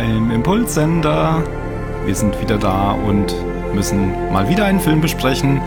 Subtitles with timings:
[0.00, 1.44] beim Impulssender.
[2.06, 3.34] Wir sind wieder da und
[3.74, 5.60] müssen mal wieder einen Film besprechen,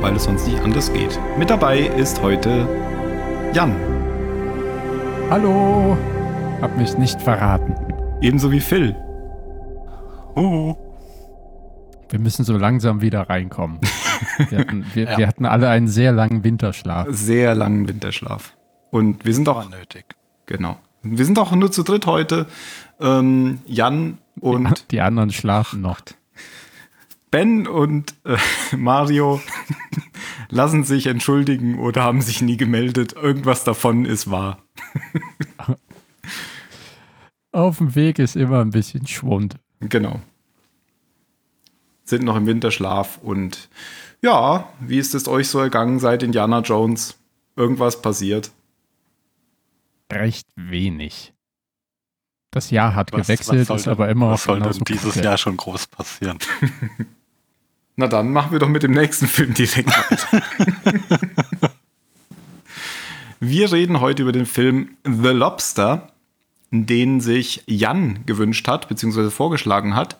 [0.00, 1.20] weil es sonst nicht anders geht.
[1.38, 2.66] Mit dabei ist heute
[3.52, 3.76] Jan.
[5.28, 5.98] Hallo,
[6.62, 7.74] hab mich nicht verraten.
[8.22, 8.96] Ebenso wie Phil.
[10.34, 10.74] Uh.
[12.08, 13.80] Wir müssen so langsam wieder reinkommen.
[14.48, 15.18] Wir hatten, wir, ja.
[15.18, 17.06] wir hatten alle einen sehr langen Winterschlaf.
[17.10, 18.54] Sehr langen Winterschlaf.
[18.90, 20.06] Und wir sind auch nötig.
[20.46, 20.78] Genau.
[21.12, 22.46] Wir sind auch nur zu dritt heute.
[23.00, 24.84] Ähm, Jan und.
[24.90, 26.00] Die, die, anderen schlafen noch.
[27.30, 28.36] Ben und äh,
[28.76, 29.40] Mario
[30.48, 33.14] lassen sich entschuldigen oder haben sich nie gemeldet.
[33.14, 34.58] Irgendwas davon ist wahr.
[37.52, 39.56] Auf dem Weg ist immer ein bisschen Schwund.
[39.80, 40.20] Genau.
[42.04, 43.68] Sind noch im Winterschlaf und
[44.22, 47.16] ja, wie ist es euch so ergangen seit Indiana Jones?
[47.56, 48.50] Irgendwas passiert?
[50.12, 51.32] Recht wenig.
[52.50, 55.36] Das Jahr hat was, gewechselt, was ist denn, aber immer was soll denn dieses Jahr
[55.36, 56.38] schon groß passieren?
[57.96, 59.90] Na dann machen wir doch mit dem nächsten Film direkt
[63.40, 66.10] Wir reden heute über den Film The Lobster,
[66.70, 70.18] den sich Jan gewünscht hat, beziehungsweise vorgeschlagen hat.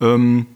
[0.00, 0.46] Ähm,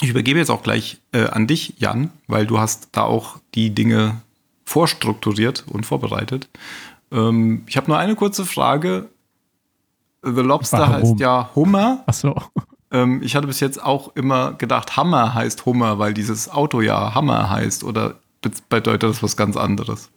[0.00, 3.74] ich übergebe jetzt auch gleich äh, an dich, Jan, weil du hast da auch die
[3.74, 4.22] Dinge
[4.64, 6.48] vorstrukturiert und vorbereitet.
[7.12, 9.08] Ähm, ich habe nur eine kurze Frage.
[10.22, 10.92] The Lobster Warum?
[10.92, 12.02] heißt ja Hummer.
[12.06, 12.34] Ach so.
[12.90, 17.14] Ähm, ich hatte bis jetzt auch immer gedacht, Hammer heißt Hummer, weil dieses Auto ja
[17.14, 17.84] Hammer heißt.
[17.84, 18.16] Oder
[18.68, 20.10] bedeutet das was ganz anderes?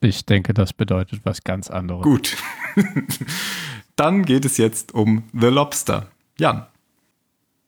[0.00, 2.02] Ich denke, das bedeutet was ganz anderes.
[2.02, 2.36] Gut.
[3.96, 6.08] Dann geht es jetzt um The Lobster.
[6.38, 6.66] Jan.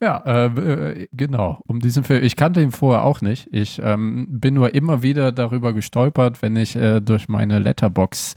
[0.04, 2.22] Ja, äh, äh, genau, um diesen Film.
[2.22, 3.48] Ich kannte ihn vorher auch nicht.
[3.53, 8.34] Ich ähm, bin nur immer wieder darüber gestolpert, wenn ich äh, durch meine Letterbox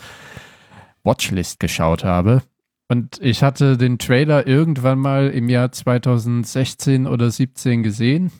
[1.03, 2.41] Watchlist geschaut habe.
[2.87, 8.31] Und ich hatte den Trailer irgendwann mal im Jahr 2016 oder 17 gesehen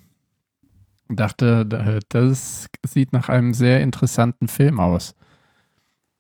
[1.10, 1.66] und dachte,
[2.08, 5.16] das sieht nach einem sehr interessanten Film aus.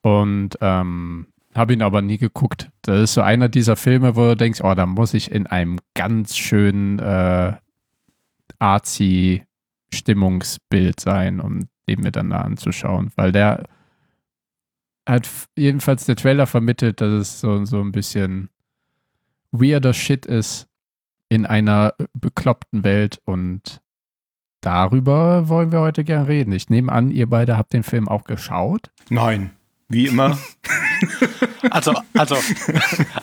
[0.01, 2.69] Und ähm, habe ihn aber nie geguckt.
[2.81, 5.79] Das ist so einer dieser Filme, wo du denkst, oh, da muss ich in einem
[5.93, 7.53] ganz schönen äh,
[8.59, 9.43] artsy
[9.93, 13.63] Stimmungsbild sein, um den mir dann da anzuschauen, weil der
[15.07, 18.49] hat jedenfalls der Trailer vermittelt, dass es so, so ein bisschen
[19.51, 20.67] weirder Shit ist
[21.29, 23.81] in einer bekloppten Welt und
[24.61, 26.51] darüber wollen wir heute gern reden.
[26.51, 28.91] Ich nehme an, ihr beide habt den Film auch geschaut.
[29.09, 29.51] Nein.
[29.87, 30.37] Wie immer.
[31.69, 32.37] Also, also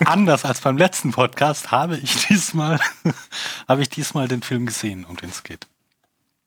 [0.05, 2.79] anders als beim letzten Podcast habe ich diesmal,
[3.67, 5.67] habe ich diesmal den Film gesehen, um den es geht.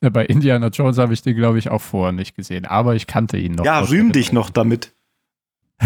[0.01, 3.07] Ja, bei Indiana Jones habe ich den, glaube ich, auch vorher nicht gesehen, aber ich
[3.09, 3.65] kannte ihn noch.
[3.65, 4.95] Ja, rühm dich noch damit.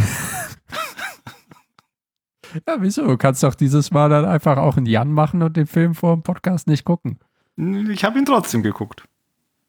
[2.67, 3.07] ja, wieso?
[3.07, 6.15] Du kannst doch dieses Mal dann einfach auch einen Jan machen und den Film vor
[6.15, 7.21] dem Podcast nicht gucken.
[7.57, 9.05] Ich habe ihn trotzdem geguckt.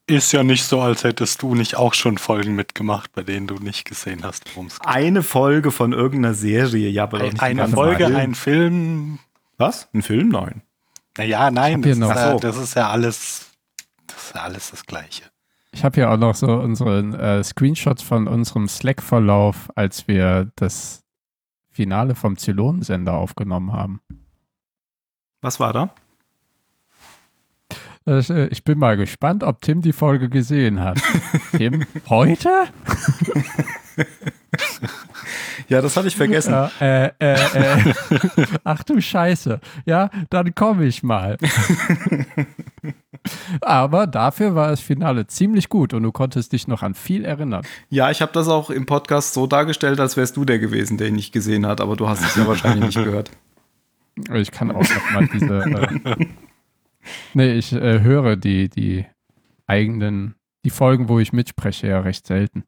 [0.05, 3.55] Ist ja nicht so, als hättest du nicht auch schon Folgen mitgemacht, bei denen du
[3.55, 4.87] nicht gesehen hast, worum es geht.
[4.87, 8.17] Eine Folge von irgendeiner Serie, ja, aber nicht Eine Folge, Mal.
[8.17, 9.19] ein Film.
[9.57, 9.87] Was?
[9.93, 10.27] Ein Film?
[10.27, 10.61] Nein.
[11.17, 13.51] Naja, nein, das ist, ja, das ist, ja, alles,
[14.07, 15.23] das ist ja alles das Gleiche.
[15.71, 21.03] Ich habe ja auch noch so unsere äh, Screenshots von unserem Slack-Verlauf, als wir das
[21.69, 24.01] Finale vom Zylonensender aufgenommen haben.
[25.41, 25.93] Was war da?
[28.07, 31.01] Äh, ich bin mal gespannt, ob Tim die Folge gesehen hat.
[31.57, 32.49] Tim, heute?
[35.69, 36.51] Ja, das hatte ich vergessen.
[36.51, 37.93] Ja, äh, äh, äh.
[38.63, 39.59] Ach du Scheiße.
[39.85, 41.37] Ja, dann komme ich mal.
[43.61, 47.65] Aber dafür war das Finale ziemlich gut und du konntest dich noch an viel erinnern.
[47.89, 51.07] Ja, ich habe das auch im Podcast so dargestellt, als wärst du der gewesen, der
[51.07, 53.31] ihn nicht gesehen hat, aber du hast es ja wahrscheinlich nicht gehört.
[54.33, 56.25] Ich kann auch noch mal diese äh,
[57.33, 59.05] Nee, ich äh, höre die, die
[59.67, 62.63] eigenen, die Folgen, wo ich mitspreche, ja recht selten.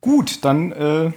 [0.00, 1.12] Gut, dann äh,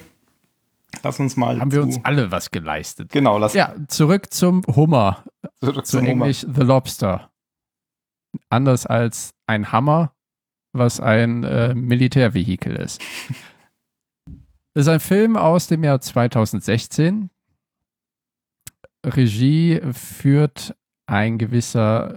[1.04, 1.60] lass uns mal.
[1.60, 3.12] Haben wir uns alle was geleistet.
[3.12, 5.24] Genau, lass Ja, zurück zum Hummer.
[5.60, 7.31] Zurück zum Zu Englisch The Lobster.
[8.50, 10.13] Anders als ein Hammer,
[10.74, 13.01] was ein äh, Militärvehikel ist.
[14.74, 17.30] Das ist ein Film aus dem Jahr 2016.
[19.06, 20.75] Regie führt
[21.06, 22.16] ein gewisser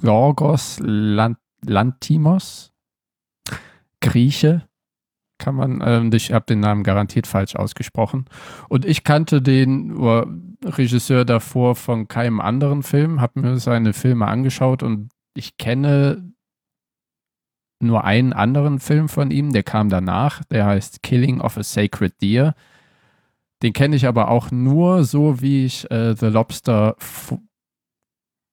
[0.00, 2.72] Gorgos Lant Lantimos,
[4.00, 4.68] Grieche,
[5.38, 8.26] kann man, äh, ich habe den Namen garantiert falsch ausgesprochen.
[8.68, 10.24] Und ich kannte den uh,
[10.64, 16.32] Regisseur davor von keinem anderen Film, habe mir seine Filme angeschaut und ich kenne
[17.80, 22.20] nur einen anderen Film von ihm, der kam danach, der heißt Killing of a Sacred
[22.20, 22.54] Deer.
[23.62, 26.96] Den kenne ich aber auch nur so, wie ich äh, The Lobster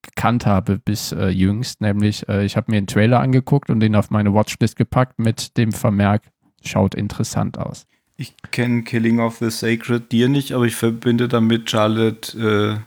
[0.06, 1.82] gekannt habe bis äh, jüngst.
[1.82, 5.58] Nämlich, äh, ich habe mir einen Trailer angeguckt und den auf meine Watchlist gepackt mit
[5.58, 6.24] dem Vermerk,
[6.64, 7.86] schaut interessant aus.
[8.18, 12.80] Ich kenne Killing of the Sacred Deer nicht, aber ich verbinde damit Charlotte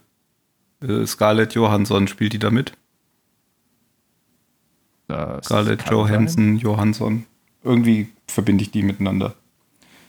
[0.83, 2.09] äh, äh, Scarlett Johansson.
[2.09, 2.73] Spielt die damit?
[5.07, 7.27] Das Scarlett Johansson, Johansson.
[7.63, 9.35] Irgendwie verbinde ich die miteinander.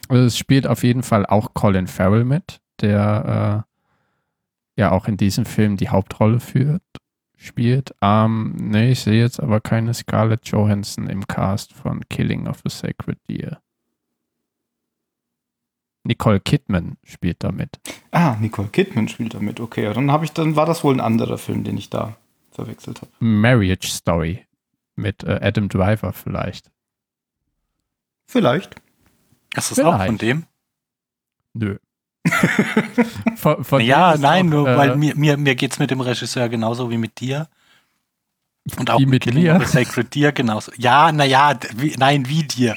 [0.08, 3.64] Also es spielt auf jeden Fall auch Colin Farrell mit, der
[4.76, 6.82] äh, ja auch in diesem Film die Hauptrolle führt,
[7.40, 7.94] spielt.
[8.02, 12.70] Ähm, nee, ich sehe jetzt aber keine Scarlett Johansson im Cast von Killing of the
[12.70, 13.60] Sacred Deer.
[16.04, 17.78] Nicole Kidman spielt damit.
[18.10, 19.60] Ah, Nicole Kidman spielt damit.
[19.60, 22.16] Okay, dann habe ich, dann war das wohl ein anderer Film, den ich da
[22.50, 23.10] verwechselt habe.
[23.20, 24.46] Marriage Story
[24.96, 26.70] mit äh, Adam Driver vielleicht.
[28.26, 28.76] Vielleicht.
[29.56, 30.00] Ist das vielleicht.
[30.00, 30.44] auch von dem?
[31.54, 31.78] Nö.
[33.36, 36.00] von, von ja, nein, auch, nur äh, weil mir, mir, mir geht es mit dem
[36.00, 37.48] Regisseur genauso wie mit dir.
[38.78, 39.66] Und auch wie mit Killing mir?
[39.66, 40.70] Sacred Deer genauso.
[40.76, 41.58] Ja, naja,
[41.98, 42.76] nein, wie dir.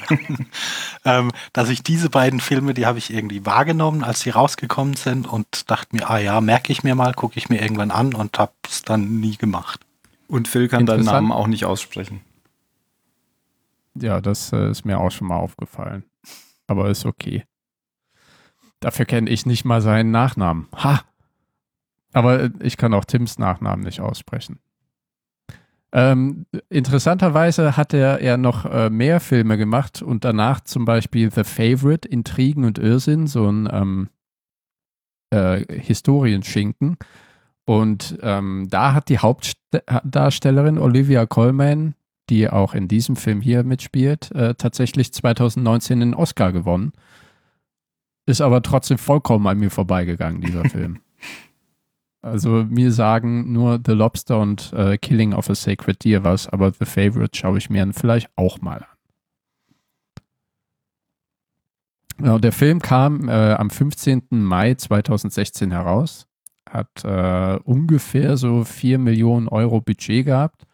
[1.04, 5.26] ähm, dass ich diese beiden Filme, die habe ich irgendwie wahrgenommen, als sie rausgekommen sind
[5.26, 8.38] und dachte mir, ah ja, merke ich mir mal, gucke ich mir irgendwann an und
[8.38, 9.80] habe es dann nie gemacht.
[10.26, 12.22] Und Phil kann deinen Namen auch nicht aussprechen.
[13.94, 16.04] Ja, das äh, ist mir auch schon mal aufgefallen.
[16.66, 17.44] Aber ist okay.
[18.84, 20.68] Dafür kenne ich nicht mal seinen Nachnamen.
[20.76, 21.00] Ha!
[22.12, 24.58] Aber äh, ich kann auch Tims Nachnamen nicht aussprechen.
[25.90, 31.44] Ähm, interessanterweise hat er ja noch äh, mehr Filme gemacht und danach zum Beispiel The
[31.44, 34.08] Favorite, Intrigen und Irrsinn, so ein ähm,
[35.30, 36.98] äh, Historienschinken.
[37.64, 41.94] Und ähm, da hat die Hauptdarstellerin Olivia Colman,
[42.28, 46.92] die auch in diesem Film hier mitspielt, äh, tatsächlich 2019 den Oscar gewonnen.
[48.26, 51.00] Ist aber trotzdem vollkommen an mir vorbeigegangen, dieser Film.
[52.22, 56.72] Also mir sagen nur The Lobster und äh, Killing of a Sacred Deer was, aber
[56.72, 58.94] The Favorite schaue ich mir vielleicht auch mal an.
[62.16, 64.22] Genau, der Film kam äh, am 15.
[64.30, 66.26] Mai 2016 heraus,
[66.70, 70.64] hat äh, ungefähr so 4 Millionen Euro Budget gehabt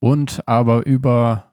[0.00, 1.52] und aber über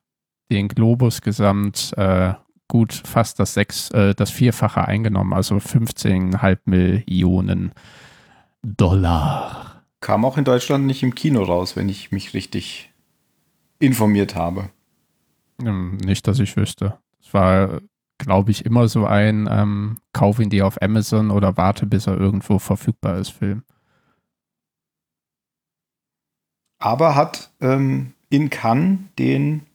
[0.49, 2.33] den Globus gesamt äh,
[2.67, 7.71] gut fast das sechs, äh, das Vierfache eingenommen, also 15,5 Millionen.
[8.63, 9.83] Dollar.
[10.01, 12.91] Kam auch in Deutschland nicht im Kino raus, wenn ich mich richtig
[13.79, 14.69] informiert habe.
[15.61, 16.97] Hm, nicht, dass ich wüsste.
[17.21, 17.81] Es war,
[18.17, 22.17] glaube ich, immer so ein ähm, Kauf ihn dir auf Amazon oder warte, bis er
[22.17, 23.63] irgendwo verfügbar ist, Film.
[26.79, 29.66] Aber hat ähm, in Cannes den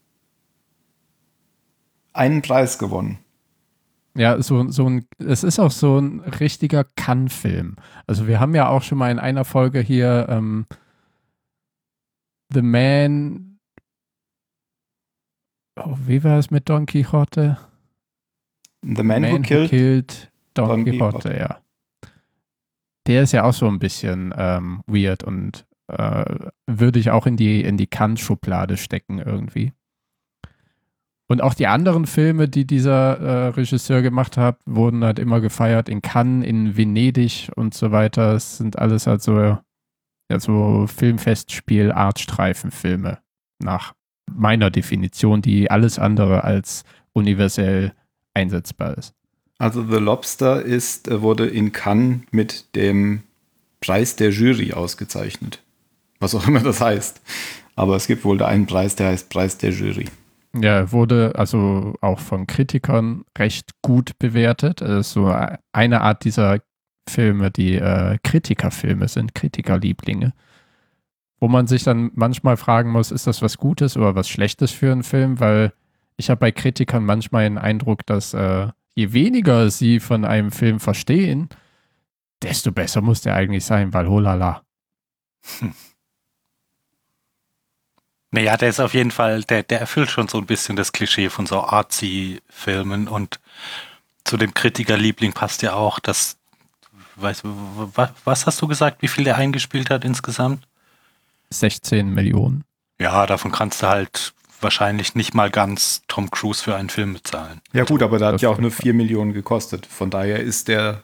[2.13, 3.19] einen Preis gewonnen.
[4.15, 7.77] Ja, so, so ein, es ist auch so ein richtiger Kann-Film.
[8.07, 10.67] Also wir haben ja auch schon mal in einer Folge hier ähm,
[12.53, 13.59] The Man,
[15.77, 17.57] oh, wie war es mit Don Quixote?
[18.83, 21.59] The Man, Man who, killed, who killed Don, Don Quixote, Quixote, ja.
[23.07, 27.37] Der ist ja auch so ein bisschen ähm, weird und äh, würde ich auch in
[27.37, 29.73] die, in die Kann-Schublade stecken irgendwie.
[31.33, 35.89] Und auch die anderen Filme, die dieser äh, Regisseur gemacht hat, wurden halt immer gefeiert
[35.89, 38.35] in Cannes, in Venedig und so weiter.
[38.35, 39.63] Es sind alles halt so, ja,
[40.37, 43.17] so Filmfestspiel, Artstreifenfilme
[43.61, 43.95] nach
[44.31, 46.85] meiner Definition, die alles andere als
[47.15, 47.95] universell
[48.35, 49.15] einsetzbar ist.
[49.57, 53.23] Also The Lobster ist, äh, wurde in Cannes mit dem
[53.81, 55.63] Preis der Jury ausgezeichnet.
[56.21, 57.23] Was auch immer das heißt.
[57.75, 60.11] Aber es gibt wohl da einen Preis, der heißt Preis der Jury.
[60.55, 64.83] Ja, wurde also auch von Kritikern recht gut bewertet.
[64.83, 65.35] Es ist so
[65.73, 66.59] eine Art dieser
[67.09, 70.35] Filme, die äh, Kritikerfilme sind, Kritikerlieblinge.
[71.41, 74.93] Wo man sich dann manchmal fragen muss, ist das was Gutes oder was Schlechtes für
[74.93, 75.41] einen Film?
[75.41, 75.73] Weil
[76.17, 80.81] ich habe bei Kritikern manchmal den Eindruck, dass äh, je weniger sie von einem Film
[80.81, 81.49] verstehen,
[82.43, 84.63] desto besser muss der eigentlich sein, weil holala.
[85.61, 85.73] Hm.
[88.33, 91.29] Naja, der ist auf jeden Fall, der, der erfüllt schon so ein bisschen das Klischee
[91.29, 93.39] von so Artsy-Filmen und
[94.25, 96.39] zu dem Kritikerliebling passt ja auch, dass,
[97.17, 100.67] weiß, was, was hast du gesagt, wie viel der eingespielt hat insgesamt?
[101.51, 102.65] 16 Millionen.
[102.99, 107.61] Ja, davon kannst du halt wahrscheinlich nicht mal ganz Tom Cruise für einen Film bezahlen.
[107.75, 109.85] Ja gut, aber da hat ja auch nur 4 Millionen gekostet.
[109.85, 111.03] Von daher ist der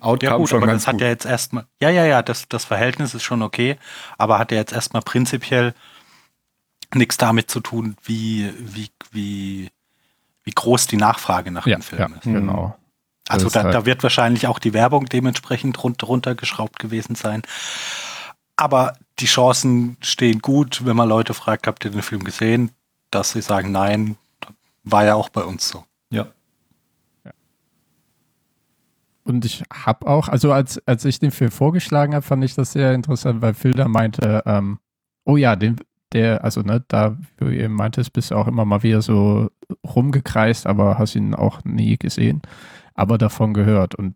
[0.00, 1.02] Outcome ja gut, schon aber ganz das hat gut.
[1.02, 3.76] ja jetzt erstmal, ja, ja, ja, das, das Verhältnis ist schon okay,
[4.16, 5.74] aber hat er jetzt erstmal prinzipiell
[6.94, 9.70] nichts damit zu tun, wie, wie, wie,
[10.44, 12.22] wie groß die Nachfrage nach ja, dem Film ja, ist.
[12.24, 12.76] Genau.
[13.28, 17.42] Also da, halt da, wird wahrscheinlich auch die Werbung dementsprechend run runtergeschraubt gewesen sein.
[18.56, 22.70] Aber die Chancen stehen gut, wenn man Leute fragt, habt ihr den Film gesehen,
[23.10, 24.16] dass sie sagen, nein,
[24.82, 25.84] war ja auch bei uns so.
[26.10, 26.26] Ja.
[29.24, 32.72] Und ich habe auch, also als, als ich den Film vorgeschlagen habe, fand ich das
[32.72, 34.78] sehr interessant, weil Phil da meinte, ähm,
[35.24, 35.76] oh ja, den,
[36.12, 39.50] der, also ne, da, wie ihr meintest, bist du auch immer mal wieder so
[39.84, 42.42] rumgekreist, aber hast ihn auch nie gesehen,
[42.94, 43.94] aber davon gehört.
[43.94, 44.14] Und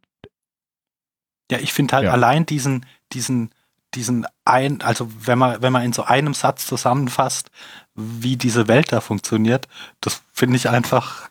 [1.51, 2.13] ja, ich finde halt ja.
[2.13, 3.51] allein diesen, diesen,
[3.95, 7.51] diesen ein, also wenn man, wenn man in so einem Satz zusammenfasst,
[7.95, 9.69] wie diese Welt da funktioniert,
[10.01, 11.31] das finde ich einfach,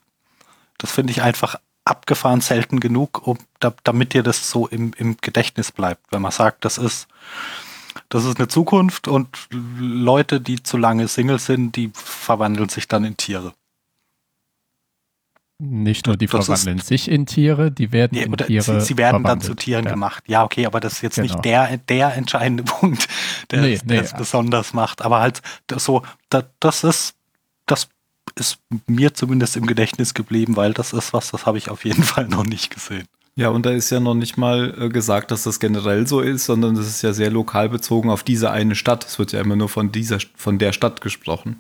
[0.78, 1.56] das finde ich einfach
[1.86, 6.12] abgefahren selten genug, um, da, damit dir das so im, im Gedächtnis bleibt.
[6.12, 7.08] Wenn man sagt, das ist,
[8.10, 13.06] das ist eine Zukunft und Leute, die zu lange Single sind, die verwandeln sich dann
[13.06, 13.54] in Tiere.
[15.58, 18.82] Nicht nur die das verwandeln ist, sich in Tiere, die werden nee, in Tiere sie,
[18.82, 19.92] sie werden dann zu Tieren ja.
[19.92, 20.26] gemacht.
[20.28, 21.28] Ja, okay, aber das ist jetzt genau.
[21.28, 23.08] nicht der, der entscheidende Punkt,
[23.52, 24.18] der, nee, nee, es ja.
[24.18, 25.02] besonders macht.
[25.02, 25.42] Aber halt
[25.78, 27.16] so, das, das ist,
[27.68, 27.88] das
[28.36, 32.04] ist mir zumindest im Gedächtnis geblieben, weil das ist was, das habe ich auf jeden
[32.04, 33.08] Fall noch nicht gesehen.
[33.38, 36.46] Ja, und da ist ja noch nicht mal äh, gesagt, dass das generell so ist,
[36.46, 39.06] sondern das ist ja sehr lokal bezogen auf diese eine Stadt.
[39.06, 41.60] Es wird ja immer nur von dieser, von der Stadt gesprochen.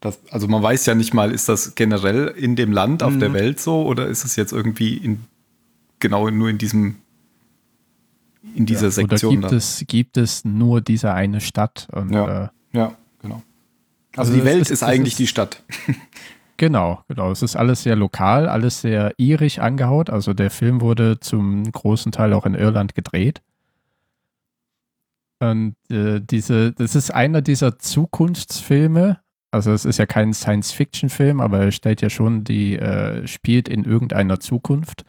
[0.00, 3.20] Das, also man weiß ja nicht mal, ist das generell in dem Land, auf mhm.
[3.20, 5.20] der Welt so, oder ist es jetzt irgendwie in,
[6.00, 6.96] genau nur in diesem
[8.54, 9.38] in dieser ja, Sektion.
[9.38, 11.86] Oder gibt es, gibt es nur diese eine Stadt?
[11.92, 13.42] Und, ja, äh, ja, genau.
[14.16, 15.62] Also, also die Welt ist, ist eigentlich ist, die Stadt.
[16.60, 17.30] Genau, genau.
[17.30, 20.10] Es ist alles sehr lokal, alles sehr irisch angehaut.
[20.10, 23.40] Also der Film wurde zum großen Teil auch in Irland gedreht.
[25.38, 29.20] Und äh, diese, das ist einer dieser Zukunftsfilme.
[29.50, 33.84] Also es ist ja kein Science-Fiction-Film, aber er stellt ja schon, die äh, spielt in
[33.84, 35.06] irgendeiner Zukunft,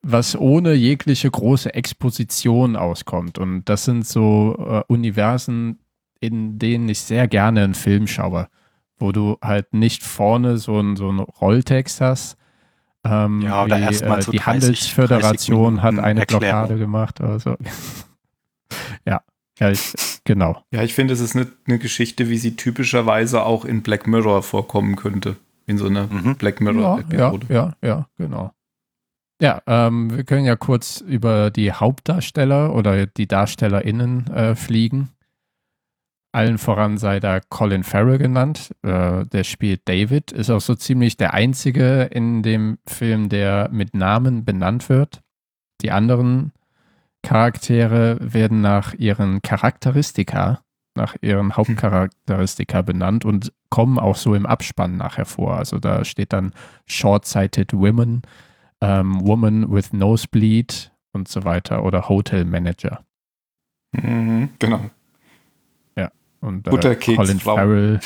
[0.00, 3.36] was ohne jegliche große Exposition auskommt.
[3.36, 5.80] Und das sind so äh, Universen,
[6.18, 8.48] in denen ich sehr gerne einen Film schaue
[9.02, 12.36] wo du halt nicht vorne so einen so Rolltext hast.
[13.04, 16.40] Ähm, ja, oder erstmal äh, so die 30, Handelsföderation 30 hat eine Erklärung.
[16.40, 17.56] Blockade gemacht oder so.
[19.04, 19.22] ja,
[19.58, 19.92] ja, ich,
[20.24, 20.62] genau.
[20.70, 24.42] Ja, ich finde, es ist eine, eine, Geschichte, wie sie typischerweise auch in Black Mirror
[24.42, 25.36] vorkommen könnte.
[25.66, 26.36] In so einer mhm.
[26.36, 27.46] Black Mirror-Episode.
[27.48, 28.52] Ja, ja, ja, genau.
[29.40, 35.10] Ja, ähm, wir können ja kurz über die Hauptdarsteller oder die DarstellerInnen äh, fliegen.
[36.32, 38.74] Allen voran sei da Colin Farrell genannt.
[38.82, 43.94] Äh, der spielt David, ist auch so ziemlich der einzige in dem Film, der mit
[43.94, 45.20] Namen benannt wird.
[45.82, 46.52] Die anderen
[47.22, 50.62] Charaktere werden nach ihren Charakteristika,
[50.96, 55.56] nach ihren Hauptcharakteristika benannt und kommen auch so im Abspann nachher vor.
[55.58, 56.52] Also da steht dann
[56.86, 58.22] Short-Sighted Women,
[58.80, 63.04] ähm, Woman with Nosebleed und so weiter oder Hotel Manager.
[63.92, 64.90] Mhm, genau.
[66.42, 68.00] Und äh, Colin Farrell,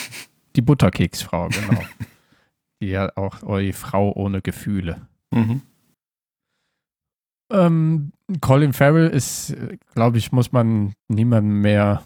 [0.54, 1.80] die Butterkeksfrau, genau.
[2.82, 5.08] die hat auch eure Frau ohne Gefühle.
[5.30, 5.62] Mhm.
[7.50, 9.56] Ähm, Colin Farrell ist,
[9.94, 12.04] glaube ich, muss man niemanden mehr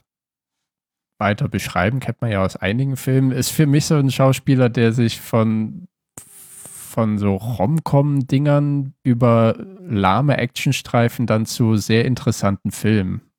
[1.19, 3.33] weiter beschreiben, kennt man ja aus einigen Filmen.
[3.33, 11.27] Ist für mich so ein Schauspieler, der sich von, von so Rom-Com-Dingern über lahme Actionstreifen
[11.27, 13.30] dann zu sehr interessanten Filmen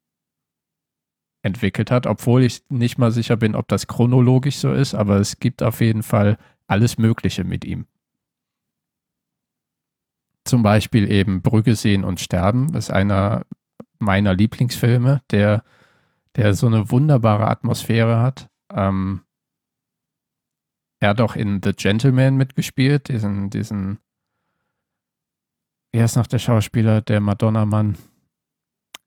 [1.41, 5.39] entwickelt hat, obwohl ich nicht mal sicher bin, ob das chronologisch so ist, aber es
[5.39, 7.87] gibt auf jeden Fall alles Mögliche mit ihm.
[10.45, 13.45] Zum Beispiel eben Brügge sehen und sterben, ist einer
[13.99, 15.63] meiner Lieblingsfilme, der,
[16.35, 18.49] der so eine wunderbare Atmosphäre hat.
[18.73, 19.21] Ähm,
[20.99, 23.99] er hat auch in The Gentleman mitgespielt, diesen, diesen,
[25.91, 27.97] wie heißt noch der Schauspieler, der Madonna-Mann?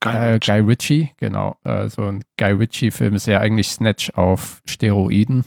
[0.04, 1.56] Guy, äh, Guy Ritchie, genau.
[1.64, 5.44] Äh, so ein Guy Ritchie-Film ist ja eigentlich Snatch auf Steroiden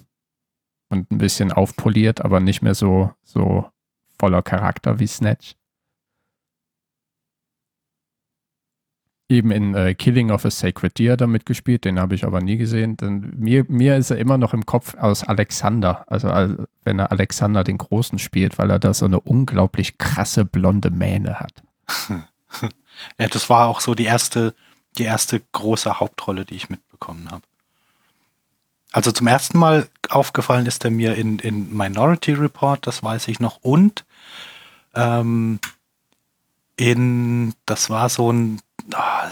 [0.89, 3.69] und ein bisschen aufpoliert, aber nicht mehr so, so
[4.17, 5.55] voller Charakter wie Snatch.
[9.29, 12.57] Eben in äh, Killing of a Sacred Deer damit gespielt, den habe ich aber nie
[12.57, 12.97] gesehen.
[12.97, 16.29] Denn mir, mir ist er immer noch im Kopf aus Alexander, also
[16.83, 21.41] wenn er Alexander den Großen spielt, weil er da so eine unglaublich krasse blonde Mähne
[21.41, 21.61] hat.
[23.17, 24.53] Ja, das war auch so die erste,
[24.97, 27.43] die erste große Hauptrolle, die ich mitbekommen habe.
[28.91, 33.39] Also zum ersten Mal aufgefallen ist er mir in, in Minority Report, das weiß ich
[33.39, 34.05] noch, und
[34.95, 35.59] ähm,
[36.77, 38.61] in, das war so ein
[38.93, 39.29] ah,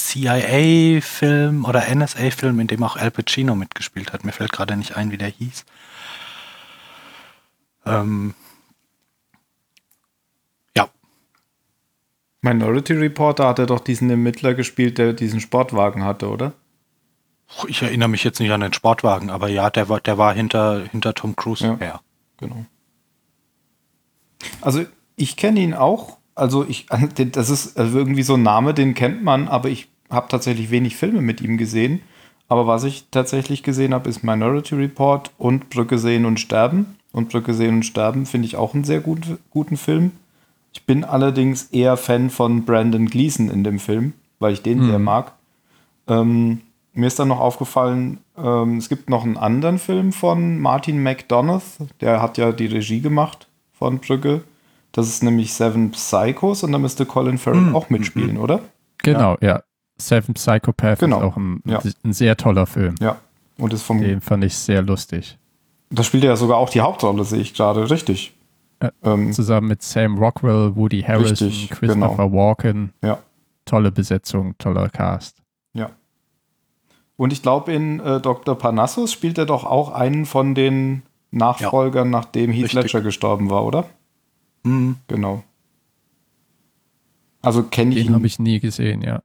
[0.00, 4.24] CIA-Film oder NSA-Film, in dem auch Al Pacino mitgespielt hat.
[4.24, 5.64] Mir fällt gerade nicht ein, wie der hieß.
[7.84, 8.34] Ähm,
[12.42, 16.52] Minority Reporter hat er doch diesen Ermittler gespielt, der diesen Sportwagen hatte, oder?
[17.66, 20.84] Ich erinnere mich jetzt nicht an den Sportwagen, aber ja, der war, der war hinter,
[20.90, 22.00] hinter Tom Cruise ja, her.
[22.36, 22.66] Genau.
[24.60, 24.84] Also
[25.16, 26.18] ich kenne ihn auch.
[26.34, 26.86] Also ich,
[27.32, 30.96] das ist also irgendwie so ein Name, den kennt man, aber ich habe tatsächlich wenig
[30.96, 32.02] Filme mit ihm gesehen.
[32.48, 36.96] Aber was ich tatsächlich gesehen habe, ist Minority Report und Brücke sehen und sterben.
[37.12, 40.12] Und Brücke sehen und sterben finde ich auch einen sehr gut, guten Film.
[40.78, 44.86] Ich bin allerdings eher Fan von Brandon Gleason in dem Film, weil ich den hm.
[44.86, 45.32] sehr mag.
[46.06, 46.60] Ähm,
[46.94, 51.78] mir ist dann noch aufgefallen, ähm, es gibt noch einen anderen Film von Martin McDonough,
[52.00, 54.42] der hat ja die Regie gemacht von Brügge.
[54.92, 57.76] Das ist nämlich Seven Psychos und da müsste Colin Farrell mhm.
[57.76, 58.40] auch mitspielen, mhm.
[58.40, 58.60] oder?
[58.98, 59.48] Genau, ja.
[59.48, 59.62] ja.
[59.98, 61.18] Seven Psychopath genau.
[61.18, 61.82] ist auch ein, ja.
[62.04, 62.94] ein, sehr toller Film.
[63.00, 63.16] Ja.
[63.58, 65.38] Und ist vom Den fand ich sehr lustig.
[65.90, 68.32] Da spielt er ja sogar auch die Hauptrolle, sehe ich gerade, richtig.
[69.02, 72.32] Ähm, zusammen mit Sam Rockwell, Woody Harrison, richtig, Christopher genau.
[72.32, 72.92] Walken.
[73.02, 73.18] Ja.
[73.64, 75.42] Tolle Besetzung, toller Cast.
[75.74, 75.90] Ja.
[77.16, 78.56] Und ich glaube, in äh, Dr.
[78.56, 82.18] Parnassus spielt er doch auch einen von den Nachfolgern, ja.
[82.18, 82.84] nachdem Heath Richtig.
[82.84, 83.86] Ledger gestorben war, oder?
[84.62, 84.96] Mhm.
[85.08, 85.42] Genau.
[87.42, 89.22] Also kenne ich Den habe ich nie gesehen, ja.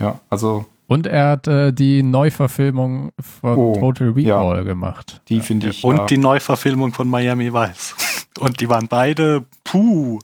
[0.00, 0.66] Ja, also.
[0.86, 4.62] Und er hat äh, die Neuverfilmung von oh, Total Recall ja.
[4.62, 5.20] gemacht.
[5.28, 5.84] Die finde ich.
[5.84, 6.06] Und ja.
[6.06, 7.94] die Neuverfilmung von Miami Vice.
[8.38, 10.20] Und die waren beide puh.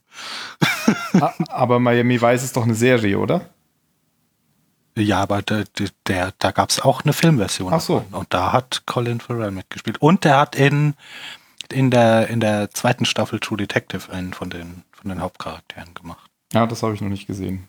[1.20, 3.48] Ah, aber Miami Vice ist doch eine Serie, oder?
[4.96, 5.64] Ja, aber der,
[6.06, 7.72] der, da gab es auch eine Filmversion.
[7.72, 8.04] Ach so.
[8.12, 10.00] Und da hat Colin Farrell mitgespielt.
[10.00, 10.94] Und der hat in,
[11.70, 16.30] in, der, in der zweiten Staffel True Detective einen von den, von den Hauptcharakteren gemacht.
[16.52, 17.68] Ja, das habe ich noch nicht gesehen.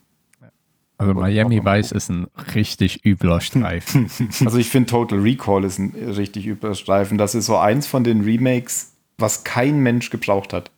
[0.96, 4.10] Also Miami Vice ist ein richtig übler Streifen.
[4.44, 7.18] Also ich finde Total Recall ist ein richtig übler Streifen.
[7.18, 10.70] Das ist so eins von den Remakes, was kein Mensch gebraucht hat.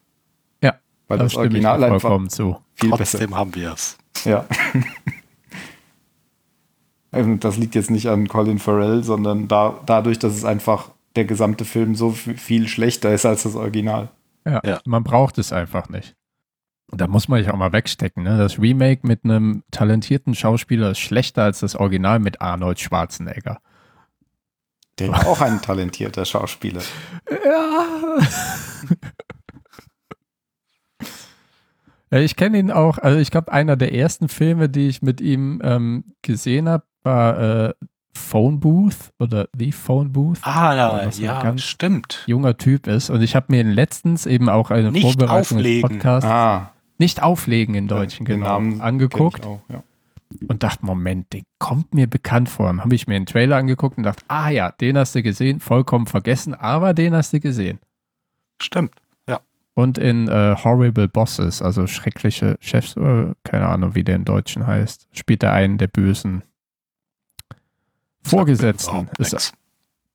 [0.63, 0.77] Ja,
[1.09, 2.57] weil das, das Original einfach zu.
[2.75, 3.37] viel Trotzdem besser.
[3.37, 3.99] haben wir es.
[4.25, 4.47] Ja.
[7.13, 11.25] Also das liegt jetzt nicht an Colin Farrell, sondern da, dadurch, dass es einfach der
[11.25, 14.11] gesamte Film so viel schlechter ist als das Original.
[14.47, 14.81] Ja, ja.
[14.85, 16.15] man braucht es einfach nicht.
[16.93, 18.25] Da muss man sich auch mal wegstecken.
[18.25, 18.39] Ne?
[18.39, 23.61] Das Remake mit einem talentierten Schauspieler ist schlechter als das Original mit Arnold Schwarzenegger.
[25.01, 26.83] Der war auch ein talentierter Schauspieler.
[27.45, 28.19] Ja.
[32.11, 35.21] ja ich kenne ihn auch, also ich glaube, einer der ersten Filme, die ich mit
[35.21, 37.75] ihm ähm, gesehen habe, war äh,
[38.13, 40.39] Phone Booth oder The Phone Booth.
[40.43, 42.23] Ah, ja, ja ganz stimmt.
[42.27, 43.11] Junger Typ ist.
[43.11, 45.89] Und ich habe mir letztens eben auch eine nicht Vorbereitung auflegen.
[45.89, 46.73] des Podcasts ah.
[46.99, 49.47] nicht auflegen in Deutschen, ja, genau, angeguckt.
[49.47, 49.83] Auch, ja.
[50.47, 52.67] Und dachte, Moment, der kommt mir bekannt vor.
[52.67, 55.59] Dann habe ich mir einen Trailer angeguckt und dachte, ah ja, den hast du gesehen,
[55.59, 57.81] vollkommen vergessen, aber den hast du gesehen.
[58.63, 58.95] Stimmt,
[59.29, 59.41] ja.
[59.75, 64.67] Und in äh, Horrible Bosses, also schreckliche Chefs, äh, keine Ahnung, wie der in Deutschen
[64.67, 66.45] heißt, spielt er einen der Bösen
[68.23, 69.09] Vorgesetzten.
[69.19, 69.55] Ist,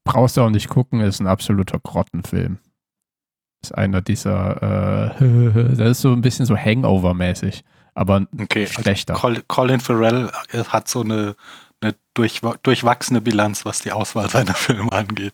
[0.04, 2.60] brauchst du auch nicht gucken, ist ein absoluter Grottenfilm.
[3.62, 7.64] Ist einer dieser, äh, das ist so ein bisschen so Hangover-mäßig,
[7.96, 9.24] aber okay, also schlechter.
[9.24, 11.36] Also Colin Farrell äh, hat so eine,
[11.82, 15.34] eine durch, durchwachsene Bilanz, was die Auswahl seiner Filme angeht.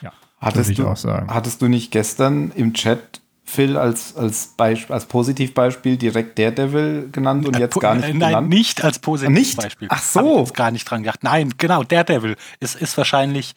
[0.00, 5.96] Ja, hattest du, hattest du nicht gestern im Chat Phil als, als, Beispiel, als Positivbeispiel
[5.96, 8.48] direkt Daredevil genannt und äh, jetzt gar nicht Nein, genannt?
[8.48, 9.88] nicht als Positivbeispiel.
[9.90, 10.20] Ach so.
[10.20, 11.22] Hab ich jetzt gar nicht dran gedacht.
[11.22, 13.54] Nein, genau, Daredevil ist, ist wahrscheinlich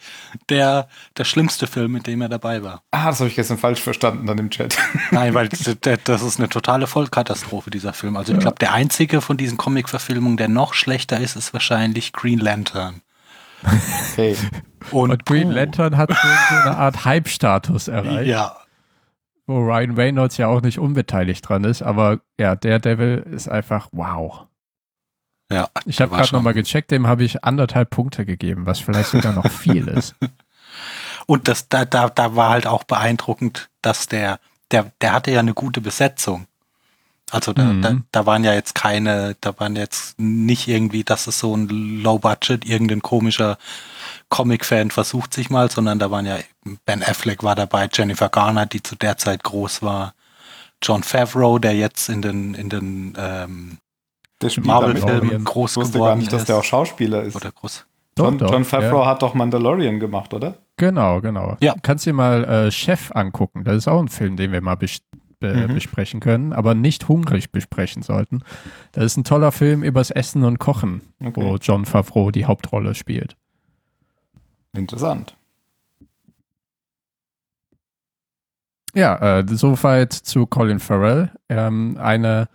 [0.49, 2.81] der, der schlimmste Film, mit dem er dabei war.
[2.91, 4.75] Ah, das habe ich gestern falsch verstanden dann im Chat.
[5.11, 8.17] Nein, weil das ist eine totale Vollkatastrophe, dieser Film.
[8.17, 12.39] Also ich glaube, der einzige von diesen Comic-Verfilmungen, der noch schlechter ist, ist wahrscheinlich Green
[12.39, 13.01] Lantern.
[14.11, 14.35] Okay.
[14.91, 18.27] Und, und Green Lantern hat so eine Art Hype-Status erreicht.
[18.27, 18.57] Ja,
[19.47, 23.89] wo Ryan Reynolds ja auch nicht unbeteiligt dran ist, aber ja, der Devil ist einfach
[23.91, 24.47] wow.
[25.51, 29.33] Ja, ich habe gerade nochmal gecheckt, dem habe ich anderthalb Punkte gegeben, was vielleicht sogar
[29.33, 30.15] noch viel ist.
[31.27, 34.39] Und das, da, da, da war halt auch beeindruckend, dass der,
[34.71, 36.47] der, der hatte ja eine gute Besetzung.
[37.31, 37.81] Also da, mhm.
[37.81, 41.67] da, da waren ja jetzt keine, da waren jetzt nicht irgendwie, dass es so ein
[41.67, 43.57] Low Budget, irgendein komischer
[44.29, 46.37] Comic-Fan versucht sich mal, sondern da waren ja
[46.85, 50.13] Ben Affleck war dabei, Jennifer Garner, die zu der Zeit groß war,
[50.81, 53.77] John Favreau, der jetzt in den in den ähm,
[54.63, 56.33] Marvel-Filmen groß geworden gar nicht, ist.
[56.33, 57.35] dass der auch Schauspieler ist.
[57.35, 57.85] Oder groß.
[58.17, 59.07] John, doch, John Favreau ja.
[59.07, 60.55] hat doch Mandalorian gemacht, oder?
[60.77, 61.57] Genau, genau.
[61.59, 61.75] Ja.
[61.81, 63.63] Kannst dir mal äh, Chef angucken.
[63.63, 64.99] Das ist auch ein Film, den wir mal bes
[65.41, 65.73] äh, mhm.
[65.73, 68.41] besprechen können, aber nicht hungrig besprechen sollten.
[68.93, 71.41] Das ist ein toller Film übers Essen und Kochen, okay.
[71.41, 73.35] wo John Favreau die Hauptrolle spielt.
[74.77, 75.35] Interessant.
[78.93, 81.31] Ja, äh, soweit zu Colin Farrell.
[81.49, 82.47] Ähm, eine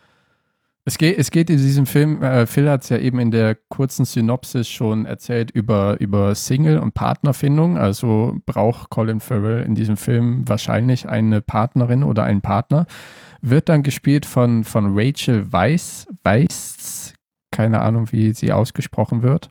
[0.86, 3.54] Es geht, es geht in diesem Film, äh, Phil hat es ja eben in der
[3.68, 7.76] kurzen Synopsis schon erzählt über, über Single- und Partnerfindung.
[7.76, 12.86] Also braucht Colin Farrell in diesem Film wahrscheinlich eine Partnerin oder einen Partner.
[13.42, 17.12] Wird dann gespielt von, von Rachel Weiss, Weiss,
[17.52, 19.50] keine Ahnung, wie sie ausgesprochen wird.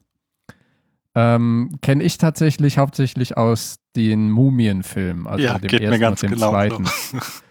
[1.15, 6.51] Ähm, Kenne ich tatsächlich hauptsächlich aus den Mumien-Filmen, also ja, dem ersten und dem genau
[6.51, 6.85] zweiten.
[6.85, 7.17] So.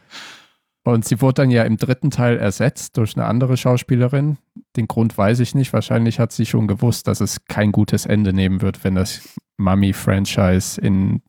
[0.84, 4.38] Und sie wurde dann ja im dritten Teil ersetzt durch eine andere Schauspielerin.
[4.74, 5.74] Den Grund weiß ich nicht.
[5.74, 9.20] Wahrscheinlich hat sie schon gewusst, dass es kein gutes Ende nehmen wird, wenn das
[9.58, 11.20] Mummy-Franchise in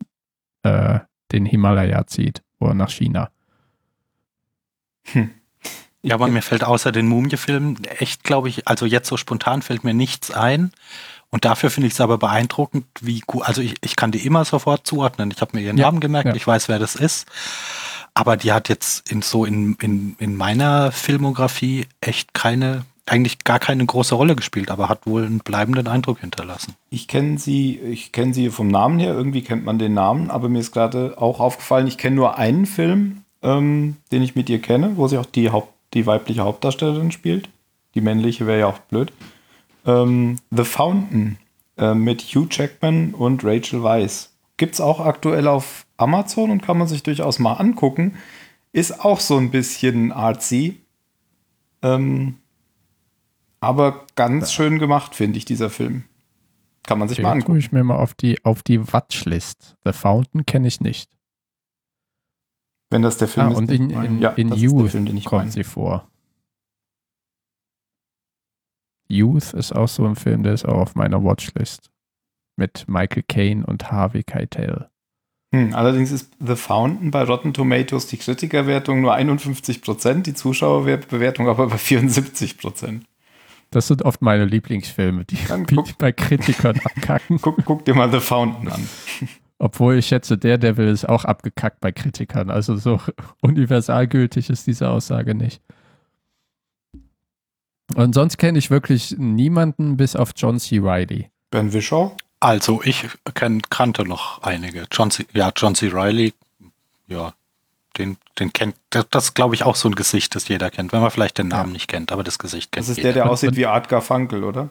[0.63, 1.00] äh,
[1.34, 3.32] den Himalaya zieht oder nach China.
[5.12, 5.32] Hm.
[6.02, 9.84] Ja, aber mir fällt außer den Mumie-Filmen echt, glaube ich, also jetzt so spontan fällt
[9.84, 10.72] mir nichts ein.
[11.32, 14.46] Und dafür finde ich es aber beeindruckend, wie gut, also ich, ich kann die immer
[14.46, 15.32] sofort zuordnen.
[15.32, 16.36] Ich habe mir ihren ja, Namen gemerkt, ja.
[16.36, 17.28] ich weiß, wer das ist.
[18.15, 23.60] Aber die hat jetzt in so in, in, in meiner Filmografie echt keine, eigentlich gar
[23.60, 26.76] keine große Rolle gespielt, aber hat wohl einen bleibenden Eindruck hinterlassen.
[26.89, 30.50] Ich kenne sie, ich kenne sie vom Namen her, irgendwie kennt man den Namen, aber
[30.50, 34.60] mir ist gerade auch aufgefallen, ich kenne nur einen Film, ähm, den ich mit ihr
[34.60, 37.50] kenne, wo sie auch die Haupt, die weibliche Hauptdarstellerin spielt.
[37.96, 39.12] Die männliche wäre ja auch blöd.
[39.89, 41.38] Ähm, The Fountain
[41.78, 44.32] äh, mit Hugh Jackman und Rachel Weisz.
[44.58, 48.15] Gibt es auch aktuell auf Amazon und kann man sich durchaus mal angucken.
[48.71, 50.80] Ist auch so ein bisschen artsy.
[51.82, 52.36] Ähm,
[53.62, 56.04] aber ganz schön gemacht, finde ich, dieser Film.
[56.84, 57.58] Kann man sich Den mal angucken.
[57.58, 59.75] ich mir mal auf die, auf die Watchlist.
[59.86, 61.10] The Fountain kenne ich nicht.
[62.89, 63.58] Wenn das der Film ah, ist.
[63.58, 65.52] Und in, in, ja, in Youth Film, kommt meine.
[65.52, 66.08] sie vor.
[69.10, 71.89] Youth ist auch so ein Film, der ist auch auf meiner Watchlist
[72.56, 74.89] mit Michael Caine und Harvey Keitel.
[75.52, 81.67] Hm, allerdings ist The Fountain bei Rotten Tomatoes die Kritikerwertung nur 51% die Zuschauerbewertung aber
[81.67, 83.02] bei 74%
[83.72, 85.38] Das sind oft meine Lieblingsfilme, die,
[85.74, 87.39] guck, bei Kritikern abkacken.
[87.41, 88.88] Guck, guck, dir mal The Fountain an.
[89.58, 92.52] Obwohl ich schätze, der Devil ist auch abgekackt bei Kritikern.
[92.52, 93.02] Also so
[93.41, 95.63] universalgültig ist diese Aussage nicht.
[97.95, 100.80] Und sonst kenne ich wirklich niemanden bis auf John C.
[100.80, 101.30] Riley.
[101.52, 102.15] Ben Wishaw?
[102.39, 104.86] Also ich kenn, kannte noch einige.
[104.91, 105.88] John C., ja, John C.
[105.88, 106.34] Riley,
[107.08, 107.34] ja,
[107.97, 111.02] den, den kennt, das, das glaube ich auch so ein Gesicht, das jeder kennt, wenn
[111.02, 111.73] man vielleicht den Namen ja.
[111.73, 113.13] nicht kennt, aber das Gesicht kennt Das ist jeder.
[113.13, 114.69] der, der aussieht wie Art Garfunkel, oder?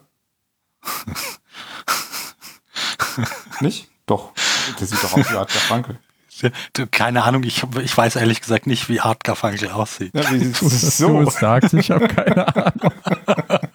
[3.61, 3.89] nicht?
[4.07, 4.33] Doch,
[4.81, 5.99] der sieht doch aus wie Art Garfunkel.
[6.91, 10.13] Keine Ahnung, ich, ich weiß ehrlich gesagt nicht, wie Art Garfunkel aussieht.
[10.15, 11.23] Ja, wie so.
[11.23, 12.93] Du sagst, ich habe keine Ahnung.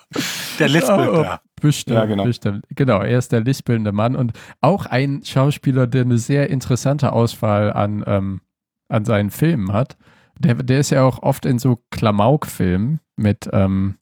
[0.60, 1.26] Der lispelnde.
[1.26, 2.24] Oh, bestimmt, ja, genau.
[2.24, 2.66] bestimmt.
[2.70, 7.74] Genau, er ist der lispelnde Mann und auch ein Schauspieler, der eine sehr interessante Auswahl
[7.74, 8.42] an, ähm,
[8.90, 9.98] an seinen Filmen hat.
[10.38, 13.96] Der, der ist ja auch oft in so Klamauk-Filmen mit, ähm,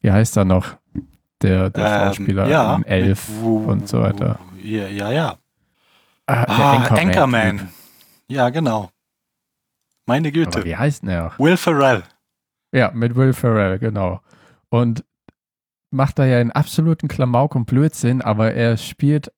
[0.00, 0.76] wie heißt er noch?
[1.42, 4.38] Der, der ähm, Schauspieler ja, Elf und so weiter.
[4.62, 5.36] Ja, ja, ja.
[6.26, 7.68] Ah, ah Anchorman.
[8.28, 8.90] Ja, genau.
[10.06, 10.58] Meine Güte.
[10.58, 11.32] Aber wie heißt der?
[11.38, 12.02] Will Ferrell.
[12.72, 14.20] Ja, mit Will Ferrell, genau.
[14.70, 15.04] Und
[15.90, 19.30] macht da ja einen absoluten Klamauk und Blödsinn, aber er spielt,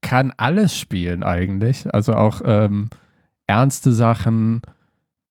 [0.00, 1.92] kann alles spielen eigentlich.
[1.92, 2.88] Also auch ähm,
[3.46, 4.62] ernste Sachen,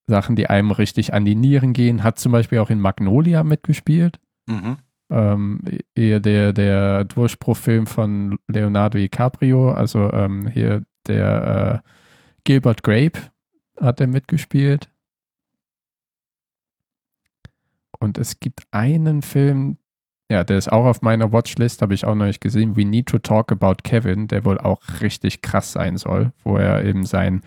[0.08, 2.04] Sachen, die einem richtig an die Nieren gehen.
[2.04, 4.20] Hat zum Beispiel auch in Magnolia mitgespielt.
[4.48, 4.78] Mhm.
[5.10, 5.62] Ähm,
[5.96, 11.89] eher der, der Durchbruchfilm von Leonardo DiCaprio, also ähm, hier der äh,
[12.43, 13.20] Gilbert Grape
[13.80, 14.89] hat er mitgespielt.
[18.00, 19.78] Und es gibt einen Film,
[20.30, 22.76] ja, der ist auch auf meiner Watchlist, habe ich auch noch nicht gesehen.
[22.76, 26.84] We Need to Talk About Kevin, der wohl auch richtig krass sein soll, wo er
[26.84, 27.41] eben sein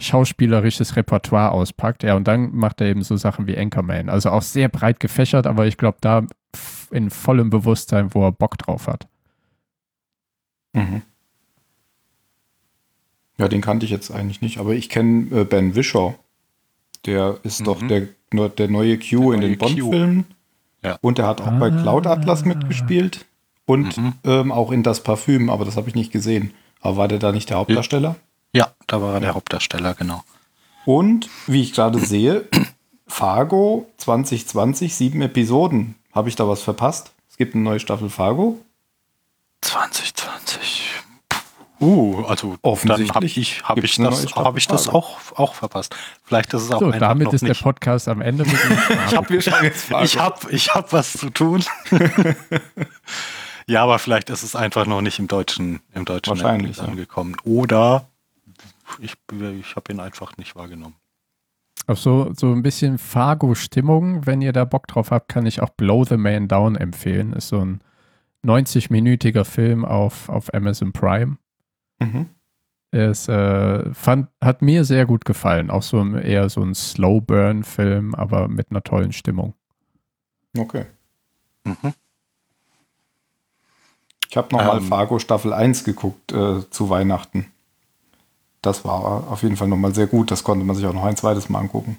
[0.00, 2.02] schauspielerisches Repertoire auspackt.
[2.02, 4.08] Ja, und dann macht er eben so Sachen wie Anchorman.
[4.08, 6.24] Also auch sehr breit gefächert, aber ich glaube, da
[6.90, 9.06] in vollem Bewusstsein, wo er Bock drauf hat.
[10.72, 11.02] Mhm.
[13.38, 16.14] Ja, den kannte ich jetzt eigentlich nicht, aber ich kenne äh, Ben Wishaw.
[17.06, 17.64] Der ist mhm.
[17.64, 20.26] doch der, der neue Q der in den Bond-Filmen.
[20.82, 20.98] Ja.
[21.00, 21.58] Und er hat auch ah.
[21.58, 23.26] bei Cloud Atlas mitgespielt.
[23.64, 24.14] Und mhm.
[24.24, 26.52] ähm, auch in Das Parfüm, aber das habe ich nicht gesehen.
[26.80, 28.16] Aber war der da nicht der Hauptdarsteller?
[28.52, 30.22] Ja, da war er der Hauptdarsteller, genau.
[30.84, 32.48] Und wie ich gerade sehe,
[33.06, 35.94] Fargo 2020, sieben Episoden.
[36.12, 37.12] Habe ich da was verpasst?
[37.28, 38.58] Es gibt eine neue Staffel Fargo.
[39.62, 40.90] 2020.
[41.80, 45.96] Uh, also offensichtlich habe ich, hab ich das, hab ich das auch, auch verpasst.
[46.24, 47.58] Vielleicht ist es auch so, damit ist nicht.
[47.58, 48.44] der Podcast am Ende.
[48.44, 48.54] Mit
[49.06, 51.64] ich habe ich hab, ich hab was zu tun.
[53.66, 57.36] ja, aber vielleicht ist es einfach noch nicht im deutschen, im deutschen Wahrscheinlich, angekommen.
[57.44, 58.04] Oder
[58.98, 60.96] ich, ich habe ihn einfach nicht wahrgenommen.
[61.90, 65.70] Auf so, so ein bisschen Fargo-Stimmung, wenn ihr da Bock drauf habt, kann ich auch
[65.70, 67.32] Blow the Man Down empfehlen.
[67.32, 67.80] Ist so ein
[68.44, 71.38] 90-minütiger Film auf, auf Amazon Prime.
[71.98, 72.26] Mhm.
[72.92, 75.68] Ist, äh, fand, hat mir sehr gut gefallen.
[75.68, 79.54] Auch so eher so ein Slow-Burn-Film, aber mit einer tollen Stimmung.
[80.56, 80.86] Okay.
[81.64, 81.92] Mhm.
[84.28, 87.46] Ich habe nochmal ähm, Fargo Staffel 1 geguckt äh, zu Weihnachten.
[88.62, 90.30] Das war auf jeden Fall nochmal sehr gut.
[90.30, 91.98] Das konnte man sich auch noch ein zweites Mal angucken.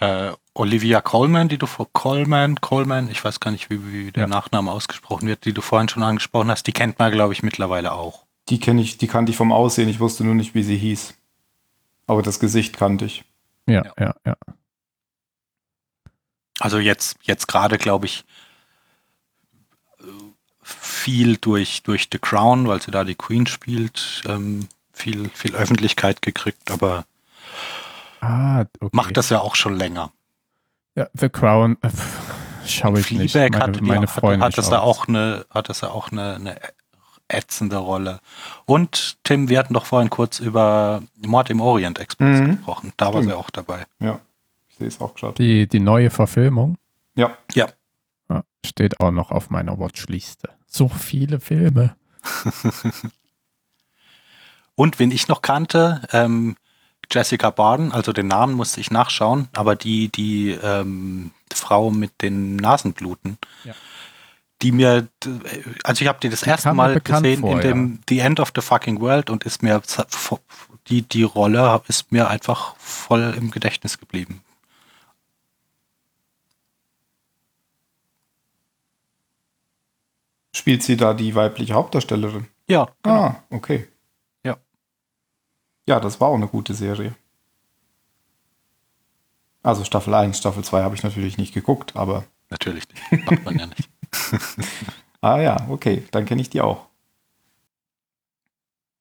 [0.00, 4.22] Äh, Olivia Coleman, die du vor Coleman, Coleman, ich weiß gar nicht, wie, wie der
[4.22, 4.26] ja.
[4.28, 7.92] Nachname ausgesprochen wird, die du vorhin schon angesprochen hast, die kennt man, glaube ich, mittlerweile
[7.92, 8.24] auch.
[8.48, 11.14] Die kenne ich, die kannte ich vom Aussehen, ich wusste nur nicht, wie sie hieß.
[12.06, 13.24] Aber das Gesicht kannte ich.
[13.66, 14.36] Ja, ja, ja.
[14.46, 14.54] ja.
[16.60, 18.24] Also jetzt, jetzt gerade, glaube ich,
[20.98, 26.22] viel durch, durch The Crown, weil sie da die Queen spielt, ähm, viel, viel Öffentlichkeit
[26.22, 27.04] gekriegt, aber
[28.20, 28.90] ah, okay.
[28.92, 30.12] macht das ja auch schon länger.
[30.94, 31.88] Ja, The Crown äh,
[32.66, 33.80] schaue ich Fleabag nicht.
[33.80, 36.60] Meine, meine Freundin hat, hat das da auch eine, hat das ja auch eine, eine
[37.28, 38.20] ätzende Rolle.
[38.64, 42.56] Und Tim, wir hatten doch vorhin kurz über Mord im Orient Express mhm.
[42.56, 42.92] gesprochen.
[42.96, 43.86] Da war sie auch dabei.
[44.00, 44.18] Ja,
[44.68, 45.34] ich sehe es auch gerade.
[45.34, 46.76] Die, die neue Verfilmung?
[47.14, 47.36] Ja.
[47.52, 47.68] Ja.
[48.28, 48.44] Ja.
[48.64, 50.50] Steht auch noch auf meiner Watchliste.
[50.66, 51.96] So viele Filme.
[54.74, 56.56] Und wen ich noch kannte, ähm,
[57.10, 62.56] Jessica Barden, also den Namen musste ich nachschauen, aber die, die ähm, Frau mit den
[62.56, 63.74] Nasenbluten, ja.
[64.62, 65.08] die mir,
[65.84, 67.98] also ich habe die das die erste Mal gesehen vor, in dem ja.
[68.08, 69.82] The End of the Fucking World und ist mir,
[70.88, 74.42] die, die Rolle ist mir einfach voll im Gedächtnis geblieben.
[80.58, 82.48] Spielt sie da die weibliche Hauptdarstellerin?
[82.66, 82.88] Ja.
[83.04, 83.16] Genau.
[83.16, 83.86] Ah, okay.
[84.44, 84.56] Ja.
[85.86, 87.14] Ja, das war auch eine gute Serie.
[89.62, 92.24] Also Staffel 1, Staffel 2 habe ich natürlich nicht geguckt, aber.
[92.50, 93.30] Natürlich nicht.
[93.30, 93.88] Macht man ja nicht.
[95.20, 96.86] ah ja, okay, dann kenne ich die auch.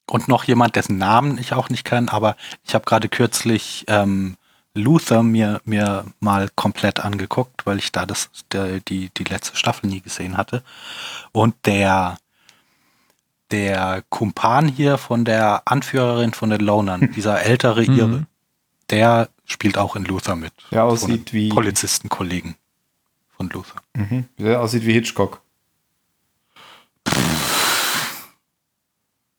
[0.07, 4.37] Und noch jemand, dessen Namen ich auch nicht kenne, aber ich habe gerade kürzlich ähm,
[4.77, 9.89] Luther mir, mir mal komplett angeguckt, weil ich da das, der, die, die letzte Staffel
[9.89, 10.63] nie gesehen hatte.
[11.31, 12.17] Und der,
[13.51, 17.97] der Kumpan hier von der Anführerin von den Lonern, dieser ältere mhm.
[17.97, 18.27] Ire,
[18.89, 20.53] der spielt auch in Luther mit.
[20.71, 22.55] Der aussieht wie Polizistenkollegen
[23.35, 23.81] von Luther.
[23.93, 24.25] Mhm.
[24.37, 25.41] Der aussieht wie Hitchcock.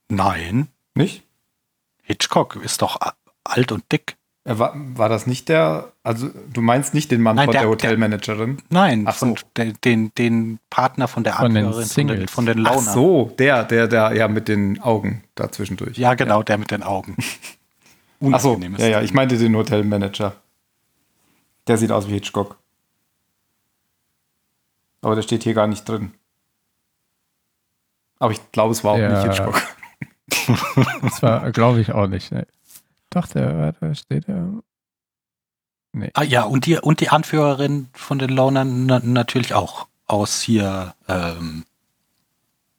[0.08, 0.68] Nein.
[0.94, 1.22] Nicht?
[2.02, 2.98] Hitchcock ist doch
[3.44, 4.16] alt und dick.
[4.48, 7.62] Äh, war, war das nicht der, also du meinst nicht den Mann nein, von der,
[7.62, 8.62] der Hotelmanagerin?
[8.70, 9.34] nein, Ach so.
[9.58, 13.64] den, den, den Partner von der von den, von den, von den Ach so, der,
[13.64, 15.98] der, der, ja, mit den Augen dazwischendurch.
[15.98, 16.44] Ja, genau, ja.
[16.44, 17.16] der mit den Augen.
[18.32, 20.34] Ach so, ja, ja, ich meinte den Hotelmanager.
[21.66, 22.56] Der sieht aus wie Hitchcock.
[25.02, 26.12] Aber der steht hier gar nicht drin.
[28.18, 29.10] Aber ich glaube, es war auch ja.
[29.10, 29.62] nicht Hitchcock.
[31.02, 32.32] das war, glaube ich, auch nicht.
[32.32, 32.46] Ne.
[33.10, 34.62] Doch, der, da steht er.
[35.92, 36.10] Nee.
[36.14, 40.94] Ah ja, und die, und die Anführerin von den Lonern na, natürlich auch aus hier.
[41.08, 41.64] Ähm,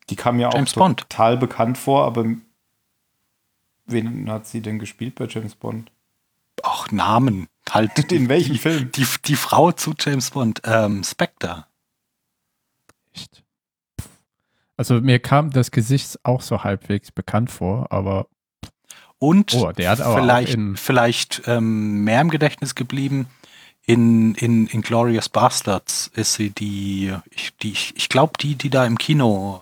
[0.09, 1.01] die kam ja James auch Bond.
[1.01, 2.25] total bekannt vor, aber
[3.85, 5.91] wen hat sie denn gespielt bei James Bond?
[6.63, 7.47] Ach, Namen.
[7.69, 7.97] Halt.
[8.11, 8.91] In welchem die, Film?
[8.91, 10.61] Die, die Frau zu James Bond.
[10.65, 11.65] Ähm, Spectre.
[13.13, 13.43] Echt?
[14.77, 18.27] Also mir kam das Gesicht auch so halbwegs bekannt vor, aber
[19.19, 23.27] und oh, vielleicht, vielleicht ähm, mehr im Gedächtnis geblieben.
[23.85, 28.85] In, in, in Glorious Bastards ist sie die, ich, die, ich glaube, die, die da
[28.85, 29.61] im Kino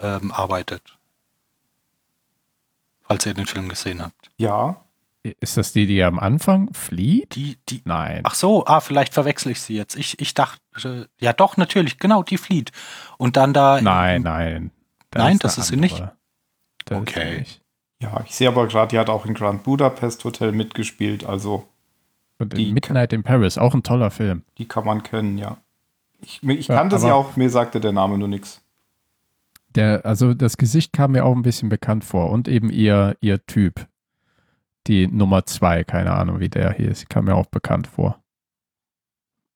[0.00, 0.82] ähm, arbeitet.
[3.02, 4.30] Falls ihr den Film gesehen habt.
[4.36, 4.84] Ja.
[5.40, 7.34] Ist das die, die am Anfang flieht?
[7.34, 7.82] Die, die.
[7.84, 8.20] Nein.
[8.24, 9.96] Ach so, ah, vielleicht verwechsel ich sie jetzt.
[9.96, 12.70] Ich, ich dachte, ja doch, natürlich, genau, die flieht.
[13.16, 13.80] Und dann da.
[13.80, 14.70] Nein, nein.
[15.10, 16.02] Das nein, ist das ist sie nicht.
[16.84, 17.32] Das okay.
[17.32, 17.62] Ist nicht.
[18.00, 21.66] Ja, ich sehe aber gerade, die hat auch in Grand Budapest Hotel mitgespielt, also.
[22.38, 24.44] Und die Midnight in Paris, auch ein toller Film.
[24.58, 25.58] Die kann man kennen, ja.
[26.20, 28.62] Ich, ich kannte ja, sie auch, mir sagte der Name nur nichts.
[29.74, 33.44] Der, also das Gesicht kam mir auch ein bisschen bekannt vor und eben ihr, ihr
[33.46, 33.86] Typ.
[34.86, 38.22] Die Nummer zwei, keine Ahnung, wie der hier ist, kam mir auch bekannt vor.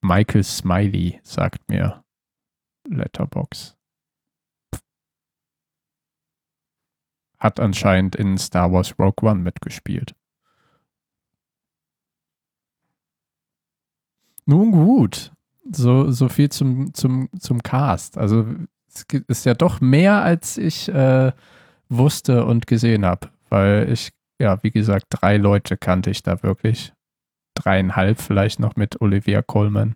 [0.01, 2.03] Michael Smiley sagt mir
[2.89, 3.77] Letterbox.
[7.43, 10.15] Hat anscheinend in Star Wars Rogue One mitgespielt.
[14.45, 15.33] Nun gut,
[15.71, 18.19] so, so viel zum, zum, zum Cast.
[18.19, 18.47] Also
[18.89, 21.33] es ist ja doch mehr, als ich äh,
[21.89, 26.95] wusste und gesehen habe weil ich, ja, wie gesagt, drei Leute kannte ich da wirklich.
[27.55, 29.95] Dreieinhalb vielleicht noch mit Olivia Coleman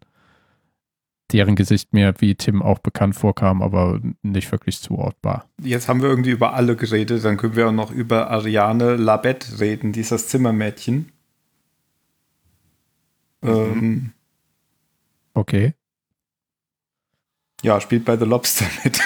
[1.32, 5.48] deren Gesicht mir wie Tim auch bekannt vorkam, aber nicht wirklich zuordbar.
[5.60, 9.60] Jetzt haben wir irgendwie über alle geredet, dann können wir auch noch über Ariane Labette
[9.60, 11.12] reden, dieses Zimmermädchen.
[13.42, 13.50] Mhm.
[13.50, 14.12] Ähm,
[15.34, 15.74] okay.
[17.62, 19.00] Ja, spielt bei The Lobster mit.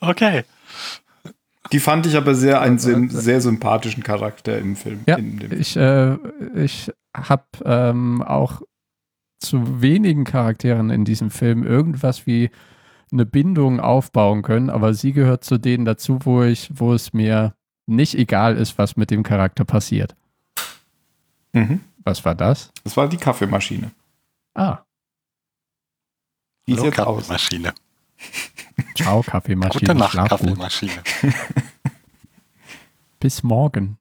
[0.00, 0.44] okay.
[1.74, 5.00] Die fand ich aber sehr einen sehr sympathischen Charakter im Film.
[5.08, 5.18] Ja,
[5.50, 6.14] ich, äh,
[6.54, 8.62] ich habe ähm, auch
[9.40, 12.50] zu wenigen Charakteren in diesem Film irgendwas wie
[13.10, 17.56] eine Bindung aufbauen können, aber sie gehört zu denen dazu, wo ich, wo es mir
[17.86, 20.14] nicht egal ist, was mit dem Charakter passiert.
[21.54, 21.80] Mhm.
[22.04, 22.70] Was war das?
[22.84, 23.90] Das war die Kaffeemaschine.
[24.54, 24.78] Ah.
[26.68, 27.74] Die ist jetzt Kaffeemaschine.
[28.96, 29.80] Ciao, Kaffeemaschine.
[29.80, 31.02] Gute Nacht, Schlaf Kaffeemaschine.
[33.20, 33.98] Bis morgen.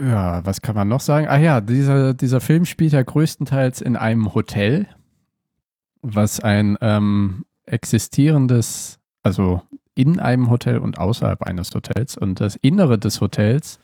[0.00, 1.26] Ja, was kann man noch sagen?
[1.28, 4.86] Ah ja, dieser, dieser Film spielt ja größtenteils in einem Hotel,
[6.02, 9.62] was ein ähm, existierendes, also
[9.94, 12.16] in einem Hotel und außerhalb eines Hotels.
[12.16, 13.80] Und das Innere des Hotels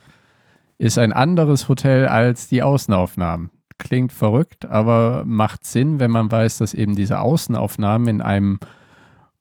[0.79, 3.51] ist ein anderes Hotel als die Außenaufnahmen.
[3.79, 8.59] Klingt verrückt, aber macht Sinn, wenn man weiß, dass eben diese Außenaufnahmen in einem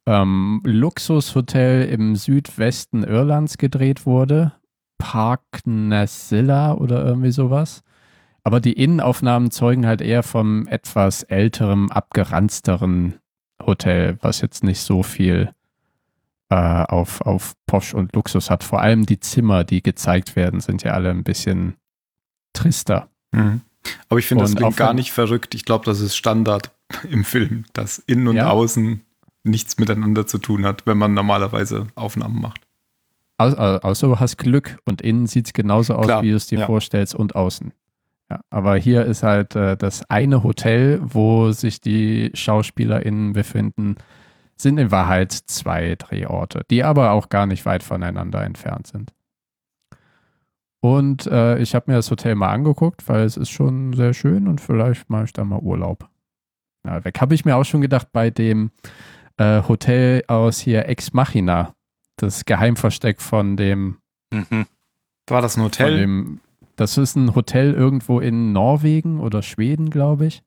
[0.05, 4.53] ähm, Luxushotel im Südwesten Irlands gedreht wurde
[5.03, 7.83] Park Nasilla oder irgendwie sowas.
[8.45, 13.19] Aber die Innenaufnahmen zeugen halt eher vom etwas älteren, abgeranzteren
[13.61, 15.51] Hotel, was jetzt nicht so viel
[16.49, 18.63] äh, auf, auf Posch und Luxus hat.
[18.63, 21.75] Vor allem die Zimmer, die gezeigt werden, sind ja alle ein bisschen
[22.53, 23.09] trister.
[23.33, 23.59] Mhm.
[24.09, 25.55] Aber ich finde das Ding gar nicht verrückt.
[25.55, 26.71] Ich glaube, das ist Standard
[27.09, 28.49] im Film, dass innen und ja.
[28.49, 29.01] außen
[29.43, 32.61] nichts miteinander zu tun hat, wenn man normalerweise Aufnahmen macht.
[33.37, 36.59] Außer du hast Glück und innen sieht es genauso aus, Klar, wie du es dir
[36.59, 36.65] ja.
[36.65, 37.73] vorstellst und außen.
[38.29, 43.97] Ja, aber hier ist halt äh, das eine Hotel, wo sich die SchauspielerInnen befinden,
[44.55, 49.11] sind in Wahrheit zwei Drehorte, die aber auch gar nicht weit voneinander entfernt sind.
[50.83, 54.49] Und äh, ich habe mir das Hotel mal angeguckt, weil es ist schon sehr schön
[54.49, 56.09] und vielleicht mache ich da mal Urlaub.
[56.85, 58.69] Ja, weg habe ich mir auch schon gedacht bei dem
[59.37, 61.73] äh, Hotel aus hier Ex Machina
[62.17, 63.99] das Geheimversteck von dem.
[64.33, 64.65] Mhm.
[65.27, 65.99] War das ein Hotel?
[65.99, 66.41] Dem,
[66.75, 70.43] das ist ein Hotel irgendwo in Norwegen oder Schweden, glaube ich.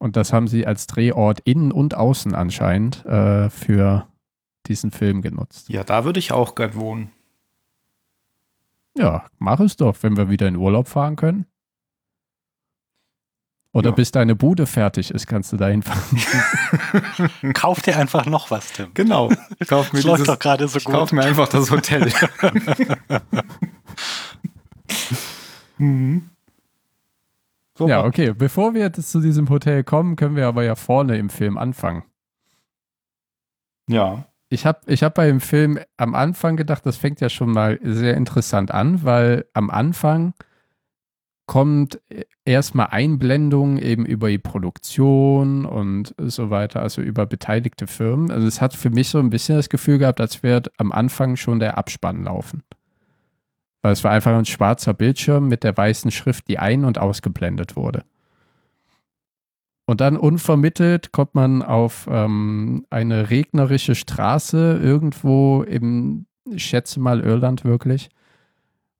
[0.00, 4.08] Und das haben sie als Drehort innen und außen anscheinend äh, für
[4.66, 5.68] diesen Film genutzt.
[5.68, 7.12] Ja, da würde ich auch gern wohnen.
[8.98, 11.46] Ja, mach es doch, wenn wir wieder in Urlaub fahren können.
[13.72, 13.94] Oder ja.
[13.94, 16.02] bis deine Bude fertig ist, kannst du da hinfahren.
[17.54, 18.88] kauf dir einfach noch was, Tim.
[18.94, 19.30] Genau.
[19.68, 20.92] Kauf mir das läuft doch gerade so gut.
[20.92, 22.10] Kauf mir einfach das Hotel.
[25.78, 26.30] mhm.
[27.78, 28.32] Ja, okay.
[28.32, 32.02] Bevor wir jetzt zu diesem Hotel kommen, können wir aber ja vorne im Film anfangen.
[33.88, 34.26] Ja.
[34.50, 37.78] Ich habe ich hab bei dem Film am Anfang gedacht, das fängt ja schon mal
[37.82, 40.32] sehr interessant an, weil am Anfang
[41.48, 42.00] kommt
[42.44, 48.30] erstmal Einblendungen eben über die Produktion und so weiter, also über beteiligte Firmen.
[48.30, 51.36] Also es hat für mich so ein bisschen das Gefühl gehabt, als wird am Anfang
[51.36, 52.62] schon der Abspann laufen.
[53.80, 57.76] Weil es war einfach ein schwarzer Bildschirm mit der weißen Schrift, die ein- und ausgeblendet
[57.76, 58.04] wurde.
[59.88, 67.20] Und dann unvermittelt kommt man auf ähm, eine regnerische Straße irgendwo im, ich schätze mal
[67.20, 68.10] Irland wirklich.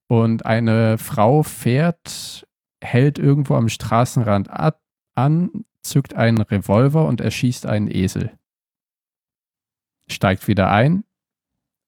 [0.07, 2.49] Und eine Frau fährt,
[2.83, 4.49] hält irgendwo am Straßenrand
[5.15, 5.51] an,
[5.83, 8.33] zückt einen Revolver und erschießt einen Esel.
[10.11, 11.05] Steigt wieder ein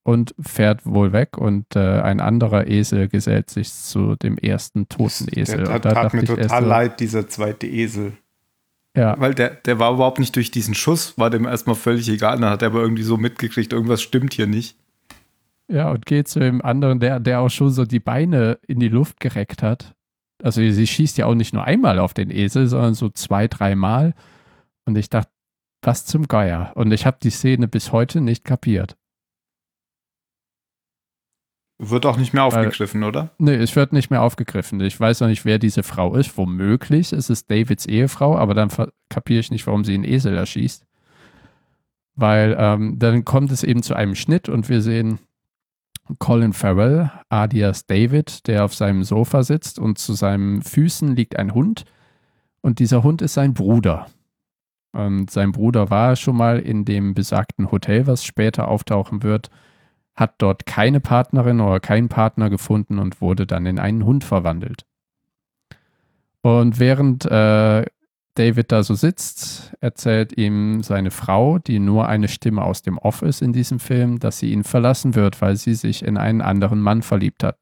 [0.03, 5.27] und fährt wohl weg und äh, ein anderer Esel gesellt sich zu dem ersten toten
[5.35, 5.65] Esel.
[5.65, 8.13] Der, der tat mir total so, leid, dieser zweite Esel.
[8.97, 9.18] Ja.
[9.20, 12.38] Weil der, der war überhaupt nicht durch diesen Schuss, war dem erstmal völlig egal.
[12.38, 14.76] Dann hat er aber irgendwie so mitgekriegt, irgendwas stimmt hier nicht.
[15.68, 18.88] Ja, und geht zu dem anderen, der, der auch schon so die Beine in die
[18.88, 19.95] Luft gereckt hat.
[20.43, 24.14] Also sie schießt ja auch nicht nur einmal auf den Esel, sondern so zwei, dreimal.
[24.84, 25.30] Und ich dachte,
[25.82, 26.72] was zum Geier.
[26.74, 28.97] Und ich habe die Szene bis heute nicht kapiert.
[31.83, 33.31] Wird auch nicht mehr aufgegriffen, Weil, oder?
[33.39, 34.78] Nee, es wird nicht mehr aufgegriffen.
[34.83, 36.37] Ich weiß noch nicht, wer diese Frau ist.
[36.37, 38.70] Womöglich ist es Davids Ehefrau, aber dann
[39.09, 40.85] kapiere ich nicht, warum sie einen Esel erschießt.
[42.16, 45.20] Weil ähm, dann kommt es eben zu einem Schnitt und wir sehen
[46.18, 51.55] Colin Farrell, alias David, der auf seinem Sofa sitzt und zu seinen Füßen liegt ein
[51.55, 51.85] Hund
[52.61, 54.07] und dieser Hund ist sein Bruder.
[54.93, 59.49] Und sein Bruder war schon mal in dem besagten Hotel, was später auftauchen wird,
[60.15, 64.85] hat dort keine Partnerin oder keinen Partner gefunden und wurde dann in einen Hund verwandelt.
[66.43, 67.85] Und während äh,
[68.35, 73.23] David da so sitzt, erzählt ihm seine Frau, die nur eine Stimme aus dem Off
[73.23, 76.81] ist in diesem Film, dass sie ihn verlassen wird, weil sie sich in einen anderen
[76.81, 77.59] Mann verliebt hat.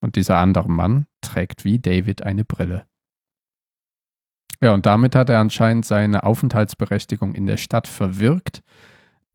[0.00, 2.84] Und dieser andere Mann trägt wie David eine Brille.
[4.60, 8.62] Ja, und damit hat er anscheinend seine Aufenthaltsberechtigung in der Stadt verwirkt,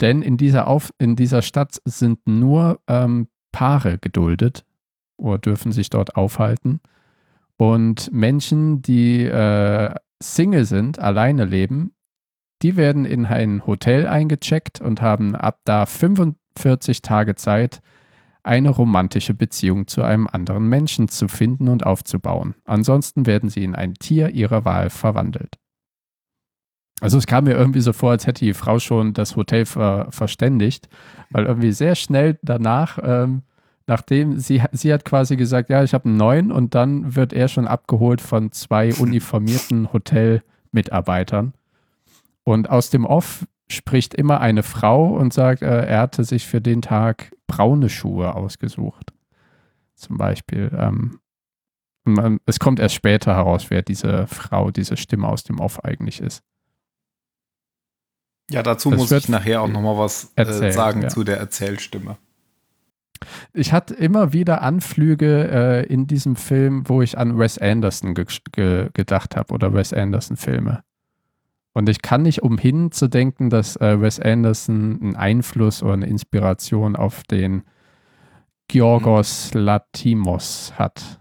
[0.01, 4.65] denn in dieser, Auf in dieser Stadt sind nur ähm, Paare geduldet
[5.17, 6.79] oder dürfen sich dort aufhalten.
[7.57, 11.93] Und Menschen, die äh, Single sind, alleine leben,
[12.61, 17.81] die werden in ein Hotel eingecheckt und haben ab da 45 Tage Zeit,
[18.43, 22.55] eine romantische Beziehung zu einem anderen Menschen zu finden und aufzubauen.
[22.65, 25.57] Ansonsten werden sie in ein Tier ihrer Wahl verwandelt.
[27.01, 30.07] Also es kam mir irgendwie so vor, als hätte die Frau schon das Hotel ver
[30.09, 30.89] verständigt,
[31.29, 33.43] weil irgendwie sehr schnell danach, ähm,
[33.87, 37.47] nachdem sie, sie hat quasi gesagt, ja, ich habe einen neuen und dann wird er
[37.47, 41.53] schon abgeholt von zwei uniformierten Hotelmitarbeitern.
[42.43, 46.61] Und aus dem Off spricht immer eine Frau und sagt, äh, er hatte sich für
[46.61, 49.13] den Tag braune Schuhe ausgesucht.
[49.95, 50.71] Zum Beispiel.
[50.75, 51.19] Ähm,
[52.05, 56.21] man, es kommt erst später heraus, wer diese Frau, diese Stimme aus dem Off eigentlich
[56.21, 56.43] ist.
[58.49, 61.07] Ja, dazu das muss ich nachher auch nochmal was äh, erzählt, sagen ja.
[61.09, 62.17] zu der Erzählstimme.
[63.53, 68.25] Ich hatte immer wieder Anflüge äh, in diesem Film, wo ich an Wes Anderson ge
[68.51, 70.83] ge gedacht habe oder Wes Anderson-Filme.
[71.73, 76.07] Und ich kann nicht umhin zu denken, dass äh, Wes Anderson einen Einfluss oder eine
[76.07, 77.63] Inspiration auf den
[78.67, 79.61] Georgos mhm.
[79.61, 81.19] Latimos hat.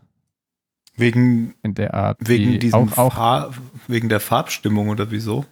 [0.96, 2.18] Wegen, in der Art.
[2.20, 3.52] Wegen, diesem auch, auch
[3.86, 5.44] wegen der Farbstimmung oder wieso?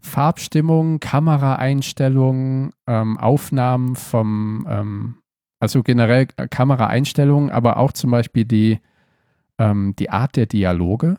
[0.00, 5.14] Farbstimmung, Kameraeinstellungen, ähm, Aufnahmen vom, ähm,
[5.58, 8.80] also generell Kameraeinstellungen, aber auch zum Beispiel die,
[9.58, 11.18] ähm, die Art der Dialoge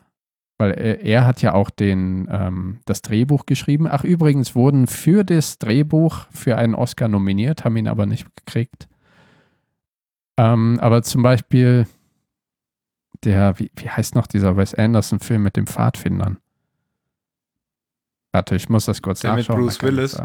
[0.62, 3.88] weil er, er hat ja auch den, ähm, das Drehbuch geschrieben.
[3.90, 8.88] Ach, übrigens wurden für das Drehbuch für einen Oscar nominiert, haben ihn aber nicht gekriegt.
[10.36, 11.88] Ähm, aber zum Beispiel
[13.24, 16.38] der, wie, wie heißt noch dieser Wes Anderson-Film mit den Pfadfindern?
[18.32, 19.60] Warte, ich muss das kurz der nachschauen.
[19.60, 20.22] Mit Bruce Willis?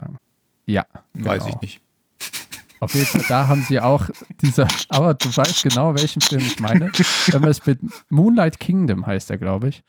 [0.65, 0.85] Ja.
[1.13, 1.55] Weiß genau.
[1.55, 1.81] ich nicht.
[2.79, 4.09] Auf jeden Fall, da haben sie auch
[4.41, 6.91] dieser, aber du weißt genau, welchen Film ich meine.
[7.27, 7.79] Wenn man es mit
[8.09, 9.83] Moonlight Kingdom heißt er, glaube ich.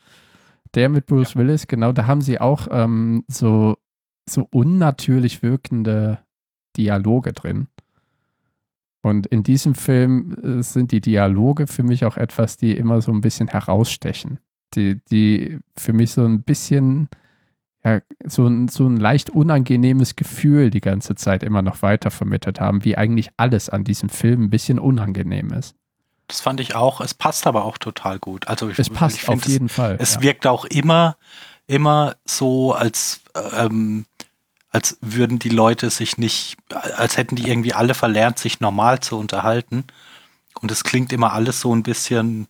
[0.75, 1.41] Der mit Bruce ja.
[1.41, 3.77] Willis, genau, da haben sie auch ähm, so,
[4.29, 6.19] so unnatürlich wirkende
[6.77, 7.69] Dialoge drin.
[9.03, 13.13] Und in diesem Film äh, sind die Dialoge für mich auch etwas, die immer so
[13.13, 14.39] ein bisschen herausstechen.
[14.75, 17.09] Die, die für mich so ein bisschen,
[17.95, 22.61] ja, so ein, so ein leicht unangenehmes Gefühl die ganze Zeit immer noch weiter vermittelt
[22.61, 25.75] haben, wie eigentlich alles an diesem Film ein bisschen unangenehm ist.
[26.29, 27.01] Das fand ich auch.
[27.01, 28.49] Es passt aber auch total gut.
[28.49, 29.97] Also ich, es passt ich find, auf jeden es, Fall.
[29.99, 30.23] Es ja.
[30.23, 31.17] wirkt auch immer,
[31.67, 33.21] immer so, als,
[33.57, 34.05] ähm,
[34.71, 36.59] als würden die Leute sich nicht,
[36.97, 39.85] als hätten die irgendwie alle verlernt, sich normal zu unterhalten.
[40.61, 42.47] Und es klingt immer alles so ein bisschen,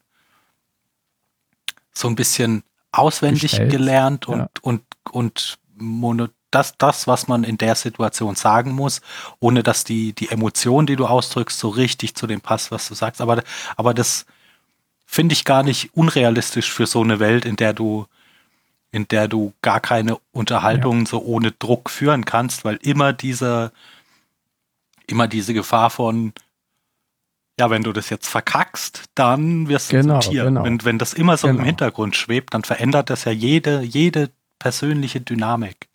[1.93, 3.71] so ein bisschen auswendig Gestellt.
[3.71, 4.49] gelernt und, ja.
[4.63, 9.01] und, und mono, das, das, was man in der Situation sagen muss,
[9.39, 12.95] ohne dass die, die Emotion, die du ausdrückst, so richtig zu dem passt, was du
[12.95, 13.21] sagst.
[13.21, 13.43] Aber,
[13.77, 14.27] aber das
[15.07, 18.07] finde ich gar nicht unrealistisch für so eine Welt, in der du,
[18.91, 21.11] in der du gar keine Unterhaltungen ja.
[21.11, 23.73] so ohne Druck führen kannst, weil immer diese,
[25.07, 26.33] immer diese Gefahr von,
[27.59, 30.45] ja, wenn du das jetzt verkackst, dann wirst du genau, zum Tier.
[30.45, 30.65] Genau.
[30.65, 31.61] Wenn, wenn das immer so genau.
[31.61, 35.89] im Hintergrund schwebt, dann verändert das ja jede, jede persönliche Dynamik.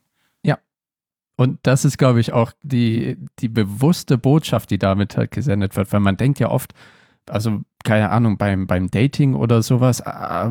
[1.35, 5.91] Und das ist, glaube ich, auch die, die bewusste Botschaft, die damit halt gesendet wird,
[5.91, 6.73] weil man denkt ja oft,
[7.27, 10.49] also keine Ahnung, beim, beim Dating oder sowas, äh,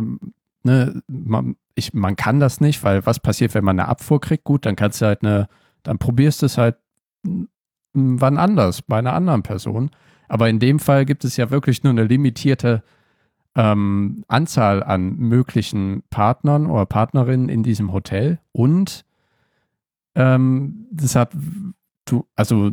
[0.64, 4.44] ne, man, ich, man kann das nicht, weil was passiert, wenn man eine Abfuhr kriegt?
[4.44, 5.48] Gut, dann kannst du halt eine,
[5.82, 6.76] dann probierst du es halt
[7.94, 9.90] wann anders, bei einer anderen Person.
[10.32, 12.82] Aber in dem Fall gibt es ja wirklich nur eine limitierte
[13.54, 19.04] ähm, Anzahl an möglichen Partnern oder Partnerinnen in diesem Hotel und
[20.14, 21.36] ähm, das hat,
[22.06, 22.70] du, also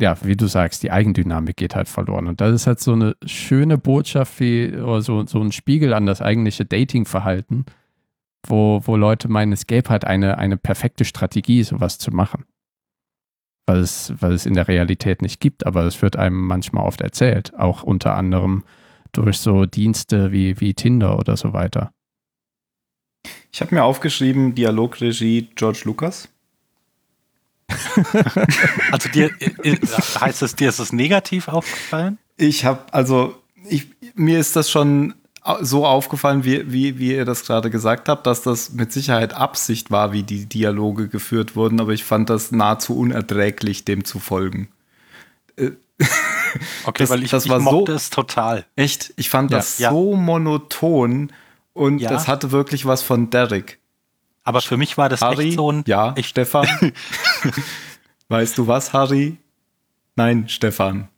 [0.00, 2.28] ja, wie du sagst, die Eigendynamik geht halt verloren.
[2.28, 6.06] Und das ist halt so eine schöne Botschaft wie, oder so, so ein Spiegel an
[6.06, 7.66] das eigentliche Datingverhalten,
[8.46, 12.44] wo, wo Leute meinen, es gäbe halt eine, eine perfekte Strategie, sowas zu machen.
[13.70, 17.02] Weil es, weil es in der Realität nicht gibt, aber es wird einem manchmal oft
[17.02, 18.64] erzählt, auch unter anderem
[19.12, 21.92] durch so Dienste wie, wie Tinder oder so weiter.
[23.52, 26.28] Ich habe mir aufgeschrieben, Dialogregie George Lucas.
[28.90, 32.18] also dir, äh, äh, heißt es, dir ist es negativ aufgefallen?
[32.36, 35.14] Ich habe, also ich, mir ist das schon
[35.60, 39.90] so aufgefallen, wie, wie, wie ihr das gerade gesagt habt, dass das mit Sicherheit Absicht
[39.90, 44.68] war, wie die Dialoge geführt wurden, aber ich fand das nahezu unerträglich, dem zu folgen.
[45.56, 45.70] Äh,
[46.84, 48.66] okay, das, weil ich, das ich war so, es total.
[48.76, 49.90] Echt, ich fand ja, das ja.
[49.90, 51.32] so monoton
[51.72, 52.10] und ja.
[52.10, 53.78] das hatte wirklich was von Derek.
[54.44, 55.84] Aber für mich war das Harry, echt so ein.
[55.86, 56.66] Ja, ich, Stefan.
[58.28, 59.36] weißt du was, Harry?
[60.16, 61.08] Nein, Stefan.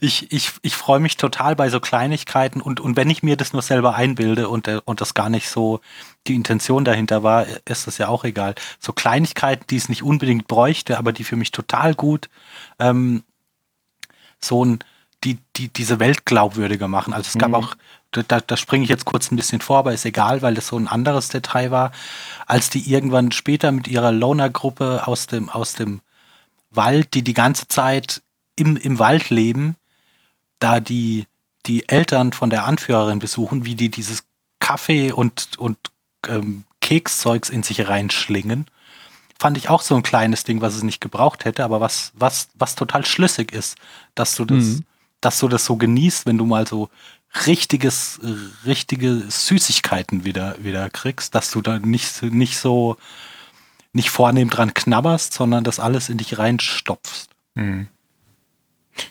[0.00, 3.52] Ich, ich, ich freue mich total bei so Kleinigkeiten und, und wenn ich mir das
[3.52, 5.80] nur selber einbilde und, äh, und das gar nicht so
[6.26, 8.54] die Intention dahinter war, ist das ja auch egal.
[8.80, 12.28] So Kleinigkeiten, die es nicht unbedingt bräuchte, aber die für mich total gut
[12.78, 13.22] ähm,
[14.40, 14.78] so ein,
[15.24, 17.12] die, die diese Welt glaubwürdiger machen.
[17.12, 17.54] Also es gab mhm.
[17.54, 17.76] auch,
[18.10, 20.78] da, da springe ich jetzt kurz ein bisschen vor, aber ist egal, weil das so
[20.78, 21.92] ein anderes Detail war,
[22.46, 26.00] als die irgendwann später mit ihrer Loner-Gruppe aus dem, aus dem
[26.70, 28.22] Wald, die die ganze Zeit
[28.56, 29.76] im, im Wald leben,
[30.58, 31.26] da die,
[31.66, 34.24] die Eltern von der Anführerin besuchen, wie die dieses
[34.58, 35.78] Kaffee und, und
[36.26, 38.66] ähm, Kekszeugs in sich reinschlingen,
[39.38, 42.48] fand ich auch so ein kleines Ding, was es nicht gebraucht hätte, aber was, was,
[42.54, 43.76] was total schlüssig ist,
[44.14, 44.84] dass du das, mhm.
[45.20, 46.88] dass du das so genießt, wenn du mal so
[47.46, 48.20] richtiges,
[48.64, 52.96] richtige Süßigkeiten wieder, wieder kriegst, dass du da nicht, nicht so,
[53.92, 57.28] nicht vornehm dran knabberst, sondern das alles in dich reinstopfst.
[57.54, 57.88] Mhm.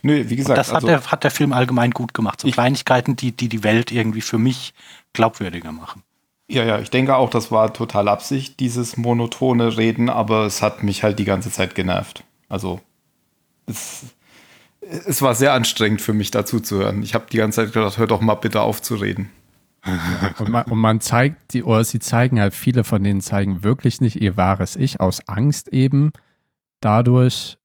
[0.01, 0.49] Nö, wie gesagt.
[0.49, 2.41] Und das hat, also, der, hat der Film allgemein gut gemacht.
[2.41, 4.73] So ich, Kleinigkeiten, die, die die Welt irgendwie für mich
[5.13, 6.03] glaubwürdiger machen.
[6.47, 10.83] Ja, ja, ich denke auch, das war total Absicht, dieses monotone Reden, aber es hat
[10.83, 12.23] mich halt die ganze Zeit genervt.
[12.49, 12.81] Also,
[13.65, 14.03] es,
[14.81, 17.01] es war sehr anstrengend für mich dazu zu hören.
[17.01, 19.31] Ich habe die ganze Zeit gedacht, hör doch mal bitte auf zu reden.
[20.39, 24.01] und, man, und man zeigt, die, oder sie zeigen halt, viele von denen zeigen wirklich
[24.01, 26.11] nicht ihr wahres Ich aus Angst eben,
[26.79, 27.57] dadurch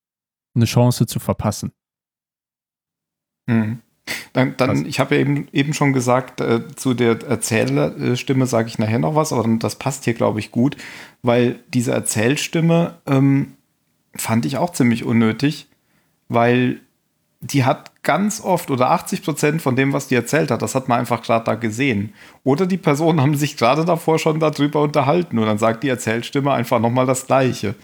[0.54, 1.72] eine Chance zu verpassen.
[3.50, 3.78] Mhm.
[4.32, 8.78] Dann, dann ich habe ja eben, eben schon gesagt, äh, zu der Erzählstimme sage ich
[8.78, 10.76] nachher noch was, aber das passt hier, glaube ich, gut,
[11.22, 13.52] weil diese Erzählstimme ähm,
[14.16, 15.68] fand ich auch ziemlich unnötig,
[16.28, 16.80] weil
[17.40, 20.88] die hat ganz oft oder 80 Prozent von dem, was die erzählt hat, das hat
[20.88, 22.12] man einfach gerade da gesehen.
[22.44, 26.52] Oder die Personen haben sich gerade davor schon darüber unterhalten und dann sagt die Erzählstimme
[26.52, 27.74] einfach nochmal das Gleiche.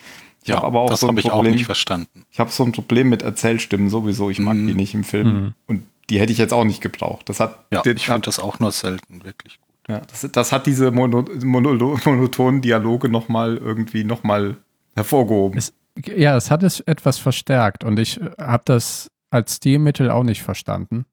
[0.46, 2.24] Ich ja, aber auch das so habe ich auch nicht verstanden.
[2.30, 4.30] Ich habe so ein Problem mit Erzählstimmen sowieso.
[4.30, 4.68] Ich mag mm.
[4.68, 5.28] die nicht im Film.
[5.28, 5.54] Mm.
[5.66, 7.28] Und die hätte ich jetzt auch nicht gebraucht.
[7.28, 9.66] Das hat, ja, ich fand das auch nur selten wirklich gut.
[9.88, 14.56] Ja, das, das hat diese mono, mono, monotonen Dialoge nochmal irgendwie nochmal
[14.94, 15.58] hervorgehoben.
[15.58, 15.72] Es,
[16.04, 20.42] ja, es hat es etwas verstärkt und ich äh, habe das als Stilmittel auch nicht
[20.42, 21.06] verstanden.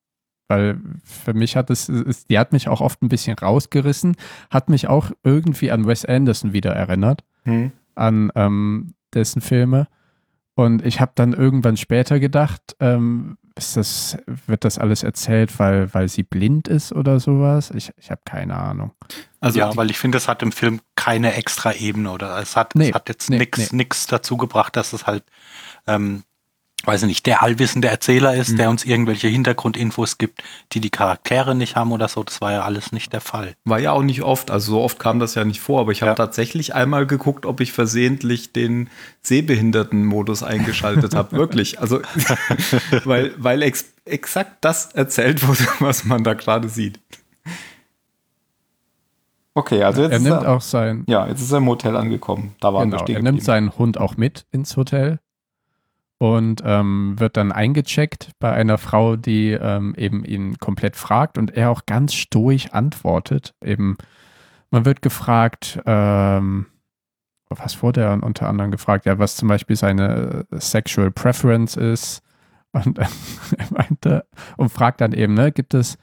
[0.47, 4.15] Weil für mich hat es, es, die hat mich auch oft ein bisschen rausgerissen,
[4.51, 7.23] hat mich auch irgendwie an Wes Anderson wieder erinnert.
[7.43, 7.71] Hm.
[7.95, 9.87] An ähm, dessen Filme.
[10.55, 15.93] Und ich habe dann irgendwann später gedacht, ähm, ist das, wird das alles erzählt, weil,
[15.93, 17.71] weil sie blind ist oder sowas?
[17.71, 18.93] Ich, ich habe keine Ahnung.
[19.39, 22.75] Also ja, weil ich finde, es hat im Film keine extra Ebene oder es hat,
[22.75, 23.87] nee, es hat jetzt nee, nichts nee.
[24.09, 25.23] dazu gebracht, dass es halt
[25.87, 26.23] ähm,
[26.85, 28.57] weiß ich nicht, der allwissende Erzähler ist, mhm.
[28.57, 32.23] der uns irgendwelche Hintergrundinfos gibt, die die Charaktere nicht haben oder so.
[32.23, 33.55] Das war ja alles nicht der Fall.
[33.65, 36.01] War ja auch nicht oft, also so oft kam das ja nicht vor, aber ich
[36.01, 36.15] habe ja.
[36.15, 38.89] tatsächlich einmal geguckt, ob ich versehentlich den
[39.21, 41.31] Sehbehinderten-Modus eingeschaltet habe.
[41.37, 41.79] Wirklich.
[41.79, 42.01] Also,
[43.05, 46.99] weil, weil ex exakt das erzählt wurde, was man da gerade sieht.
[49.55, 51.03] Okay, also jetzt er nimmt er, auch sein.
[51.07, 52.55] Ja, jetzt ist er im Hotel angekommen.
[52.59, 55.19] Da war genau, er nimmt seinen Hund auch mit ins Hotel
[56.23, 61.51] und ähm, wird dann eingecheckt bei einer Frau, die ähm, eben ihn komplett fragt und
[61.57, 63.53] er auch ganz stoisch antwortet.
[63.61, 63.97] Eben,
[64.71, 66.67] man wird gefragt, ähm,
[67.49, 69.05] was wurde er unter anderem gefragt?
[69.05, 72.21] Ja, was zum Beispiel seine äh, Sexual Preference ist.
[72.71, 72.99] Und
[73.57, 75.95] er meinte, und fragt dann eben, ne, gibt es,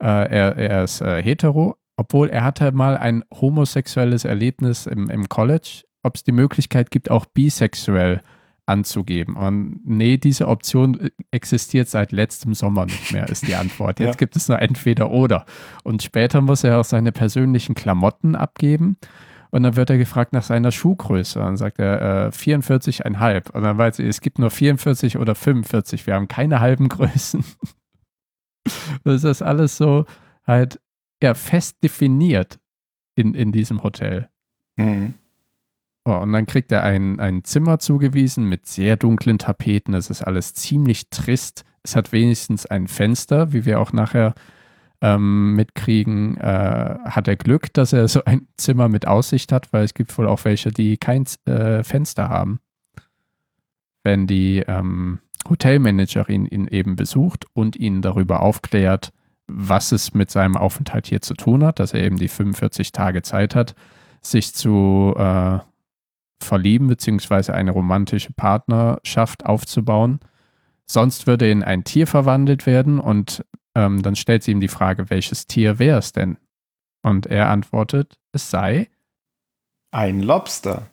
[0.00, 5.28] äh, er, er ist äh, hetero, obwohl er hatte mal ein homosexuelles Erlebnis im, im
[5.28, 9.36] College, ob es die Möglichkeit gibt, auch bisexuell zu anzugeben.
[9.36, 14.00] Und nee, diese Option existiert seit letztem Sommer nicht mehr, ist die Antwort.
[14.00, 14.18] Jetzt ja.
[14.18, 15.46] gibt es nur entweder oder.
[15.84, 18.96] Und später muss er auch seine persönlichen Klamotten abgeben.
[19.50, 21.40] Und dann wird er gefragt nach seiner Schuhgröße.
[21.40, 23.50] Und dann sagt er äh, 44,5.
[23.50, 26.06] Und dann weiß ich, es gibt nur 44 oder 45.
[26.06, 27.44] Wir haben keine halben Größen.
[29.04, 30.06] das ist alles so
[30.46, 30.80] halt
[31.22, 32.58] ja, fest definiert
[33.16, 34.28] in, in diesem Hotel.
[34.76, 35.14] Mhm.
[36.04, 39.92] Oh, und dann kriegt er ein, ein Zimmer zugewiesen mit sehr dunklen Tapeten.
[39.94, 41.64] Es ist alles ziemlich trist.
[41.82, 44.34] Es hat wenigstens ein Fenster, wie wir auch nachher
[45.02, 49.84] ähm, mitkriegen, äh, hat er Glück, dass er so ein Zimmer mit Aussicht hat, weil
[49.84, 52.60] es gibt wohl auch welche, die kein äh, Fenster haben.
[54.02, 59.10] Wenn die ähm, Hotelmanagerin ihn eben besucht und ihn darüber aufklärt,
[59.46, 63.22] was es mit seinem Aufenthalt hier zu tun hat, dass er eben die 45 Tage
[63.22, 63.74] Zeit hat,
[64.22, 65.58] sich zu äh,
[66.42, 70.20] verlieben beziehungsweise eine romantische Partnerschaft aufzubauen.
[70.86, 75.10] Sonst würde in ein Tier verwandelt werden und ähm, dann stellt sie ihm die Frage,
[75.10, 76.36] welches Tier wäre es denn?
[77.02, 78.88] Und er antwortet, es sei
[79.92, 80.86] ein Lobster.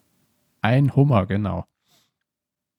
[0.61, 1.65] Ein Hummer, genau.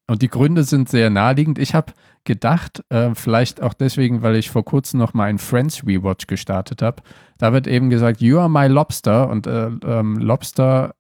[0.09, 1.59] Und die Gründe sind sehr naheliegend.
[1.59, 1.93] Ich habe
[2.25, 6.83] gedacht, äh, vielleicht auch deswegen, weil ich vor kurzem noch mal einen Friends Rewatch gestartet
[6.83, 7.03] habe.
[7.37, 10.95] Da wird eben gesagt, you are my Lobster und äh, ähm, Lobster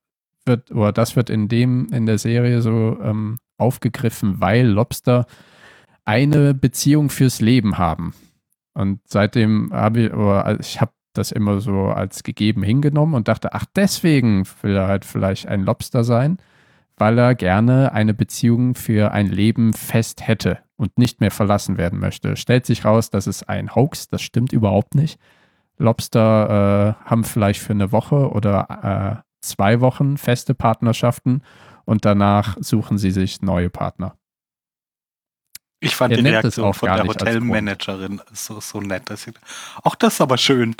[0.49, 5.26] wird, oder das wird in dem, in der Serie so ähm, aufgegriffen, weil Lobster
[6.05, 8.14] eine Beziehung fürs Leben haben.
[8.74, 13.55] Und seitdem habe ich, oder ich habe das immer so als gegeben hingenommen und dachte,
[13.55, 16.38] ach, deswegen will er halt vielleicht ein Lobster sein
[16.99, 21.99] weil er gerne eine Beziehung für ein Leben fest hätte und nicht mehr verlassen werden
[21.99, 22.36] möchte.
[22.36, 25.18] Stellt sich raus, das ist ein Hoax, das stimmt überhaupt nicht.
[25.78, 31.43] Lobster äh, haben vielleicht für eine Woche oder äh, zwei Wochen feste Partnerschaften
[31.84, 34.16] und danach suchen sie sich neue Partner.
[35.80, 39.09] Ich fand er die Reaktion von der Hotelmanagerin so, so nett.
[39.11, 39.32] Dass sie,
[39.84, 40.74] Ach, das ist aber schön.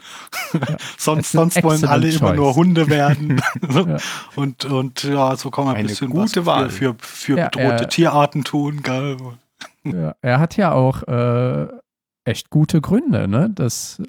[0.53, 2.21] Ja, sonst sonst wollen alle choice.
[2.21, 3.41] immer nur Hunde werden.
[3.71, 3.99] ja.
[4.35, 7.89] und, und ja, so kann man ein bisschen gute was für, für, ja, bedrohte er,
[7.89, 8.83] Tierarten tun.
[10.21, 11.69] Er hat ja auch äh,
[12.25, 13.51] echt gute Gründe, ne?
[13.51, 14.03] dass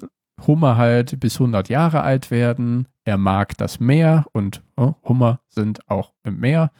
[0.46, 2.88] Hummer halt bis 100 Jahre alt werden.
[3.04, 6.70] Er mag das Meer und oh, Hummer sind auch im Meer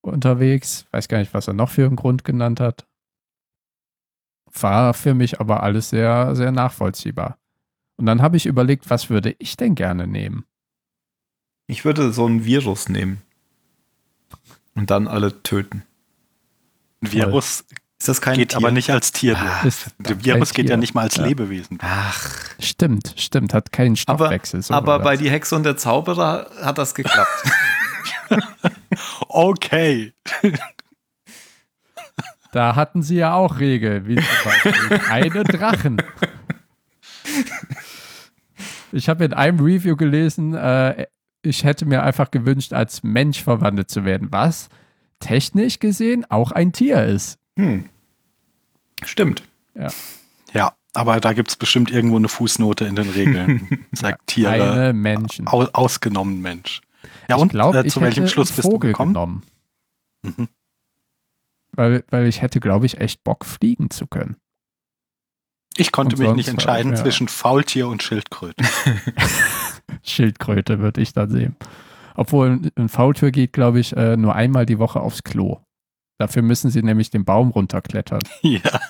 [0.00, 0.86] unterwegs.
[0.90, 2.86] Weiß gar nicht, was er noch für einen Grund genannt hat
[4.60, 7.38] war für mich aber alles sehr, sehr nachvollziehbar.
[7.96, 10.44] Und dann habe ich überlegt, was würde ich denn gerne nehmen?
[11.66, 13.22] Ich würde so ein Virus nehmen.
[14.74, 15.84] Und dann alle töten.
[17.00, 17.64] Ein Virus
[18.02, 18.58] ist das kein geht Tier?
[18.58, 19.36] aber nicht als Tier.
[19.38, 19.64] Ah,
[19.98, 21.24] der Virus geht ja nicht mal als ja.
[21.24, 21.78] Lebewesen.
[21.80, 22.28] Ach.
[22.58, 23.54] Stimmt, stimmt.
[23.54, 24.58] Hat keinen Stoffwechsel.
[24.58, 27.30] Aber, so aber bei Die Hexe und der Zauberer hat das geklappt.
[29.28, 30.14] okay.
[32.50, 36.02] Da hatten sie ja auch Regeln, wie zum Beispiel keine Drachen.
[38.90, 41.06] Ich habe in einem Review gelesen, äh,
[41.42, 44.70] ich hätte mir einfach gewünscht, als Mensch verwandelt zu werden, was
[45.20, 47.38] technisch gesehen auch ein Tier ist.
[47.58, 47.88] Hm.
[49.04, 49.42] Stimmt.
[49.74, 49.88] Ja.
[50.52, 53.86] Ja, aber da gibt es bestimmt irgendwo eine Fußnote in den Regeln.
[53.92, 54.58] Sagt Tiere.
[54.58, 55.46] Keine Menschen.
[55.46, 56.82] Aus, ausgenommen Mensch.
[57.28, 59.14] Ja, ich und glaub, äh, zu welchem Schluss bist Vogel du gekommen?
[59.14, 59.42] Genommen.
[60.22, 60.48] Mhm
[61.72, 64.36] weil, weil ich hätte, glaube ich, echt Bock, fliegen zu können.
[65.76, 66.98] Ich konnte und mich nicht entscheiden ja.
[66.98, 68.62] zwischen Faultier und Schildkröte.
[70.02, 71.56] Schildkröte würde ich dann sehen.
[72.14, 75.60] Obwohl ein Faultier geht, glaube ich, äh, nur einmal die Woche aufs Klo.
[76.18, 78.22] Dafür müssen sie nämlich den Baum runterklettern.
[78.42, 78.80] Ja.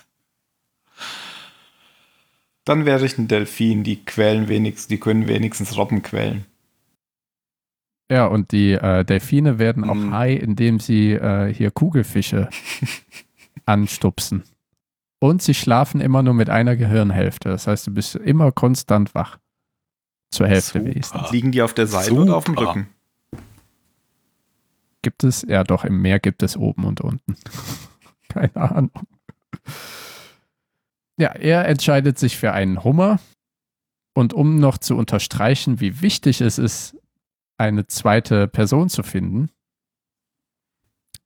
[2.64, 6.46] Dann wäre ich ein Delfin, die quälen wenigstens, die können wenigstens Robben quälen.
[8.08, 10.12] Ja, und die äh, Delfine werden auch mhm.
[10.12, 12.50] high, indem sie äh, hier Kugelfische
[13.66, 14.44] anstupsen.
[15.18, 17.48] Und sie schlafen immer nur mit einer Gehirnhälfte.
[17.48, 19.38] Das heißt, du bist immer konstant wach.
[20.30, 20.90] Zur Hälfte Super.
[20.90, 21.30] wenigstens.
[21.30, 22.22] Liegen die auf der Seite Super.
[22.22, 22.88] oder auf dem Rücken?
[25.02, 27.36] Gibt es, ja doch, im Meer gibt es oben und unten.
[28.28, 28.92] Keine Ahnung.
[31.18, 33.20] Ja, er entscheidet sich für einen Hummer.
[34.14, 36.96] Und um noch zu unterstreichen, wie wichtig es ist,
[37.58, 39.50] eine zweite Person zu finden,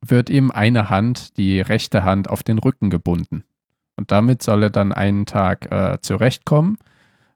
[0.00, 3.44] wird ihm eine Hand, die rechte Hand, auf den Rücken gebunden.
[3.96, 6.78] Und damit soll er dann einen Tag äh, zurechtkommen,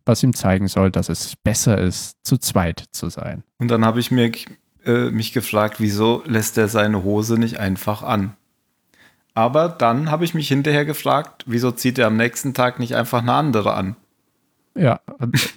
[0.05, 3.43] was ihm zeigen soll, dass es besser ist, zu zweit zu sein.
[3.59, 4.30] Und dann habe ich mir,
[4.85, 8.35] äh, mich gefragt, wieso lässt er seine Hose nicht einfach an?
[9.35, 13.22] Aber dann habe ich mich hinterher gefragt, wieso zieht er am nächsten Tag nicht einfach
[13.22, 13.97] eine andere an?
[14.74, 15.01] Ja,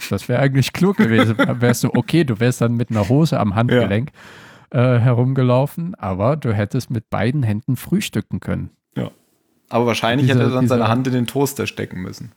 [0.10, 1.38] das wäre eigentlich klug gewesen.
[1.38, 4.12] Wärst du okay, du wärst dann mit einer Hose am Handgelenk
[4.74, 4.96] ja.
[4.96, 8.72] äh, herumgelaufen, aber du hättest mit beiden Händen frühstücken können.
[8.96, 9.12] Ja.
[9.70, 12.32] Aber wahrscheinlich diese, hätte er dann diese, seine Hand in den Toaster stecken müssen.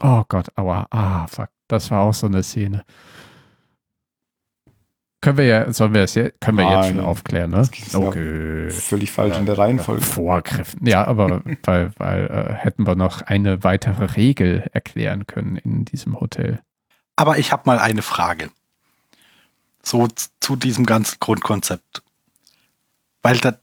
[0.00, 1.48] Oh Gott, aua, ah, fuck.
[1.68, 2.84] Das war auch so eine Szene.
[5.22, 7.68] Können wir ja, sollen wir es ja, können wir Nein, jetzt schon aufklären, ne?
[7.92, 8.70] Okay.
[8.70, 10.00] Völlig falsch ja, in der Reihenfolge.
[10.00, 10.86] Vorgriffen.
[10.86, 16.18] Ja, aber weil, weil äh, hätten wir noch eine weitere Regel erklären können in diesem
[16.20, 16.60] Hotel.
[17.16, 18.50] Aber ich habe mal eine Frage.
[19.82, 20.08] So
[20.40, 22.02] zu diesem ganzen Grundkonzept.
[23.20, 23.58] Weil da,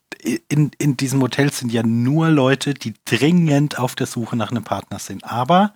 [0.50, 4.64] in, in diesem Hotel sind ja nur Leute, die dringend auf der Suche nach einem
[4.64, 5.24] Partner sind.
[5.24, 5.74] Aber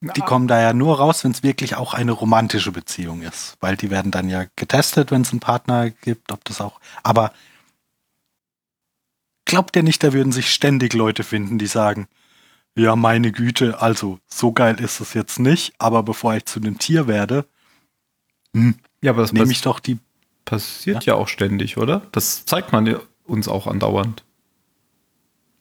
[0.00, 3.56] die kommen da ja nur raus, wenn es wirklich auch eine romantische Beziehung ist.
[3.60, 6.80] Weil die werden dann ja getestet, wenn es einen Partner gibt, ob das auch.
[7.02, 7.32] Aber
[9.44, 12.06] glaubt ihr nicht, da würden sich ständig Leute finden, die sagen,
[12.76, 16.78] ja, meine Güte, also so geil ist es jetzt nicht, aber bevor ich zu einem
[16.78, 17.44] Tier werde,
[18.54, 19.98] hm, ja, aber das nehme ich doch die.
[20.44, 21.14] Passiert ja?
[21.14, 22.02] ja auch ständig, oder?
[22.12, 24.24] Das zeigt man uns auch andauernd.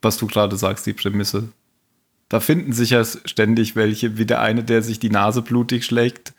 [0.01, 1.49] Was du gerade sagst, die Prämisse.
[2.29, 6.33] Da finden sich ja ständig welche, wie der eine, der sich die Nase blutig schlägt,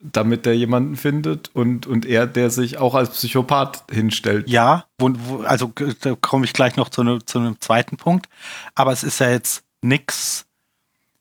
[0.00, 4.48] damit der jemanden findet und, und er, der sich auch als Psychopath hinstellt.
[4.48, 8.28] Ja, wo, wo, also da komme ich gleich noch zu, ne, zu einem zweiten Punkt.
[8.74, 10.46] Aber es ist ja jetzt nix,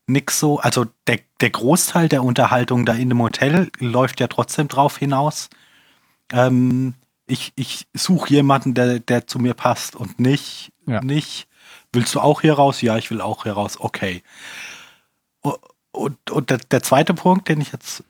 [0.07, 4.67] nix so, also der, der Großteil der Unterhaltung da in dem Hotel läuft ja trotzdem
[4.67, 5.49] drauf hinaus.
[6.31, 6.93] Ähm,
[7.27, 11.01] ich ich suche jemanden, der, der zu mir passt und nicht, ja.
[11.01, 11.47] nicht
[11.95, 12.81] Willst du auch hier raus?
[12.81, 13.79] Ja, ich will auch hier raus.
[13.79, 14.23] Okay.
[15.91, 18.03] Und, und der, der zweite Punkt, den ich jetzt,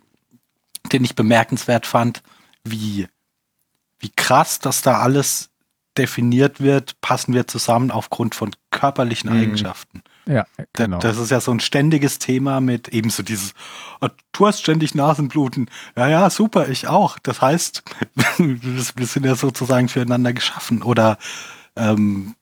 [0.91, 2.23] den ich bemerkenswert fand,
[2.63, 3.07] wie,
[3.99, 5.49] wie krass, dass da alles
[5.97, 9.41] definiert wird, passen wir zusammen aufgrund von körperlichen mhm.
[9.41, 10.03] Eigenschaften.
[10.27, 10.99] Ja, genau.
[10.99, 13.53] Das ist ja so ein ständiges Thema mit ebenso dieses,
[14.01, 15.69] oh, du hast ständig Nasenbluten.
[15.95, 17.19] Ja, ja, super, ich auch.
[17.19, 17.83] Das heißt,
[18.37, 20.81] wir sind ja sozusagen füreinander geschaffen.
[20.81, 21.17] Oder
[21.75, 22.35] ähm,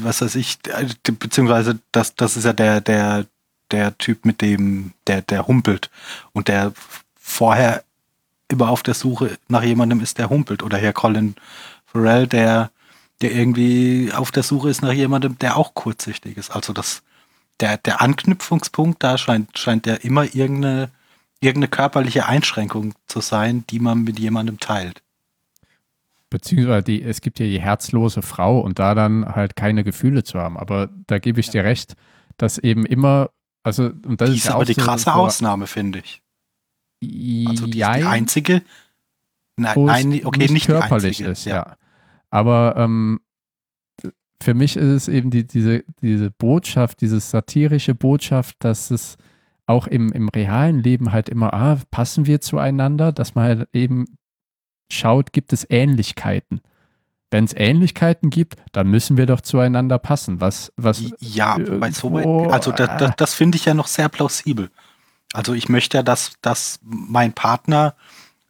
[0.00, 0.58] was weiß ich,
[1.02, 3.26] beziehungsweise das, das ist ja der, der,
[3.70, 5.90] der Typ mit dem, der, der humpelt
[6.32, 6.72] und der
[7.18, 7.82] vorher
[8.48, 10.62] immer auf der Suche nach jemandem ist, der humpelt.
[10.62, 11.34] Oder Herr Colin
[11.84, 12.70] Farrell, der,
[13.20, 16.50] der irgendwie auf der Suche ist nach jemandem, der auch kurzsichtig ist.
[16.50, 17.02] Also das,
[17.58, 20.90] der, der Anknüpfungspunkt da scheint, scheint ja immer irgendeine,
[21.40, 25.02] irgendeine körperliche Einschränkung zu sein, die man mit jemandem teilt
[26.30, 30.38] beziehungsweise die, es gibt ja die herzlose Frau und da dann halt keine Gefühle zu
[30.38, 30.56] haben.
[30.56, 31.94] Aber da gebe ich dir recht,
[32.36, 33.30] dass eben immer,
[33.62, 36.22] also und das die ist, ist aber die krasse so, Ausnahme, finde ich.
[37.48, 38.62] Also die, die einzige,
[39.56, 41.54] nein, nein okay, nicht, nicht körperlich einzige, ist, ja.
[41.56, 41.76] ja.
[42.30, 43.20] Aber ähm,
[44.42, 49.16] für mich ist es eben die, diese, diese Botschaft, diese satirische Botschaft, dass es
[49.66, 54.06] auch im, im realen Leben halt immer, ah, passen wir zueinander, dass man halt eben
[54.90, 56.60] schaut, gibt es Ähnlichkeiten.
[57.30, 60.40] Wenn es Ähnlichkeiten gibt, dann müssen wir doch zueinander passen.
[60.40, 64.08] Was, was, ja, äh, so weit, also das, das, das finde ich ja noch sehr
[64.08, 64.70] plausibel.
[65.32, 67.94] Also ich möchte ja, dass, dass mein Partner,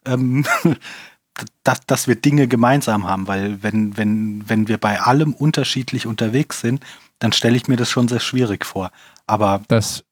[0.04, 0.44] ähm,
[1.64, 6.60] dass, dass wir Dinge gemeinsam haben, weil wenn, wenn, wenn wir bei allem unterschiedlich unterwegs
[6.60, 6.84] sind,
[7.18, 8.90] dann stelle ich mir das schon sehr schwierig vor.
[9.26, 10.04] Aber das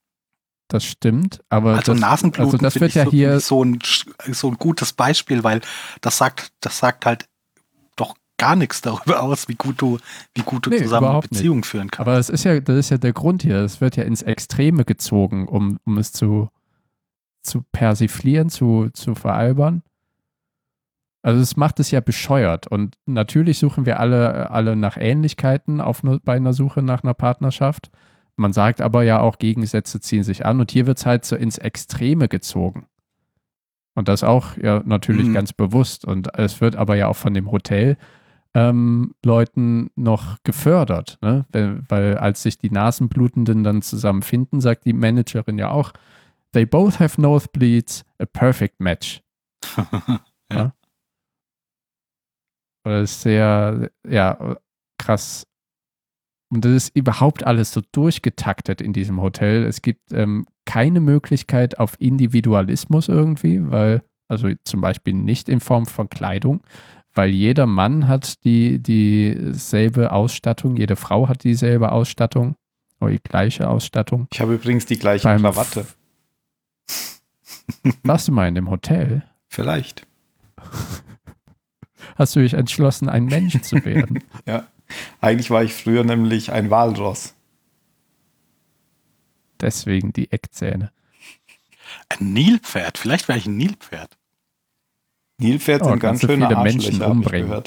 [0.69, 3.79] das stimmt, aber also das, Nasenbluten also das wird ja so, hier so ein,
[4.33, 5.61] so ein gutes Beispiel, weil
[6.01, 7.29] das sagt, das sagt halt
[7.97, 9.99] doch gar nichts darüber aus, wie gut du,
[10.35, 11.67] wie gut du nee, zusammen eine Beziehung nicht.
[11.67, 12.01] führen kannst.
[12.01, 13.59] Aber das ist ja, das ist ja der Grund hier.
[13.59, 16.49] Es wird ja ins Extreme gezogen, um, um es zu,
[17.43, 19.83] zu persiflieren, zu, zu veralbern.
[21.23, 22.67] Also es macht es ja bescheuert.
[22.67, 27.91] Und natürlich suchen wir alle, alle nach Ähnlichkeiten auf, bei einer Suche nach einer Partnerschaft.
[28.37, 31.37] Man sagt aber ja auch, Gegensätze ziehen sich an und hier wird es halt so
[31.37, 32.87] ins Extreme gezogen.
[33.95, 35.35] Und das auch ja natürlich mhm.
[35.35, 36.05] ganz bewusst.
[36.05, 37.97] Und es wird aber ja auch von dem Hotel
[38.55, 41.45] ähm, Leuten noch gefördert, ne?
[41.89, 45.93] weil, als sich die Nasenblutenden dann zusammenfinden, sagt die Managerin ja auch,
[46.53, 49.23] they both have nosebleeds, a perfect match.
[49.77, 50.21] ja.
[50.53, 50.73] ja.
[52.85, 54.57] Das ist sehr, ja,
[54.99, 55.47] krass
[56.55, 59.65] und das ist überhaupt alles so durchgetaktet in diesem Hotel.
[59.65, 65.87] Es gibt ähm, keine Möglichkeit auf Individualismus irgendwie, weil, also zum Beispiel nicht in Form
[65.87, 66.63] von Kleidung,
[67.13, 72.55] weil jeder Mann hat die, dieselbe Ausstattung, jede Frau hat dieselbe Ausstattung
[73.01, 74.29] oder die gleiche Ausstattung.
[74.33, 75.87] Ich habe übrigens die gleiche Beim Krawatte.
[78.05, 79.23] Warst du mal in dem Hotel?
[79.49, 80.07] Vielleicht.
[82.17, 84.21] Hast du dich entschlossen, ein Mensch zu werden?
[84.47, 84.69] ja.
[85.21, 87.35] Eigentlich war ich früher nämlich ein Walross.
[89.61, 90.93] Deswegen die Eckzähne.
[92.09, 92.99] Ein Nilpferd.
[92.99, 94.17] Vielleicht wäre ich ein Nilpferd.
[95.39, 97.63] Nilpferd oh, sind ganz schöne viele Menschen umbringen.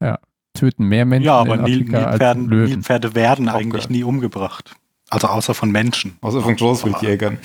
[0.00, 0.18] Ja,
[0.54, 2.70] töten mehr Menschen ja, aber in Afrika Nilpferden, als Löwen.
[2.70, 3.58] Nilpferde werden okay.
[3.58, 4.76] eigentlich nie umgebracht.
[5.10, 6.18] Also außer von Menschen.
[6.20, 7.38] Außer von Großwildjägern.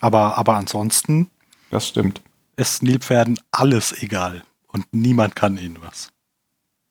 [0.00, 1.30] Aber, aber ansonsten.
[1.70, 2.20] Das stimmt.
[2.56, 4.42] Ist Nilpferden alles egal.
[4.66, 6.12] Und niemand kann ihnen was.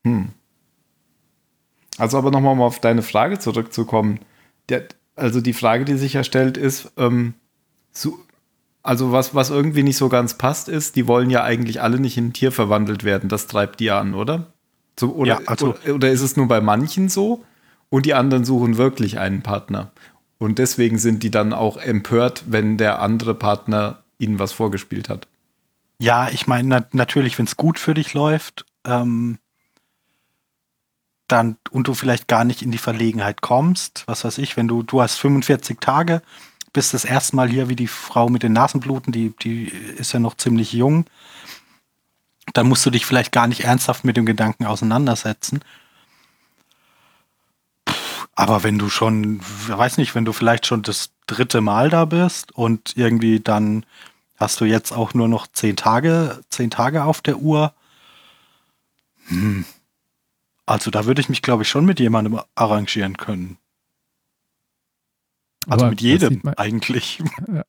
[0.06, 0.30] Hm.
[1.98, 4.20] Also aber nochmal um auf deine Frage zurückzukommen.
[4.70, 4.86] Der,
[5.16, 7.34] also die Frage, die sich ja stellt, ist, ähm,
[7.92, 8.20] so,
[8.84, 12.18] also was, was irgendwie nicht so ganz passt, ist, die wollen ja eigentlich alle nicht
[12.18, 13.30] in ein Tier verwandelt werden.
[13.30, 14.48] Das treibt die an, oder?
[15.00, 17.44] So, oder, ja, also, oder, oder ist es nur bei manchen so
[17.90, 19.92] und die anderen suchen wirklich einen Partner?
[20.38, 25.28] Und deswegen sind die dann auch empört, wenn der andere Partner ihnen was vorgespielt hat.
[26.00, 29.38] Ja, ich meine, na natürlich, wenn es gut für dich läuft, ähm,
[31.28, 34.84] dann und du vielleicht gar nicht in die Verlegenheit kommst, was weiß ich, wenn du,
[34.84, 36.22] du hast 45 Tage,
[36.74, 40.20] bist das erste Mal hier wie die Frau mit den Nasenbluten, die, die ist ja
[40.20, 41.06] noch ziemlich jung,
[42.54, 45.62] dann musst du dich vielleicht gar nicht ernsthaft mit dem Gedanken auseinandersetzen.
[48.36, 52.52] Aber wenn du schon, weiß nicht, wenn du vielleicht schon das dritte Mal da bist
[52.52, 53.86] und irgendwie dann
[54.38, 57.74] hast du jetzt auch nur noch zehn Tage, zehn Tage auf der Uhr.
[59.28, 59.66] Hm.
[60.66, 63.58] Also da würde ich mich, glaube ich, schon mit jemandem arrangieren können.
[65.68, 67.24] Also Aber mit jedem man, eigentlich.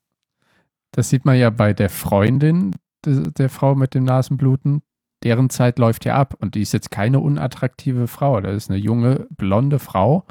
[0.93, 2.75] Das sieht man ja bei der Freundin
[3.05, 4.83] der, der Frau mit dem Nasenbluten.
[5.25, 8.41] Deren Zeit läuft ja ab und die ist jetzt keine unattraktive Frau.
[8.41, 10.25] Das ist eine junge, blonde Frau,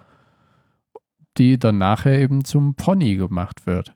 [1.37, 3.95] die dann nachher eben zum Pony gemacht wird.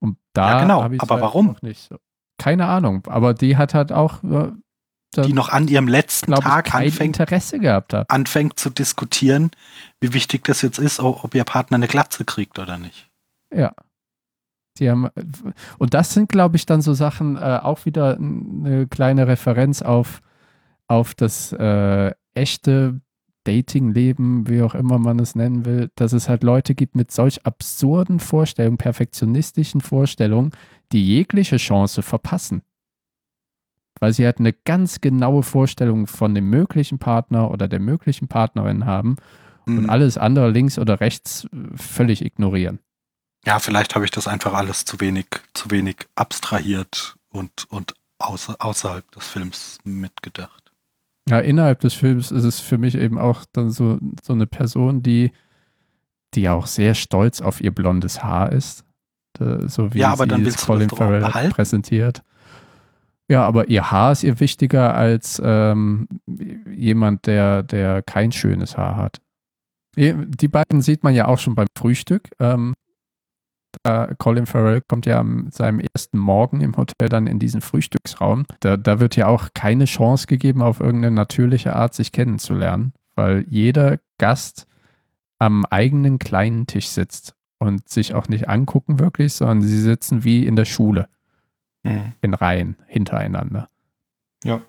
[0.00, 0.82] Und da ja, genau.
[0.82, 1.56] Aber halt warum?
[1.62, 1.96] Nicht so.
[2.38, 3.04] Keine Ahnung.
[3.06, 4.52] Aber die hat halt auch äh,
[5.16, 8.10] die noch an ihrem letzten Tag anfängt, Interesse gehabt hat.
[8.10, 9.50] anfängt zu diskutieren,
[10.00, 13.08] wie wichtig das jetzt ist, ob ihr Partner eine Glatze kriegt oder nicht.
[13.54, 13.72] Ja.
[14.78, 15.08] Die haben,
[15.78, 20.20] und das sind, glaube ich, dann so Sachen, äh, auch wieder eine kleine Referenz auf,
[20.86, 23.00] auf das äh, echte
[23.44, 27.44] Dating-Leben, wie auch immer man es nennen will, dass es halt Leute gibt mit solch
[27.46, 30.52] absurden Vorstellungen, perfektionistischen Vorstellungen,
[30.92, 32.62] die jegliche Chance verpassen
[34.00, 38.86] weil sie halt eine ganz genaue Vorstellung von dem möglichen Partner oder der möglichen Partnerin
[38.86, 39.16] haben
[39.66, 39.78] mhm.
[39.78, 42.80] und alles andere links oder rechts äh, völlig ignorieren.
[43.46, 48.56] Ja, vielleicht habe ich das einfach alles zu wenig, zu wenig abstrahiert und, und außer,
[48.58, 50.72] außerhalb des Films mitgedacht.
[51.28, 55.02] Ja, innerhalb des Films ist es für mich eben auch dann so, so eine Person,
[55.02, 55.30] die,
[56.34, 58.84] die auch sehr stolz auf ihr blondes Haar ist.
[59.38, 62.22] So wie ja, aber sie dann willst Colin Farrell präsentiert.
[63.30, 66.08] Ja, aber ihr Haar ist ihr wichtiger als ähm,
[66.70, 69.20] jemand, der, der kein schönes Haar hat.
[69.96, 72.30] Die beiden sieht man ja auch schon beim Frühstück.
[72.38, 72.74] Ähm,
[74.18, 78.46] Colin Farrell kommt ja am seinem ersten Morgen im Hotel dann in diesen Frühstücksraum.
[78.60, 83.44] Da, da wird ja auch keine Chance gegeben, auf irgendeine natürliche Art sich kennenzulernen, weil
[83.48, 84.66] jeder Gast
[85.38, 90.46] am eigenen kleinen Tisch sitzt und sich auch nicht angucken wirklich, sondern sie sitzen wie
[90.46, 91.08] in der Schule
[91.88, 92.12] mhm.
[92.20, 93.68] in Reihen hintereinander.
[94.44, 94.62] Ja.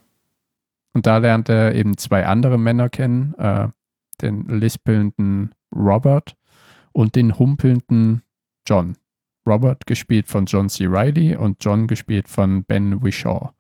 [0.93, 3.69] Und da lernt er eben zwei andere Männer kennen, äh,
[4.21, 6.35] den lispelnden Robert
[6.91, 8.23] und den humpelnden
[8.67, 8.97] John.
[9.45, 10.85] Robert gespielt von John C.
[10.87, 13.51] Reilly und John gespielt von Ben Wishaw.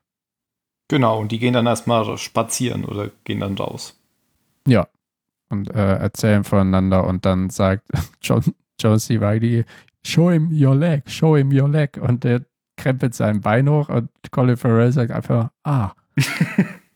[0.87, 3.99] Genau, und die gehen dann erstmal spazieren oder gehen dann raus.
[4.67, 4.87] Ja,
[5.49, 7.87] und äh, erzählen voneinander und dann sagt
[8.21, 8.43] John,
[8.79, 9.17] John C.
[9.17, 9.65] Reilly,
[10.03, 11.97] show him your leg, show him your leg.
[11.97, 12.41] Und der
[12.79, 15.91] krempelt sein Bein hoch und Colin Farrell sagt einfach, ah.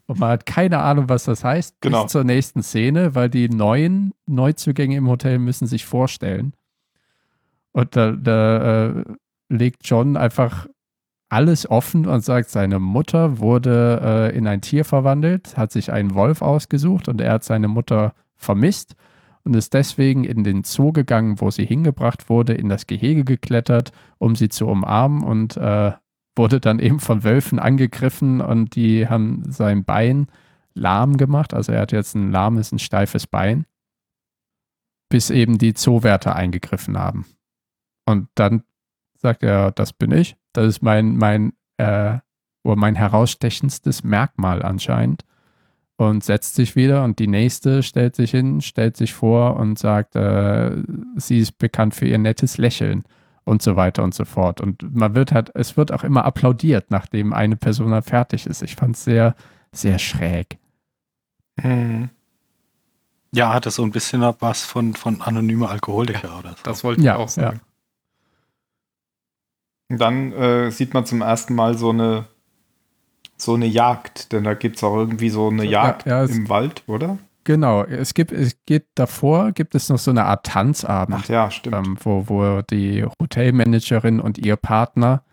[0.08, 2.04] und man hat keine Ahnung, was das heißt, genau.
[2.04, 6.54] bis zur nächsten Szene, weil die neuen Neuzugänge im Hotel müssen sich vorstellen.
[7.74, 9.04] Und da, da äh,
[9.50, 10.68] legt John einfach
[11.30, 16.14] alles offen und sagt, seine Mutter wurde äh, in ein Tier verwandelt, hat sich einen
[16.14, 18.96] Wolf ausgesucht und er hat seine Mutter vermisst
[19.46, 23.92] und ist deswegen in den Zoo gegangen, wo sie hingebracht wurde, in das Gehege geklettert,
[24.18, 25.94] um sie zu umarmen und äh,
[26.36, 30.28] wurde dann eben von Wölfen angegriffen und die haben sein Bein
[30.74, 31.54] lahm gemacht.
[31.54, 33.66] Also er hat jetzt ein lahmes, ein steifes Bein,
[35.10, 37.26] bis eben die Zoowärter eingegriffen haben.
[38.06, 38.64] Und dann
[39.16, 40.36] sagt er, das bin ich.
[40.54, 42.20] Das ist mein, mein, äh,
[42.64, 45.26] mein herausstechendstes Merkmal anscheinend
[46.10, 50.16] und setzt sich wieder und die nächste stellt sich hin, stellt sich vor und sagt,
[50.16, 50.72] äh,
[51.16, 53.04] sie ist bekannt für ihr nettes Lächeln
[53.46, 54.62] und so weiter und so fort.
[54.62, 58.62] Und man wird halt, es wird auch immer applaudiert, nachdem eine Person dann fertig ist.
[58.62, 59.36] Ich fand es sehr,
[59.72, 60.58] sehr schräg.
[61.62, 62.10] Mhm.
[63.36, 66.64] Ja, hat es so ein bisschen was von, von anonymer Alkoholiker oder so.
[66.64, 67.62] Das wollte ich ja, auch sagen.
[69.90, 69.98] Ja.
[69.98, 72.28] Dann äh, sieht man zum ersten Mal so eine
[73.38, 76.50] so eine Jagd, denn da gibt es auch irgendwie so eine Jagd ja, ja, im
[76.50, 77.18] Wald, oder?
[77.46, 81.20] Genau, es gibt, es geht davor, gibt es noch so eine Art Tanzabend.
[81.20, 81.76] Ach ja, stimmt.
[81.76, 85.24] Ähm, wo, wo die Hotelmanagerin und ihr Partner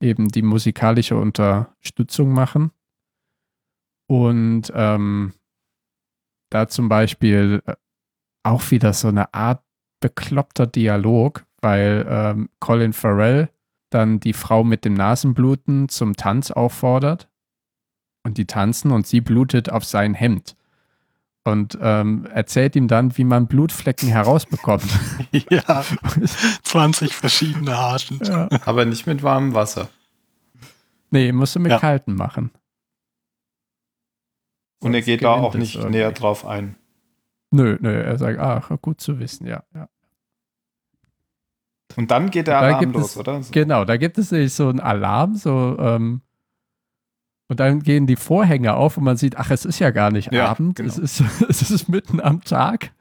[0.00, 2.70] eben die musikalische Unterstützung machen.
[4.08, 5.34] Und ähm,
[6.50, 7.74] da zum Beispiel äh,
[8.42, 9.62] auch wieder so eine Art
[10.00, 13.50] bekloppter Dialog, weil ähm, Colin Farrell
[13.90, 17.28] dann die Frau mit dem Nasenbluten zum Tanz auffordert
[18.24, 20.56] und die tanzen und sie blutet auf sein Hemd.
[21.44, 24.86] und ähm, erzählt ihm dann, wie man Blutflecken herausbekommt.
[25.50, 25.84] ja,
[26.62, 28.20] 20 verschiedene Arten.
[28.22, 28.48] Ja.
[28.64, 29.88] Aber nicht mit warmem Wasser.
[31.10, 31.78] Nee, musst du mit ja.
[31.78, 32.50] kalten machen.
[34.80, 35.98] Und er geht da auch nicht irgendwie.
[35.98, 36.76] näher drauf ein.
[37.50, 39.88] Nö, nö, er sagt, ach, gut zu wissen, ja, ja.
[41.96, 43.42] Und dann geht der Alarm los, es, oder?
[43.42, 43.52] So.
[43.52, 46.22] Genau, da gibt es nämlich so einen Alarm, so, ähm,
[47.48, 50.32] und dann gehen die Vorhänge auf und man sieht, ach, es ist ja gar nicht
[50.32, 50.88] ja, Abend, genau.
[50.88, 52.92] es, ist, es ist mitten am Tag.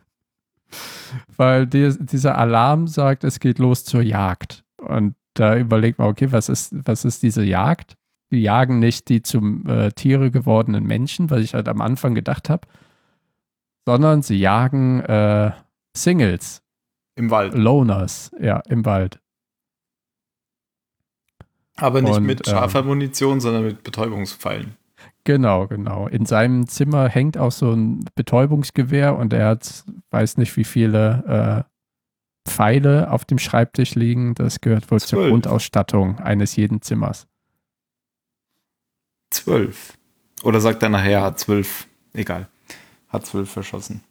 [1.36, 4.64] Weil die, dieser Alarm sagt, es geht los zur Jagd.
[4.78, 7.96] Und da überlegt man, okay, was ist, was ist diese Jagd?
[8.32, 12.50] Die jagen nicht die zum äh, Tiere gewordenen Menschen, was ich halt am Anfang gedacht
[12.50, 12.68] habe,
[13.86, 15.52] sondern sie jagen äh,
[15.96, 16.62] Singles.
[17.16, 17.54] Im Wald.
[17.54, 19.21] Loners, ja, im Wald.
[21.78, 24.76] Aber nicht und, mit scharfer ähm, Munition, sondern mit Betäubungspfeilen.
[25.24, 26.08] Genau, genau.
[26.08, 31.66] In seinem Zimmer hängt auch so ein Betäubungsgewehr und er hat, weiß nicht wie viele
[31.68, 34.34] äh, Pfeile auf dem Schreibtisch liegen.
[34.34, 35.10] Das gehört wohl Zwölf.
[35.10, 37.28] zur Grundausstattung eines jeden Zimmers.
[39.30, 39.98] Zwölf.
[40.44, 41.88] Oder sagt er nachher, er hat zwölf.
[42.14, 42.48] Egal.
[43.08, 44.04] Hat zwölf verschossen.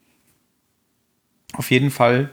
[1.55, 2.31] Auf jeden Fall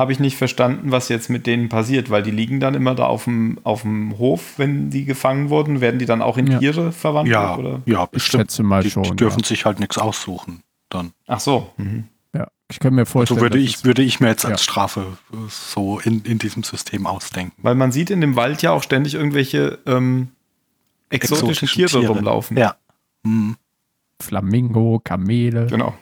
[0.00, 3.04] habe ich nicht verstanden, was jetzt mit denen passiert, weil die liegen dann immer da
[3.04, 5.80] auf dem, auf dem Hof, wenn die gefangen wurden.
[5.80, 6.58] Werden die dann auch in ja.
[6.58, 7.34] Tiere verwandelt?
[7.34, 7.82] Ja, oder?
[7.84, 8.44] ja bestimmt.
[8.44, 9.02] Ich schätze mal die, schon.
[9.02, 9.46] Die dürfen ja.
[9.46, 11.12] sich halt nichts aussuchen dann.
[11.26, 11.70] Ach so.
[11.76, 12.04] Mhm.
[12.34, 13.38] Ja, ich kann mir vorstellen.
[13.38, 14.72] So würde ich, würde ich mir jetzt als ja.
[14.72, 17.60] Strafe so in, in diesem System ausdenken.
[17.62, 20.28] Weil man sieht in dem Wald ja auch ständig irgendwelche ähm,
[21.10, 22.56] exotischen, exotischen Tiere, Tiere, rumlaufen.
[22.56, 22.76] Ja.
[23.22, 23.56] Mhm.
[24.18, 25.66] Flamingo, Kamele.
[25.66, 25.94] Genau.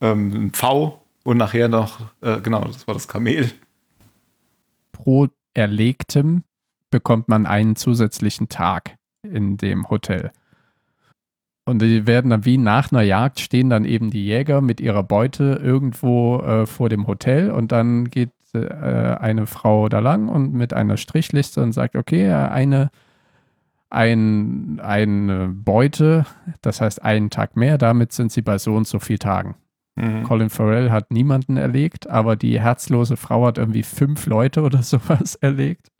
[0.00, 0.97] Ähm, ein Pfau
[1.28, 3.50] und nachher noch, äh, genau, das war das Kamel.
[4.92, 6.42] Pro Erlegtem
[6.88, 10.30] bekommt man einen zusätzlichen Tag in dem Hotel.
[11.66, 15.02] Und die werden dann wie nach einer Jagd stehen dann eben die Jäger mit ihrer
[15.02, 20.54] Beute irgendwo äh, vor dem Hotel und dann geht äh, eine Frau da lang und
[20.54, 22.88] mit einer Strichliste und sagt, okay, eine,
[23.90, 26.24] ein, eine Beute,
[26.62, 29.56] das heißt einen Tag mehr, damit sind sie bei so und so vielen Tagen.
[29.98, 30.24] Mhm.
[30.24, 35.34] Colin Farrell hat niemanden erlegt, aber die herzlose Frau hat irgendwie fünf Leute oder sowas
[35.36, 35.90] erlegt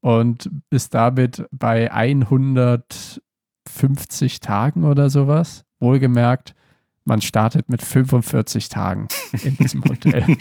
[0.00, 5.64] und ist damit bei 150 Tagen oder sowas.
[5.80, 6.54] Wohlgemerkt,
[7.04, 9.08] man startet mit 45 Tagen
[9.42, 10.24] in diesem Hotel.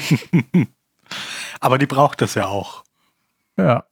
[1.59, 2.83] aber die braucht es ja auch.
[3.57, 3.85] Ja.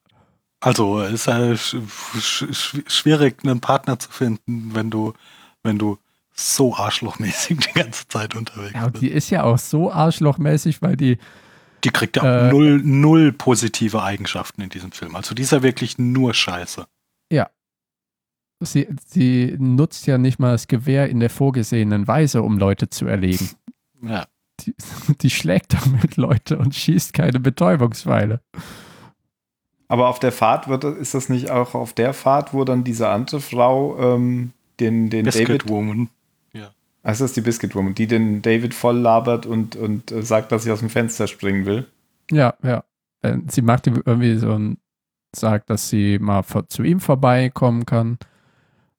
[0.59, 1.77] Also es ist ja sch
[2.19, 5.13] sch schwierig, einen Partner zu finden, wenn du,
[5.63, 5.99] wenn du
[6.35, 10.97] so arschlochmäßig die ganze Zeit unterwegs ja, und die ist ja auch so arschlochmäßig, weil
[10.97, 11.17] die.
[11.83, 15.15] Die kriegt ja auch äh, null, null positive Eigenschaften in diesem Film.
[15.15, 16.87] Also die ist ja wirklich nur Scheiße.
[17.31, 17.49] Ja.
[18.59, 23.05] Sie, sie nutzt ja nicht mal das Gewehr in der vorgesehenen Weise, um Leute zu
[23.05, 23.49] erlegen.
[24.01, 24.25] Ja.
[24.61, 24.73] Die,
[25.21, 28.41] die schlägt damit Leute und schießt keine Betäubungsweile.
[29.87, 33.09] Aber auf der Fahrt wird ist das nicht auch auf der Fahrt, wo dann diese
[33.09, 36.09] andere Frau ähm, den, den David Woman.
[37.05, 40.63] Das ist die Biscuit Woman, die den David voll labert und, und äh, sagt, dass
[40.63, 41.85] sie aus dem Fenster springen will.
[42.31, 42.83] Ja, ja.
[43.21, 44.79] Äh, sie macht irgendwie so ein,
[45.35, 48.17] sagt, dass sie mal zu ihm vorbeikommen kann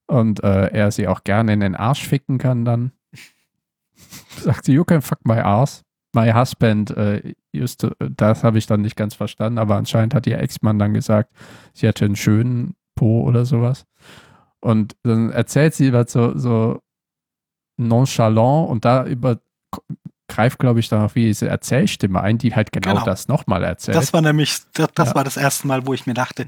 [0.07, 2.93] und äh, er sie auch gerne in den Arsch ficken kann dann.
[4.39, 5.83] sagt sie, you can fuck my ass.
[6.15, 10.29] My husband, äh, used to, das habe ich dann nicht ganz verstanden, aber anscheinend hat
[10.29, 11.33] ihr Ex-Mann dann gesagt,
[11.75, 13.85] sie hätte einen schönen Po oder sowas.
[14.61, 16.81] Und dann erzählt sie was so, so
[17.77, 19.39] nonchalant und da über
[20.29, 23.05] greift, glaube ich, dann auch wie diese Erzählstimme ein, die halt genau, genau.
[23.05, 23.97] das nochmal erzählt.
[23.97, 25.15] Das war nämlich, das, das ja.
[25.15, 26.47] war das erste Mal, wo ich mir dachte,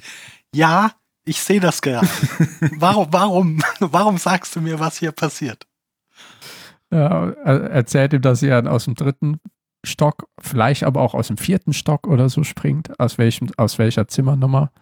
[0.55, 0.93] ja,
[1.25, 2.09] ich sehe das gerade.
[2.77, 5.67] warum, warum, warum sagst du mir, was hier passiert?
[6.91, 9.41] Ja, erzählt ihm, dass er aus dem dritten
[9.85, 14.09] Stock, vielleicht aber auch aus dem vierten Stock oder so springt, aus welchem, aus welcher
[14.09, 14.73] Zimmernummer.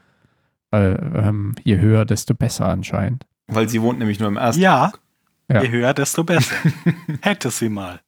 [0.71, 3.27] Weil ähm, je höher, desto besser anscheinend.
[3.49, 5.01] Weil sie wohnt nämlich nur im ersten ja, Stock.
[5.49, 5.63] Ja.
[5.63, 6.57] Je höher, desto besser.
[7.23, 8.01] Hätte sie mal.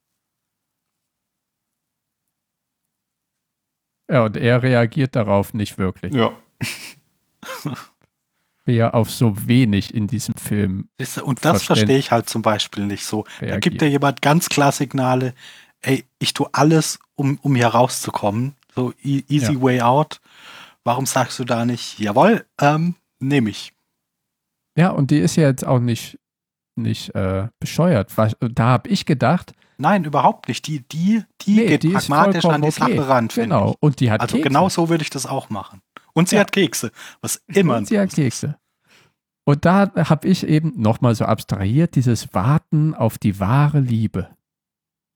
[4.09, 6.13] Ja, und er reagiert darauf nicht wirklich.
[6.13, 6.31] Ja.
[8.65, 10.89] Wie er auf so wenig in diesem Film.
[11.23, 13.25] Und das verstehe ich halt zum Beispiel nicht so.
[13.39, 13.51] Reagiert.
[13.51, 15.33] Da gibt ja jemand ganz klar Signale,
[15.81, 18.55] ey, ich tue alles, um, um hier rauszukommen.
[18.75, 19.61] So e easy ja.
[19.61, 20.19] way out.
[20.83, 23.73] Warum sagst du da nicht, jawohl, ähm, nehme ich.
[24.75, 26.17] Ja, und die ist ja jetzt auch nicht
[26.81, 28.11] nicht äh, bescheuert.
[28.17, 29.53] Da habe ich gedacht.
[29.77, 30.67] Nein, überhaupt nicht.
[30.67, 33.29] Die, die, die nee, geht die pragmatisch an die Sache ran.
[33.29, 33.75] Genau.
[33.79, 34.49] Und die hat Also Kekse.
[34.49, 35.81] genau so würde ich das auch machen.
[36.13, 36.41] Und sie ja.
[36.41, 37.77] hat Kekse, was immer.
[37.77, 38.57] Und sie hat Kekse.
[39.45, 44.29] Und da habe ich eben nochmal so abstrahiert, dieses Warten auf die wahre Liebe.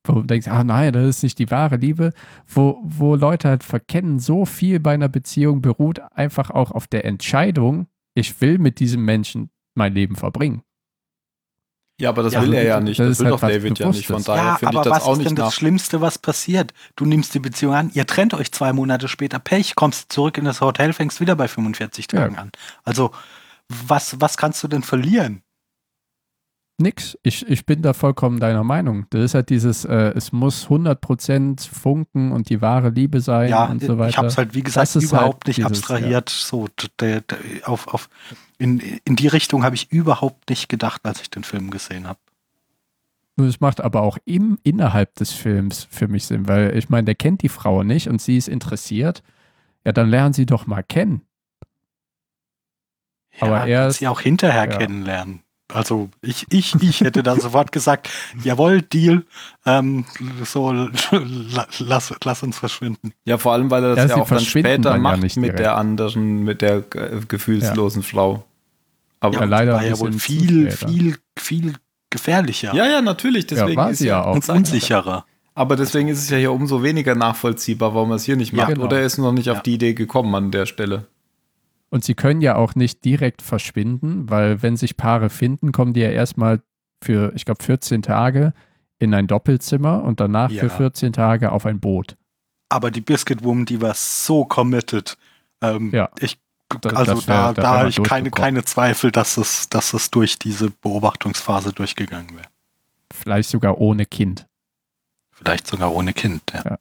[0.07, 2.11] wo du denkst, ah nein, das ist nicht die wahre Liebe,
[2.47, 7.05] wo, wo Leute halt verkennen, so viel bei einer Beziehung beruht einfach auch auf der
[7.05, 10.61] Entscheidung, ich will mit diesem Menschen mein Leben verbringen.
[12.00, 13.00] Ja, aber das ja, will er ja nicht.
[13.00, 14.08] Das, das will halt doch David ja nicht.
[14.08, 16.74] Von daher ja, finde ich das was auch nicht ist denn das Schlimmste, was passiert?
[16.96, 20.46] Du nimmst die Beziehung an, ihr trennt euch zwei Monate später, Pech, kommst zurück in
[20.46, 22.41] das Hotel, fängst wieder bei 45 Tagen ja.
[22.41, 22.52] an.
[22.84, 23.12] Also,
[23.70, 25.43] was, was kannst du denn verlieren?
[26.80, 27.17] Nix.
[27.21, 29.05] Ich, ich bin da vollkommen deiner Meinung.
[29.11, 33.65] Das ist halt dieses, äh, es muss 100% funken und die wahre Liebe sein ja,
[33.65, 34.09] und so weiter.
[34.09, 36.30] Ich habe es halt, wie gesagt, überhaupt halt nicht dieses, abstrahiert.
[36.32, 36.36] Ja.
[36.36, 36.67] So,
[37.65, 38.09] auf, auf,
[38.57, 42.19] in, in die Richtung habe ich überhaupt nicht gedacht, als ich den Film gesehen habe.
[43.38, 47.15] Es macht aber auch im, innerhalb des Films für mich Sinn, weil ich meine, der
[47.15, 49.24] kennt die Frau nicht und sie ist interessiert.
[49.86, 51.21] Ja, dann lernen sie doch mal kennen.
[53.38, 54.78] Ja, aber er sie auch hinterher ja.
[54.78, 55.43] kennenlernen.
[55.74, 58.09] Also ich, ich, ich hätte dann sofort gesagt,
[58.43, 59.24] jawohl, Deal,
[59.65, 60.05] ähm,
[60.45, 63.13] so lass, lass uns verschwinden.
[63.26, 65.78] Ja, vor allem, weil er das ja, ja auch dann später macht ja mit der
[65.78, 66.84] anderen, mit der
[67.28, 68.07] gefühlslosen ja.
[68.07, 68.43] Frau.
[69.19, 71.76] Aber ja, leider war ja wohl viel, viel, viel
[72.09, 72.74] gefährlicher.
[72.76, 73.47] Ja, ja, natürlich.
[73.47, 74.36] Deswegen ja, ist ja auch.
[74.36, 75.26] Und unsicherer.
[75.55, 78.69] Aber deswegen ist es ja hier umso weniger nachvollziehbar, warum er es hier nicht macht.
[78.69, 78.86] Genau.
[78.86, 81.05] Oder er ist noch nicht auf die Idee gekommen an der Stelle.
[81.94, 86.00] Und sie können ja auch nicht direkt verschwinden, weil wenn sich Paare finden, kommen die
[86.00, 86.60] ja erstmal
[87.04, 88.54] für, ich glaube, 14 Tage
[88.98, 90.62] in ein Doppelzimmer und danach ja.
[90.62, 92.18] für 14 Tage auf ein Boot.
[92.70, 95.16] Aber die Biscuit Woman, die war so committed.
[95.62, 96.10] Ähm, ja.
[96.18, 96.39] Ich,
[96.84, 100.72] also wär, da, da habe ich keine, keine Zweifel, dass es, dass es durch diese
[100.72, 102.48] Beobachtungsphase durchgegangen wäre.
[103.14, 104.48] Vielleicht sogar ohne Kind.
[105.30, 106.64] Vielleicht sogar ohne Kind, ja.
[106.72, 106.78] ja.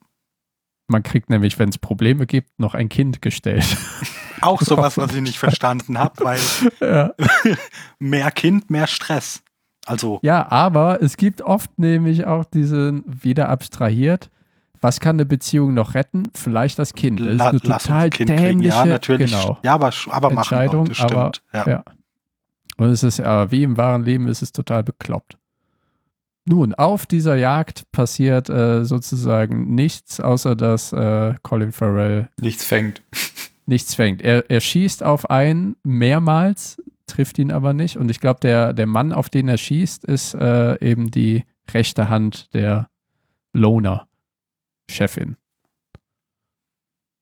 [0.92, 3.64] Man kriegt nämlich, wenn es Probleme gibt, noch ein Kind gestellt.
[4.42, 6.38] Auch sowas, was ich nicht verstanden habe, weil
[6.80, 7.12] ja.
[7.98, 9.42] mehr Kind, mehr Stress.
[9.86, 10.20] Also.
[10.22, 14.30] Ja, aber es gibt oft nämlich auch diesen wieder abstrahiert.
[14.80, 16.24] Was kann eine Beziehung noch retten?
[16.34, 17.20] Vielleicht das Kind.
[17.20, 19.30] Das ist eine total dämliche, ja, natürlich.
[19.30, 21.68] Genau, ja, aber, aber Entscheidung, machen auch, aber, ja.
[21.68, 21.84] ja.
[22.76, 25.38] Und es ist ja, wie im wahren Leben, ist es total bekloppt.
[26.44, 33.02] Nun, auf dieser Jagd passiert äh, sozusagen nichts, außer dass äh, Colin Farrell nichts fängt
[33.66, 34.22] nichts fängt.
[34.22, 37.96] Er, er schießt auf einen mehrmals, trifft ihn aber nicht.
[37.96, 42.08] Und ich glaube, der, der Mann, auf den er schießt, ist äh, eben die rechte
[42.08, 42.90] Hand der
[43.52, 45.36] Loner-Chefin.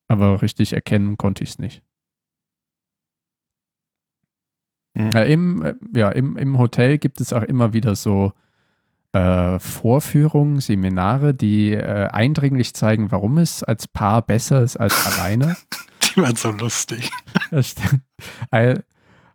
[0.08, 1.82] Aber richtig erkennen konnte ich es nicht.
[4.94, 5.10] Mhm.
[5.14, 8.32] Äh, im, äh, ja, im, Im Hotel gibt es auch immer wieder so
[9.12, 15.56] äh, Vorführungen, Seminare, die äh, eindringlich zeigen, warum es als Paar besser ist als alleine.
[16.02, 17.10] Die waren so lustig.
[18.50, 18.82] Ein,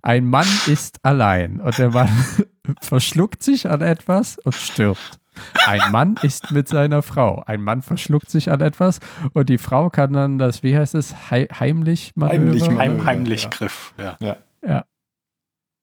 [0.02, 2.10] ein Mann ist allein und der Mann
[2.82, 5.20] verschluckt sich an etwas und stirbt.
[5.66, 7.44] Ein Mann ist mit seiner Frau.
[7.46, 9.00] Ein Mann verschluckt sich an etwas
[9.34, 13.50] und die Frau kann dann das, wie heißt es, He heimlich Heimlich, heim, heimlich ja.
[13.50, 14.18] Griff, ja.
[14.20, 14.38] ja.
[14.66, 14.86] ja.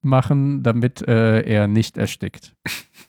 [0.03, 2.55] Machen, damit äh, er nicht erstickt.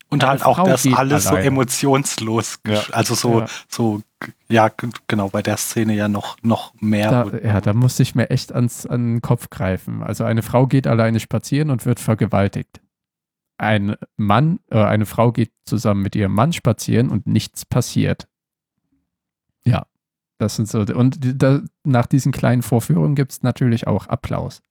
[0.10, 1.44] Und halt auch das alles alleine.
[1.44, 2.82] so emotionslos, ja.
[2.92, 3.48] also so, ja.
[3.68, 4.02] so,
[4.48, 4.70] ja,
[5.08, 7.26] genau, bei der Szene ja noch, noch mehr.
[7.26, 10.04] Da, ja, da musste ich mir echt ans, an den Kopf greifen.
[10.04, 12.80] Also eine Frau geht alleine spazieren und wird vergewaltigt.
[13.58, 18.28] Ein Mann, äh, eine Frau geht zusammen mit ihrem Mann spazieren und nichts passiert.
[19.66, 19.88] Ja,
[20.38, 24.62] das sind so, und da, nach diesen kleinen Vorführungen gibt es natürlich auch Applaus.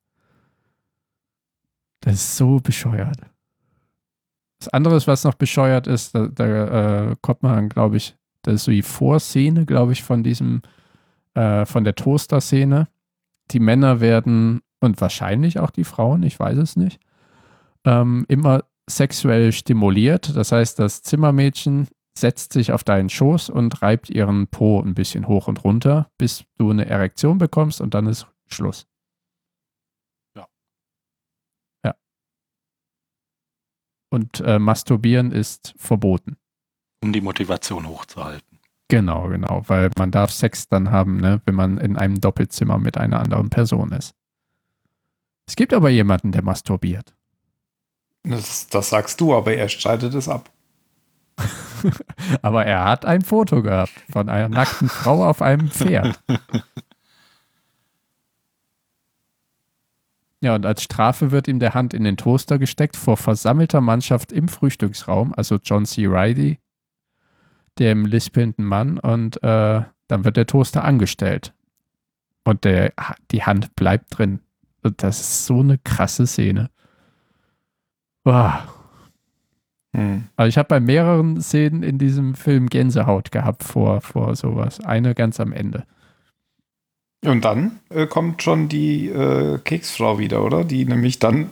[2.02, 3.16] Das ist so bescheuert.
[4.58, 8.64] Das andere, was noch bescheuert ist, da, da äh, kommt man, glaube ich, das ist
[8.64, 10.62] so die Vorszene, glaube ich, von diesem,
[11.34, 12.88] äh, von der Toaster-Szene.
[13.50, 17.00] Die Männer werden, und wahrscheinlich auch die Frauen, ich weiß es nicht,
[17.84, 20.36] ähm, immer sexuell stimuliert.
[20.36, 25.28] Das heißt, das Zimmermädchen setzt sich auf deinen Schoß und reibt ihren Po ein bisschen
[25.28, 28.86] hoch und runter, bis du eine Erektion bekommst und dann ist Schluss.
[34.12, 36.36] Und äh, Masturbieren ist verboten.
[37.02, 38.58] Um die Motivation hochzuhalten.
[38.88, 42.98] Genau, genau, weil man darf Sex dann haben, ne, wenn man in einem Doppelzimmer mit
[42.98, 44.14] einer anderen Person ist.
[45.46, 47.14] Es gibt aber jemanden, der masturbiert.
[48.22, 50.50] Das, das sagst du, aber er streitet es ab.
[52.42, 56.22] aber er hat ein Foto gehabt von einer nackten Frau auf einem Pferd.
[60.42, 64.32] Ja, und als Strafe wird ihm der Hand in den Toaster gesteckt vor versammelter Mannschaft
[64.32, 66.06] im Frühstücksraum, also John C.
[66.08, 66.58] Reilly,
[67.78, 71.54] dem lispelnden Mann, und äh, dann wird der Toaster angestellt.
[72.42, 72.92] Und der,
[73.30, 74.40] die Hand bleibt drin.
[74.82, 76.70] Und das ist so eine krasse Szene.
[78.24, 78.66] Boah.
[79.94, 80.24] Hm.
[80.34, 84.80] Also ich habe bei mehreren Szenen in diesem Film Gänsehaut gehabt vor, vor sowas.
[84.80, 85.86] Eine ganz am Ende.
[87.24, 90.64] Und dann äh, kommt schon die äh, Keksfrau wieder, oder?
[90.64, 91.50] Die nämlich dann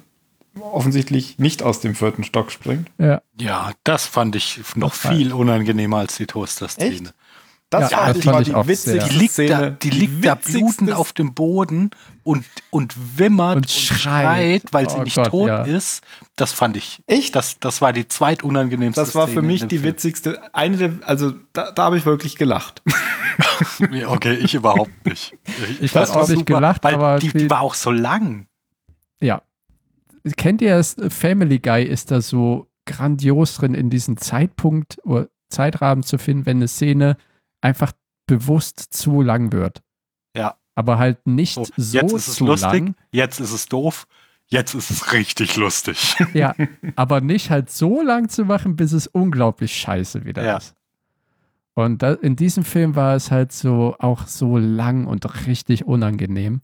[0.61, 2.91] offensichtlich nicht aus dem vierten Stock springt.
[2.99, 7.13] Ja, ja das fand ich noch viel unangenehmer als die Toaster-Szene.
[7.71, 9.05] Das, ja, war, das fand die, ich witzig.
[9.05, 11.91] Die liegt, Szene, da, die liegt da blutend auf dem Boden
[12.25, 15.63] und, und wimmert und, und schreit, weil oh sie nicht Gott, tot ja.
[15.63, 16.03] ist.
[16.35, 17.01] Das fand ich.
[17.07, 17.37] Echt?
[17.37, 19.93] Das, das war die zweitunangenehmste Das war für mich die Film.
[19.93, 20.41] witzigste.
[20.53, 22.83] Eine der, also da, da habe ich wirklich gelacht.
[24.07, 25.39] okay, ich überhaupt nicht.
[25.71, 28.49] Ich, ich habe auch nicht gelacht, weil aber die, die war auch so lang.
[29.21, 29.43] Ja.
[30.37, 30.97] Kennt ihr es?
[31.09, 36.57] Family Guy ist da so grandios drin, in diesen Zeitpunkt oder Zeitrahmen zu finden, wenn
[36.57, 37.17] eine Szene
[37.61, 37.93] einfach
[38.27, 39.83] bewusst zu lang wird.
[40.37, 40.57] Ja.
[40.75, 42.95] Aber halt nicht so, so jetzt ist es zu lustig, lang.
[43.13, 44.07] Jetzt ist es doof.
[44.47, 46.17] Jetzt ist es richtig lustig.
[46.35, 46.55] Ja,
[46.97, 50.57] aber nicht halt so lang zu machen, bis es unglaublich scheiße wieder ja.
[50.57, 50.75] ist.
[51.75, 56.61] Und da, in diesem Film war es halt so auch so lang und richtig unangenehm.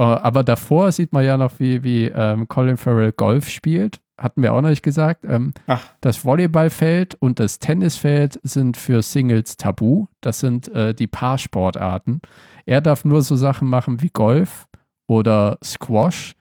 [0.00, 4.42] Uh, aber davor sieht man ja noch, wie, wie ähm, Colin Farrell Golf spielt hatten
[4.42, 5.24] wir auch noch nicht gesagt.
[5.24, 5.52] Ähm,
[6.00, 10.06] das Volleyballfeld und das Tennisfeld sind für Singles tabu.
[10.20, 12.20] Das sind äh, die Paarsportarten.
[12.64, 14.68] Er darf nur so Sachen machen wie Golf
[15.06, 16.34] oder Squash.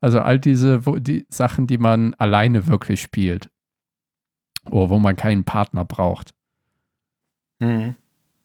[0.00, 3.50] Also all diese die Sachen, die man alleine wirklich spielt.
[4.70, 6.34] Oder wo man keinen Partner braucht.
[7.58, 7.96] Mhm.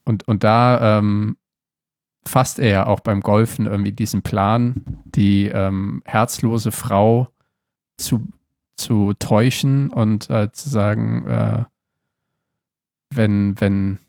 [0.06, 1.38] Und, und da ähm,
[2.26, 7.30] fasst er auch beim Golfen irgendwie diesen Plan, die ähm, herzlose Frau
[7.98, 8.28] zu
[8.76, 11.64] zu täuschen und äh, zu sagen, äh,
[13.10, 14.00] wenn, wenn,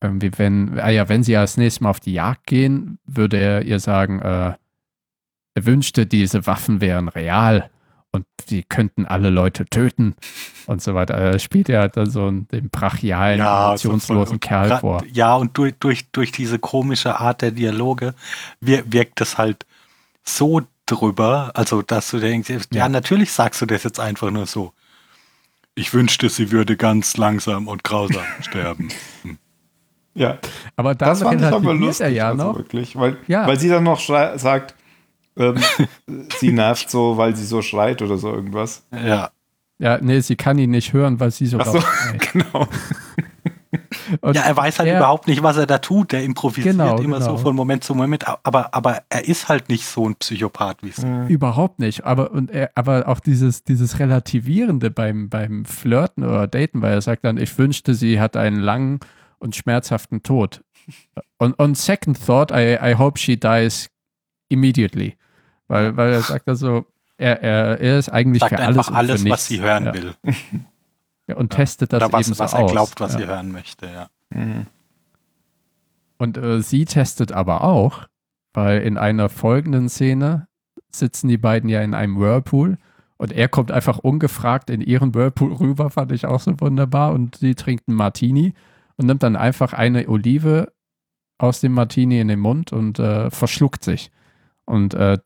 [0.00, 3.62] irgendwie, wenn, ah ja, wenn sie als nächstes Mal auf die Jagd gehen, würde er
[3.62, 4.54] ihr sagen, äh,
[5.54, 7.70] er wünschte, diese Waffen wären real
[8.12, 10.14] und die könnten alle Leute töten
[10.66, 11.14] und so weiter.
[11.14, 15.02] Er spielt ja dann so den brachialen, ja, emotionslosen so Kerl vor.
[15.12, 18.14] Ja, und durch, durch, durch diese komische Art der Dialoge
[18.60, 19.66] wirkt es halt
[20.24, 22.58] so drüber, also dass du denkst, ja.
[22.72, 24.72] ja, natürlich sagst du das jetzt einfach nur so.
[25.74, 28.88] Ich wünschte, sie würde ganz langsam und grausam sterben.
[29.22, 29.38] Hm.
[30.14, 30.38] Ja,
[30.74, 32.56] aber das fand ich aber lustig, er ja also noch.
[32.56, 33.46] wirklich, weil, ja.
[33.46, 34.74] weil sie dann noch sagt,
[35.36, 35.56] ähm,
[36.38, 38.84] sie nervt so, weil sie so schreit oder so irgendwas.
[38.92, 39.30] Ja.
[39.80, 41.80] Ja, nee, sie kann ihn nicht hören, weil sie so, Ach so
[42.32, 42.66] genau.
[44.20, 46.12] Und ja, er weiß halt er, überhaupt nicht, was er da tut.
[46.12, 47.36] Der improvisiert genau, immer genau.
[47.36, 48.24] so von Moment zu Moment.
[48.42, 51.06] Aber, aber er ist halt nicht so ein Psychopath wie sie.
[51.06, 51.28] Mhm.
[51.28, 52.04] Überhaupt nicht.
[52.04, 57.02] Aber, und er, aber auch dieses, dieses Relativierende beim, beim Flirten oder Daten, weil er
[57.02, 59.00] sagt dann, ich wünschte, sie hat einen langen
[59.38, 60.62] und schmerzhaften Tod.
[61.36, 63.90] Und on second thought, I, I hope she dies
[64.48, 65.16] immediately.
[65.68, 66.86] Weil, weil er sagt also,
[67.18, 69.94] er, er, er ist eigentlich sagt für alles, alles was sie hören ja.
[69.94, 70.14] will.
[71.28, 73.86] Ja, und testet das Oder was, eben so was er glaubt, was sie hören möchte,
[73.86, 74.08] ja.
[74.30, 74.66] Mhm.
[76.16, 78.08] Und äh, sie testet aber auch,
[78.54, 80.48] weil in einer folgenden Szene
[80.90, 82.78] sitzen die beiden ja in einem Whirlpool
[83.18, 87.12] und er kommt einfach ungefragt in ihren Whirlpool rüber, fand ich auch so wunderbar.
[87.12, 88.54] Und sie trinkt einen Martini
[88.96, 90.72] und nimmt dann einfach eine Olive
[91.36, 94.10] aus dem Martini in den Mund und äh, verschluckt sich.
[94.64, 95.18] Und äh,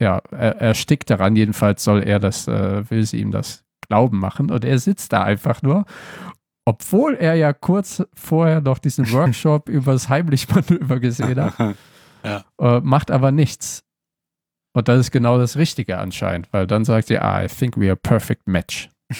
[0.00, 4.50] ja, er, erstickt daran, jedenfalls soll er das, äh, will sie ihm das Glauben machen.
[4.50, 5.84] Und er sitzt da einfach nur,
[6.64, 11.76] obwohl er ja kurz vorher noch diesen Workshop über das Heimlichmanöver gesehen hat,
[12.24, 12.44] ja.
[12.58, 13.82] äh, macht aber nichts.
[14.76, 17.84] Und das ist genau das Richtige anscheinend, weil dann sagt sie, ah, I think we
[17.84, 18.88] are a perfect match.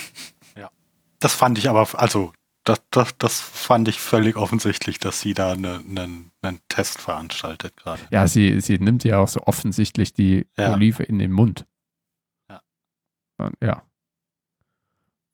[0.56, 0.70] Ja.
[1.18, 2.32] Das fand ich aber, also,
[2.64, 7.76] das, das, das fand ich völlig offensichtlich, dass sie da einen ne, ne Test veranstaltet
[7.76, 8.00] gerade.
[8.10, 10.72] Ja, sie, sie nimmt ja auch so offensichtlich die ja.
[10.72, 11.66] Olive in den Mund.
[12.48, 12.60] Ja.
[13.38, 13.82] Und, ja.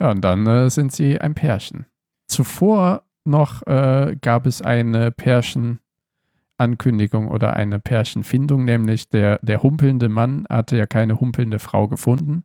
[0.01, 1.86] Ja, und dann äh, sind sie ein Pärchen.
[2.27, 10.47] Zuvor noch äh, gab es eine Pärchenankündigung oder eine Pärchenfindung, nämlich der, der humpelnde Mann
[10.48, 12.44] hatte ja keine humpelnde Frau gefunden.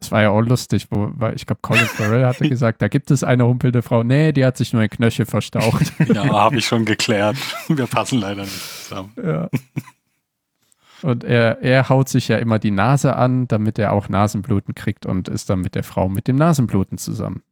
[0.00, 3.10] Das war ja auch lustig, wo, weil ich glaube, Colin Farrell hatte gesagt, da gibt
[3.10, 4.02] es eine humpelnde Frau.
[4.02, 5.92] Nee, die hat sich nur ein Knöchel verstaucht.
[6.08, 7.36] Ja, habe ich schon geklärt.
[7.68, 9.12] Wir passen leider nicht zusammen.
[9.22, 9.48] Ja.
[11.02, 15.06] Und er, er haut sich ja immer die Nase an, damit er auch Nasenbluten kriegt
[15.06, 17.42] und ist dann mit der Frau mit dem Nasenbluten zusammen.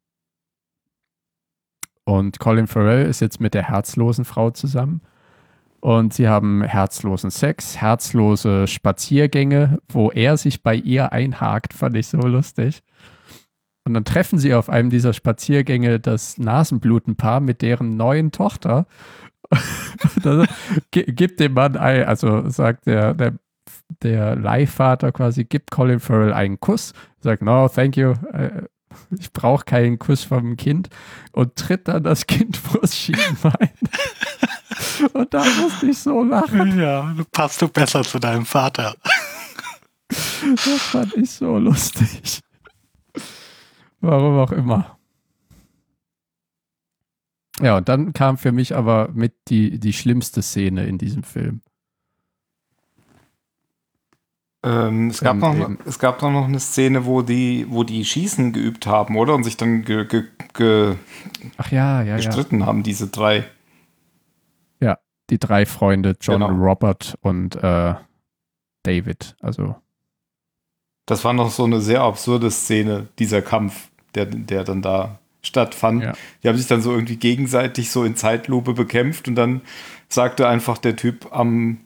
[2.05, 5.03] Und Colin Farrell ist jetzt mit der herzlosen Frau zusammen.
[5.81, 12.09] Und sie haben herzlosen Sex, herzlose Spaziergänge, wo er sich bei ihr einhakt, fand ich
[12.09, 12.83] so lustig.
[13.85, 18.87] Und dann treffen sie auf einem dieser Spaziergänge das Nasenblutenpaar mit deren neuen Tochter.
[20.91, 23.35] gibt dem Mann ein, also sagt der, der
[24.03, 28.62] der Leihvater quasi gibt Colin Farrell einen Kuss, sagt, no, thank you, äh,
[29.11, 30.89] ich brauche keinen Kuss vom Kind
[31.33, 33.70] und tritt dann das Kind vors Schienbein.
[35.12, 36.79] und da musste ich so lachen.
[36.79, 38.95] Ja, du passt du besser zu deinem Vater.
[40.09, 42.41] das fand ich so lustig.
[44.01, 44.98] Warum auch immer.
[47.60, 51.62] Ja, und dann kam für mich aber mit die, die schlimmste Szene in diesem Film.
[54.64, 58.86] Ähm, es, gab noch, es gab noch eine Szene, wo die, wo die Schießen geübt
[58.86, 59.35] haben, oder?
[59.35, 60.97] Und sich dann ge, ge, ge
[61.70, 62.66] ja, ja, gestritten ja.
[62.66, 63.44] haben, diese drei.
[64.80, 64.98] Ja,
[65.30, 66.52] die drei Freunde, John, genau.
[66.52, 67.94] Robert und äh,
[68.82, 69.36] David.
[69.40, 69.76] Also.
[71.06, 76.03] Das war noch so eine sehr absurde Szene, dieser Kampf, der, der dann da stattfand.
[76.03, 76.12] Ja.
[76.43, 79.62] Die haben sich dann so irgendwie gegenseitig so in Zeitlupe bekämpft und dann
[80.09, 81.79] sagte einfach der Typ am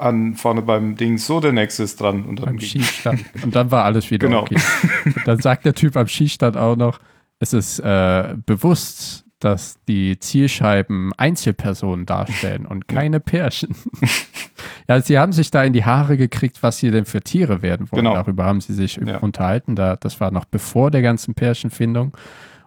[0.00, 2.24] an vorne beim Ding, so der nächste ist dran.
[2.24, 3.22] Und dann beim Schießstand.
[3.44, 4.42] Und dann war alles wieder genau.
[4.42, 4.56] okay.
[5.04, 7.00] Und dann sagt der Typ am Schießstand auch noch,
[7.38, 13.74] es ist äh, bewusst, dass die Zielscheiben Einzelpersonen darstellen und keine Pärchen.
[14.88, 17.90] ja, sie haben sich da in die Haare gekriegt, was sie denn für Tiere werden
[17.90, 18.04] wollen.
[18.04, 18.14] Genau.
[18.14, 19.18] Darüber haben sie sich ja.
[19.18, 19.76] unterhalten.
[19.76, 22.14] Da, das war noch bevor der ganzen Pärchenfindung.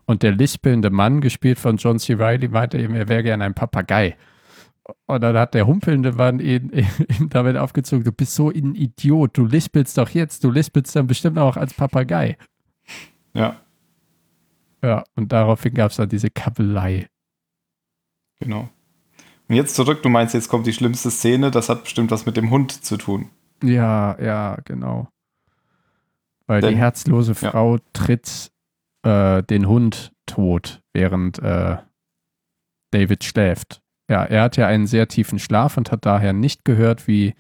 [0.05, 2.15] Und der lispelnde Mann, gespielt von John C.
[2.15, 4.17] Reilly, meinte eben, er wäre gerne ein Papagei.
[5.05, 6.71] Und dann hat der humpelnde Mann ihn,
[7.19, 11.07] ihn damit aufgezogen, du bist so ein Idiot, du lispelst doch jetzt, du lispelst dann
[11.07, 12.38] bestimmt auch als Papagei.
[13.34, 13.57] Ja.
[14.84, 17.07] Ja, und daraufhin gab es dann diese Kabelei.
[18.39, 18.69] Genau.
[19.47, 22.35] Und jetzt zurück, du meinst, jetzt kommt die schlimmste Szene, das hat bestimmt was mit
[22.35, 23.30] dem Hund zu tun.
[23.63, 25.07] Ja, ja, genau.
[26.47, 27.81] Weil Denn, die herzlose Frau ja.
[27.93, 28.51] tritt
[29.03, 31.77] äh, den Hund tot, während äh,
[32.91, 33.81] David schläft.
[34.09, 37.34] Ja, er hat ja einen sehr tiefen Schlaf und hat daher nicht gehört, wie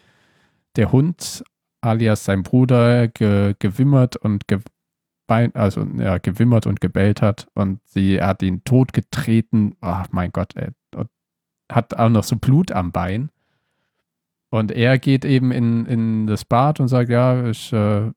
[0.75, 1.43] der Hund,
[1.81, 8.21] alias sein Bruder, ge gewimmert und gebeint, also ja, gewimmert und gebellt hat und sie
[8.21, 9.75] hat ihn totgetreten.
[9.81, 10.69] Ach mein Gott, ey.
[10.95, 11.09] Und
[11.71, 13.29] hat auch noch so Blut am Bein.
[14.49, 18.11] Und er geht eben in, in das Bad und sagt, ja, ich äh,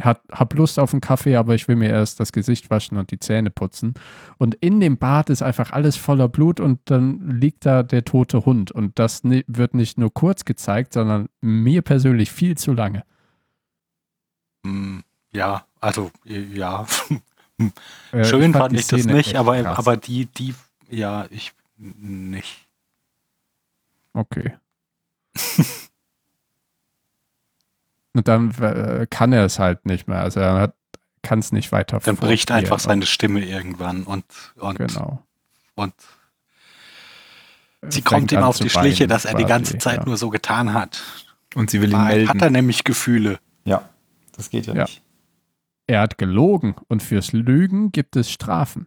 [0.00, 3.10] hat, hab Lust auf einen Kaffee, aber ich will mir erst das Gesicht waschen und
[3.10, 3.94] die Zähne putzen.
[4.38, 8.44] Und in dem Bad ist einfach alles voller Blut und dann liegt da der tote
[8.44, 8.70] Hund.
[8.70, 13.04] Und das wird nicht nur kurz gezeigt, sondern mir persönlich viel zu lange.
[14.64, 15.02] Hm,
[15.32, 16.86] ja, also ja.
[18.12, 20.54] Äh, Schön ich fand, fand ich das nicht, aber, aber die, die,
[20.90, 22.66] ja, ich nicht.
[24.12, 24.56] Okay.
[28.16, 30.20] Und dann äh, kann er es halt nicht mehr.
[30.20, 30.72] Also er
[31.20, 34.24] kann es nicht weiter Dann bricht einfach seine Stimme irgendwann und,
[34.56, 35.22] und, genau.
[35.74, 35.92] und
[37.88, 40.04] sie kommt ihm auf die Schliche, dass er quasi, die ganze Zeit ja.
[40.06, 41.02] nur so getan hat.
[41.54, 42.28] Und sie will ihn melden.
[42.30, 43.38] Hat er nämlich Gefühle.
[43.64, 43.86] Ja,
[44.34, 44.82] das geht ja, ja.
[44.84, 45.02] nicht.
[45.86, 48.86] Er hat gelogen und fürs Lügen gibt es Strafen.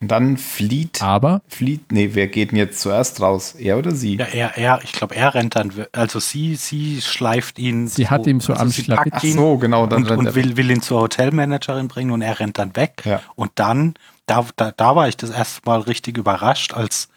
[0.00, 1.02] Und dann flieht.
[1.02, 1.40] Aber?
[1.48, 1.90] Flieht.
[1.90, 3.54] Nee, wer geht denn jetzt zuerst raus?
[3.54, 4.16] Er oder sie?
[4.16, 5.72] Ja, er, er, ich glaube, er rennt dann.
[5.92, 7.88] Also sie, sie schleift ihn.
[7.88, 9.06] Sie so, hat ihm so also am Schlapp.
[9.10, 9.86] Ach so, genau.
[9.86, 13.02] Dann und, und will, will ihn zur Hotelmanagerin bringen und er rennt dann weg.
[13.06, 13.22] Ja.
[13.36, 13.94] Und dann,
[14.26, 17.08] da, da, da war ich das erste Mal richtig überrascht, als,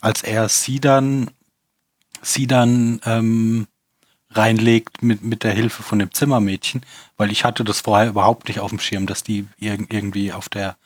[0.00, 1.30] als er sie dann,
[2.22, 3.66] sie dann ähm,
[4.30, 6.80] reinlegt mit, mit der Hilfe von dem Zimmermädchen,
[7.18, 10.76] weil ich hatte das vorher überhaupt nicht auf dem Schirm, dass die irgendwie auf der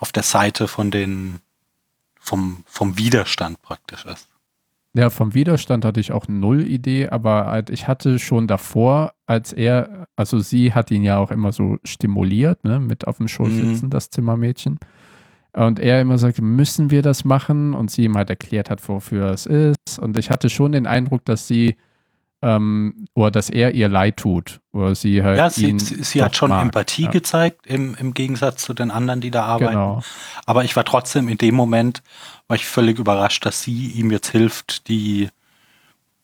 [0.00, 1.40] auf der Seite von den,
[2.18, 4.28] vom, vom Widerstand praktisch ist.
[4.94, 9.54] Ja, vom Widerstand hatte ich auch null Idee, aber halt, ich hatte schon davor, als
[9.54, 13.48] er, also sie hat ihn ja auch immer so stimuliert, ne, mit auf dem Schoß
[13.48, 13.68] mhm.
[13.68, 13.90] sitzen, mhm.
[13.90, 14.78] das Zimmermädchen.
[15.54, 17.74] Und er immer sagte, müssen wir das machen?
[17.74, 19.98] Und sie ihm halt erklärt hat, wofür es ist.
[19.98, 21.76] Und ich hatte schon den Eindruck, dass sie
[22.42, 24.60] ähm, oder dass er ihr leid tut.
[24.72, 26.62] Oder sie halt ja, sie, sie hat schon mag.
[26.62, 27.10] Empathie ja.
[27.10, 29.72] gezeigt, im, im Gegensatz zu den anderen, die da arbeiten.
[29.72, 30.02] Genau.
[30.44, 32.02] Aber ich war trotzdem in dem Moment,
[32.48, 35.28] war ich völlig überrascht, dass sie ihm jetzt hilft, die,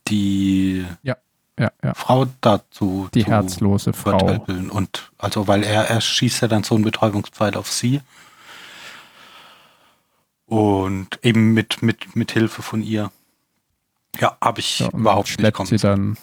[0.08, 1.16] die ja.
[1.58, 1.92] Ja, ja.
[1.94, 4.44] Frau dazu die herzlose Frau.
[4.46, 8.00] Und also, weil er, er schießt ja dann so einen Betäubungspfeil auf sie.
[10.46, 13.10] Und eben mit, mit, mit Hilfe von ihr.
[14.20, 15.68] Ja, habe ich ja, überhaupt schleppt nicht.
[15.68, 16.16] Schleppt sie dann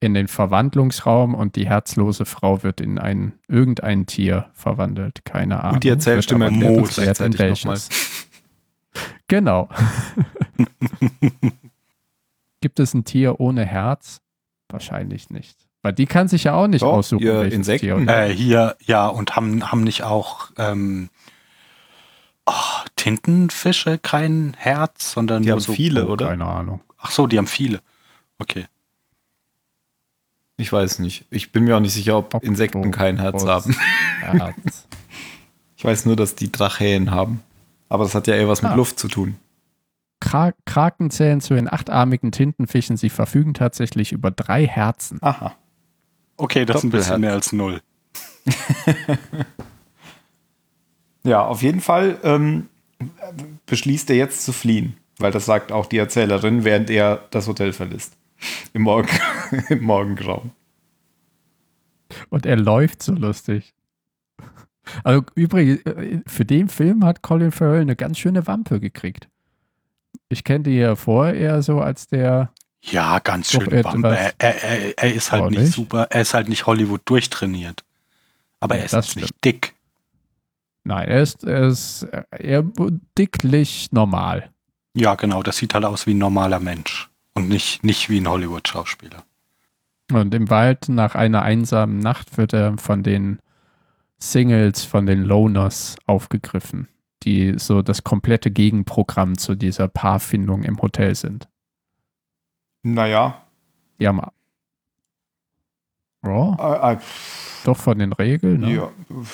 [0.00, 5.24] in den Verwandlungsraum und die herzlose Frau wird in ein irgendein Tier verwandelt.
[5.24, 5.74] Keine Ahnung.
[5.74, 7.78] Und die Erzählstimme Mo gleichzeitig nochmal.
[9.28, 9.68] Genau.
[12.60, 14.20] Gibt es ein Tier ohne Herz?
[14.68, 15.56] Wahrscheinlich nicht.
[15.82, 17.22] Weil die kann sich ja auch nicht Doch, aussuchen.
[17.22, 18.08] Ihr Insekten.
[18.08, 21.10] Äh, hier, ja, und haben, haben nicht auch ähm,
[22.46, 22.52] oh,
[22.96, 26.28] Tintenfische kein Herz, sondern die haben so viele, oder?
[26.28, 26.80] Keine Ahnung.
[26.98, 27.80] Ach so, die haben viele.
[28.38, 28.66] Okay.
[30.56, 31.24] Ich weiß nicht.
[31.30, 32.34] Ich bin mir auch nicht sicher, ob.
[32.42, 33.74] Insekten kein Herz haben.
[34.20, 34.86] Herz.
[35.76, 37.42] ich weiß nur, dass die Drachäen haben.
[37.88, 38.74] Aber das hat ja eher was mit ah.
[38.74, 39.36] Luft zu tun.
[40.20, 42.98] Kra Kraken zählen zu den achtarmigen Tintenfischen.
[42.98, 45.18] Sie verfügen tatsächlich über drei Herzen.
[45.22, 45.54] Aha.
[46.36, 47.80] Okay, das ist ein bisschen mehr als null.
[51.22, 52.68] ja, auf jeden Fall ähm,
[53.66, 57.72] beschließt er jetzt zu fliehen, weil das sagt auch die Erzählerin, während er das Hotel
[57.72, 58.16] verlässt.
[58.72, 59.08] Im, Morgen,
[59.68, 60.52] im Morgengrauen.
[62.30, 63.74] Und er läuft so lustig.
[65.04, 65.80] Also übrigens,
[66.26, 69.28] für den Film hat Colin Farrell eine ganz schöne Wampe gekriegt.
[70.28, 72.52] Ich kenne die ja vorher eher so als der.
[72.82, 74.08] Ja, ganz schöne Wampe.
[74.08, 77.84] Er, er, er, ist halt nicht, nicht super, er ist halt nicht Hollywood durchtrainiert.
[78.58, 79.74] Aber ja, er ist nicht dick.
[80.84, 82.64] Nein, er ist, er ist eher
[83.16, 84.50] dicklich normal.
[84.94, 85.42] Ja, genau.
[85.42, 89.22] Das sieht halt aus wie ein normaler Mensch und nicht, nicht wie ein Hollywood-Schauspieler.
[90.10, 93.38] Und im Wald nach einer einsamen Nacht wird er von den
[94.18, 96.88] Singles, von den Loners aufgegriffen,
[97.22, 101.48] die so das komplette Gegenprogramm zu dieser Paarfindung im Hotel sind.
[102.82, 103.42] Naja.
[103.98, 104.20] Die haben.
[106.22, 106.56] Oh.
[106.58, 106.98] Äh, äh,
[107.64, 108.60] doch von den Regeln.
[108.60, 108.74] Ne?
[108.74, 108.90] Ja,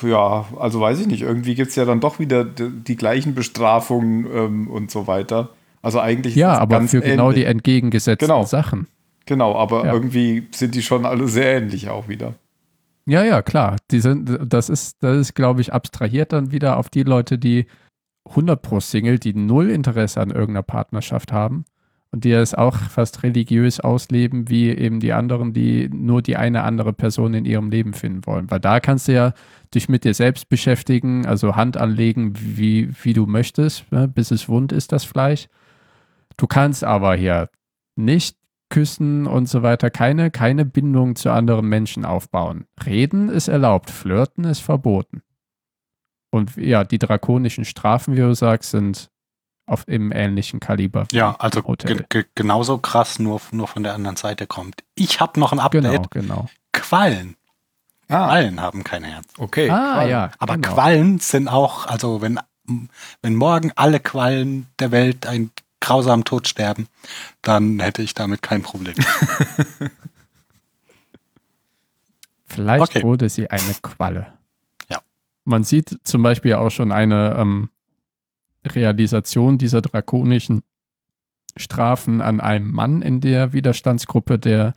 [0.09, 1.23] ja, also weiß ich nicht.
[1.23, 5.51] Irgendwie gibt es ja dann doch wieder die, die gleichen Bestrafungen ähm, und so weiter.
[5.82, 6.35] Also eigentlich.
[6.36, 7.12] Ja, aber für ähnlich.
[7.12, 8.44] genau die entgegengesetzten genau.
[8.44, 8.86] Sachen.
[9.27, 9.93] Genau, aber ja.
[9.93, 12.35] irgendwie sind die schon alle sehr ähnlich auch wieder.
[13.07, 13.77] Ja, ja, klar.
[13.90, 17.66] Die sind, das ist, das ist, glaube ich, abstrahiert dann wieder auf die Leute, die
[18.28, 21.65] 100 pro Single, die null Interesse an irgendeiner Partnerschaft haben
[22.12, 26.62] und die es auch fast religiös ausleben, wie eben die anderen, die nur die eine
[26.62, 28.51] andere Person in ihrem Leben finden wollen.
[28.51, 29.33] Weil da kannst du ja
[29.74, 34.49] dich mit dir selbst beschäftigen, also Hand anlegen, wie, wie du möchtest, ne, bis es
[34.49, 35.49] wund ist, das Fleisch.
[36.37, 37.49] Du kannst aber hier
[37.97, 38.37] nicht
[38.69, 42.66] küssen und so weiter, keine, keine Bindung zu anderen Menschen aufbauen.
[42.85, 45.23] Reden ist erlaubt, flirten ist verboten.
[46.31, 49.11] Und ja, die drakonischen Strafen, wie du sagst, sind
[49.66, 51.06] auf im ähnlichen Kaliber.
[51.12, 51.62] Ja, also
[52.34, 54.84] genauso krass, nur, nur von der anderen Seite kommt.
[54.94, 55.82] Ich habe noch ein Update.
[55.82, 56.48] Genau, genau.
[56.72, 57.36] Quallen.
[58.09, 58.26] Ah.
[58.26, 59.26] Quallen haben kein Herz.
[59.36, 59.68] Okay.
[59.68, 60.10] Ah, Quallen.
[60.10, 60.30] ja.
[60.38, 60.72] Aber genau.
[60.72, 62.38] Quallen sind auch, also wenn,
[63.22, 66.86] wenn morgen alle Quallen der Welt ein grausamen Tod sterben,
[67.43, 68.94] dann hätte ich damit kein Problem.
[72.47, 73.02] Vielleicht okay.
[73.02, 74.32] wurde sie eine Qualle.
[74.88, 75.01] Ja.
[75.44, 77.68] Man sieht zum Beispiel auch schon eine ähm,
[78.74, 80.62] Realisation dieser drakonischen
[81.56, 84.74] Strafen an einem Mann in der Widerstandsgruppe, der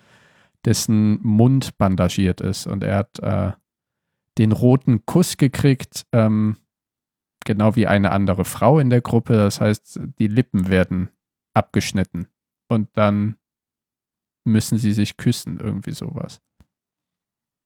[0.65, 3.51] dessen Mund bandagiert ist und er hat äh,
[4.37, 6.57] den roten Kuss gekriegt, ähm,
[7.45, 9.33] genau wie eine andere Frau in der Gruppe.
[9.33, 11.09] Das heißt, die Lippen werden
[11.53, 12.27] abgeschnitten
[12.67, 13.37] und dann
[14.45, 16.41] müssen sie sich küssen, irgendwie sowas.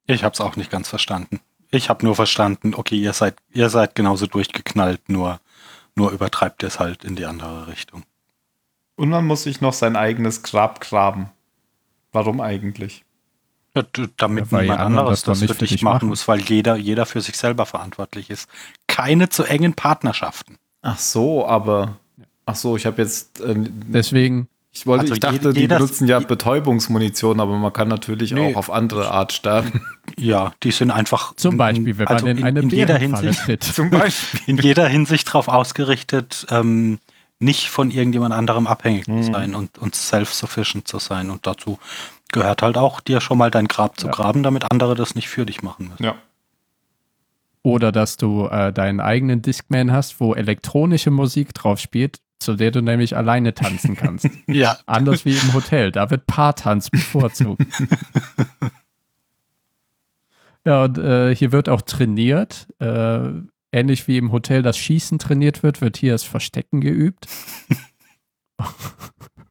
[0.05, 1.39] Ich habe es auch nicht ganz verstanden.
[1.71, 5.39] Ich habe nur verstanden, okay, ihr seid, ihr seid genauso durchgeknallt, nur,
[5.95, 8.03] nur übertreibt ihr es halt in die andere Richtung.
[8.95, 11.31] Und man muss sich noch sein eigenes Grab graben.
[12.11, 13.03] Warum eigentlich?
[13.75, 13.83] Ja,
[14.17, 17.37] damit ja, niemand anderes das, das für dich machen muss, weil jeder, jeder für sich
[17.37, 18.47] selber verantwortlich ist.
[18.87, 20.57] Keine zu engen Partnerschaften.
[20.83, 21.97] Ach so, aber.
[22.45, 23.41] Ach so, ich habe jetzt.
[23.41, 24.47] Äh, Deswegen.
[24.75, 28.53] Ich, wollte, also ich dachte, jeder, die benutzen ja Betäubungsmunition, aber man kann natürlich nee,
[28.53, 29.81] auch auf andere Art sterben.
[30.17, 31.35] Ja, die sind einfach.
[31.35, 33.63] Zum Beispiel, wenn also man in, eine in jeder Hinsicht, tritt.
[33.75, 34.39] Zum Beispiel.
[34.47, 36.99] In jeder Hinsicht darauf ausgerichtet, ähm,
[37.39, 39.23] nicht von irgendjemand anderem abhängig mhm.
[39.23, 41.29] zu sein und, und self-sufficient zu sein.
[41.29, 41.79] Und dazu
[42.31, 44.11] gehört halt auch, dir schon mal dein Grab zu ja.
[44.11, 46.03] graben, damit andere das nicht für dich machen müssen.
[46.03, 46.15] Ja.
[47.61, 52.71] Oder dass du äh, deinen eigenen Discman hast, wo elektronische Musik drauf spielt, zu der
[52.71, 54.29] du nämlich alleine tanzen kannst.
[54.47, 54.77] ja.
[54.85, 55.91] Anders wie im Hotel.
[55.91, 57.65] Da wird Paartanz bevorzugt.
[60.65, 62.67] ja, und äh, hier wird auch trainiert.
[62.79, 63.29] Äh,
[63.71, 67.27] ähnlich wie im Hotel das Schießen trainiert wird, wird hier das Verstecken geübt.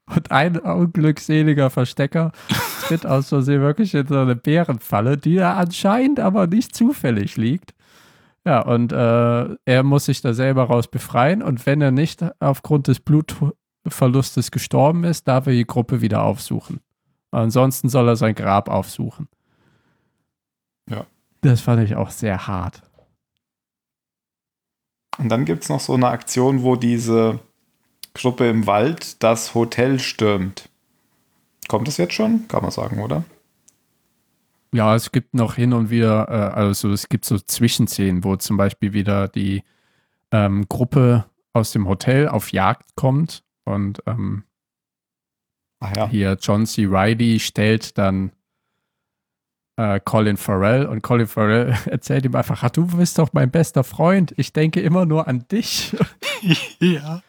[0.07, 2.33] und ein unglückseliger Verstecker
[2.87, 7.75] tritt aus Versehen wirklich in so eine Bärenfalle, die da anscheinend aber nicht zufällig liegt.
[8.45, 12.89] Ja, und äh, er muss sich da selber raus befreien und wenn er nicht aufgrund
[12.89, 16.81] des Blutverlustes gestorben ist, darf er die Gruppe wieder aufsuchen.
[17.31, 19.29] Ansonsten soll er sein Grab aufsuchen.
[20.91, 21.07] Ja.
[21.41, 22.83] Das fand ich auch sehr hart.
[25.19, 27.39] Und dann gibt es noch so eine Aktion, wo diese
[28.15, 30.69] Gruppe im Wald das Hotel stürmt.
[31.69, 32.49] Kommt das jetzt schon?
[32.49, 33.25] Kann man sagen, oder?
[34.75, 38.57] Ja, es gibt noch hin und wieder, äh, also es gibt so Zwischenszenen, wo zum
[38.57, 39.63] Beispiel wieder die
[40.31, 44.45] ähm, Gruppe aus dem Hotel auf Jagd kommt und ähm,
[45.95, 46.09] ja.
[46.09, 46.87] hier John C.
[46.87, 48.33] Riley stellt dann
[49.77, 54.33] äh, Colin Farrell und Colin Farrell erzählt ihm einfach, du bist doch mein bester Freund,
[54.37, 55.95] ich denke immer nur an dich.
[56.81, 57.23] ja.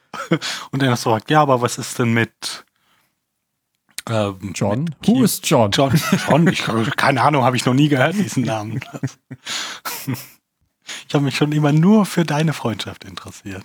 [0.72, 2.66] Und er sagt, ja, aber was ist denn mit
[4.10, 4.96] ähm, John?
[5.06, 5.72] Who is John?
[5.72, 5.94] John,
[6.28, 6.64] John ich,
[6.96, 8.80] keine Ahnung, habe ich noch nie gehört, diesen Namen.
[11.08, 13.64] Ich habe mich schon immer nur für deine Freundschaft interessiert.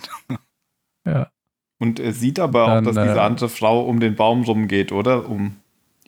[1.05, 1.31] Ja.
[1.78, 4.93] Und er sieht aber dann, auch, dass diese äh, andere Frau um den Baum rumgeht,
[4.93, 5.28] oder?
[5.28, 5.56] Um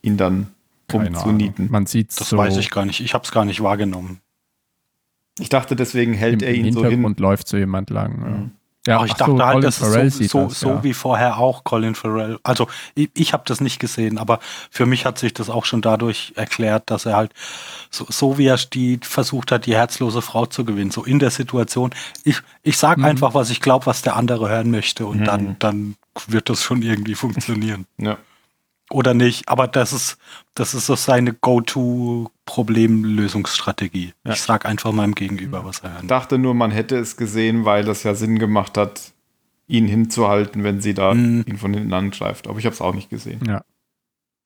[0.03, 0.49] ihn dann
[0.93, 1.69] umzunieten.
[1.71, 3.01] Man sieht Das so weiß ich gar nicht.
[3.01, 4.21] Ich habe es gar nicht wahrgenommen.
[5.39, 7.05] Ich dachte, deswegen hält er ihn so hin.
[7.05, 8.19] und läuft so jemand lang.
[8.19, 8.25] Mhm.
[8.27, 8.51] Ja,
[8.89, 11.39] Ach, ich dachte so, halt, Colin das Farrell ist so, so, das, so wie vorher
[11.39, 12.39] auch Colin Farrell.
[12.43, 14.41] Also ich, ich habe das nicht gesehen, aber
[14.71, 17.33] für mich hat sich das auch schon dadurch erklärt, dass er halt
[17.91, 21.31] so, so wie er die versucht hat, die herzlose Frau zu gewinnen, so in der
[21.31, 21.91] Situation.
[22.25, 23.05] Ich, ich sag mhm.
[23.05, 25.25] einfach, was ich glaube, was der andere hören möchte und mhm.
[25.25, 25.97] dann, dann
[26.27, 27.87] wird das schon irgendwie funktionieren.
[27.99, 28.17] ja
[28.91, 30.19] oder nicht, aber das ist,
[30.55, 31.33] das ist so seine
[32.51, 34.13] Go-To-Problemlösungsstrategie.
[34.25, 34.33] Ja.
[34.33, 37.85] Ich sag einfach meinem Gegenüber, was er Ich dachte nur, man hätte es gesehen, weil
[37.85, 39.13] das ja Sinn gemacht hat,
[39.67, 41.45] ihn hinzuhalten, wenn sie da mhm.
[41.47, 42.49] ihn von hinten angreift.
[42.49, 43.41] Aber ich habe es auch nicht gesehen.
[43.47, 43.63] Ja.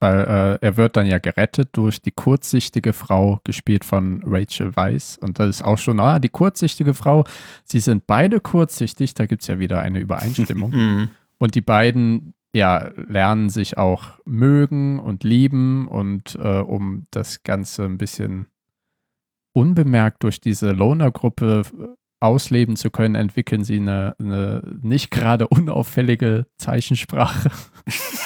[0.00, 5.18] Weil äh, er wird dann ja gerettet durch die kurzsichtige Frau, gespielt von Rachel Weisz.
[5.20, 7.24] Und das ist auch schon, ah, die kurzsichtige Frau.
[7.64, 10.70] Sie sind beide kurzsichtig, da gibt es ja wieder eine Übereinstimmung.
[10.74, 11.08] Mhm.
[11.38, 17.84] Und die beiden ja, lernen sich auch mögen und lieben und äh, um das Ganze
[17.84, 18.46] ein bisschen
[19.52, 21.86] unbemerkt durch diese Loner-Gruppe äh,
[22.20, 27.50] ausleben zu können, entwickeln sie eine, eine nicht gerade unauffällige Zeichensprache.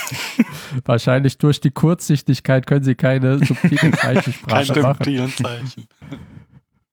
[0.84, 5.32] Wahrscheinlich durch die Kurzsichtigkeit können sie keine subtile Zeichensprache keine machen.
[5.36, 5.88] Zeichen.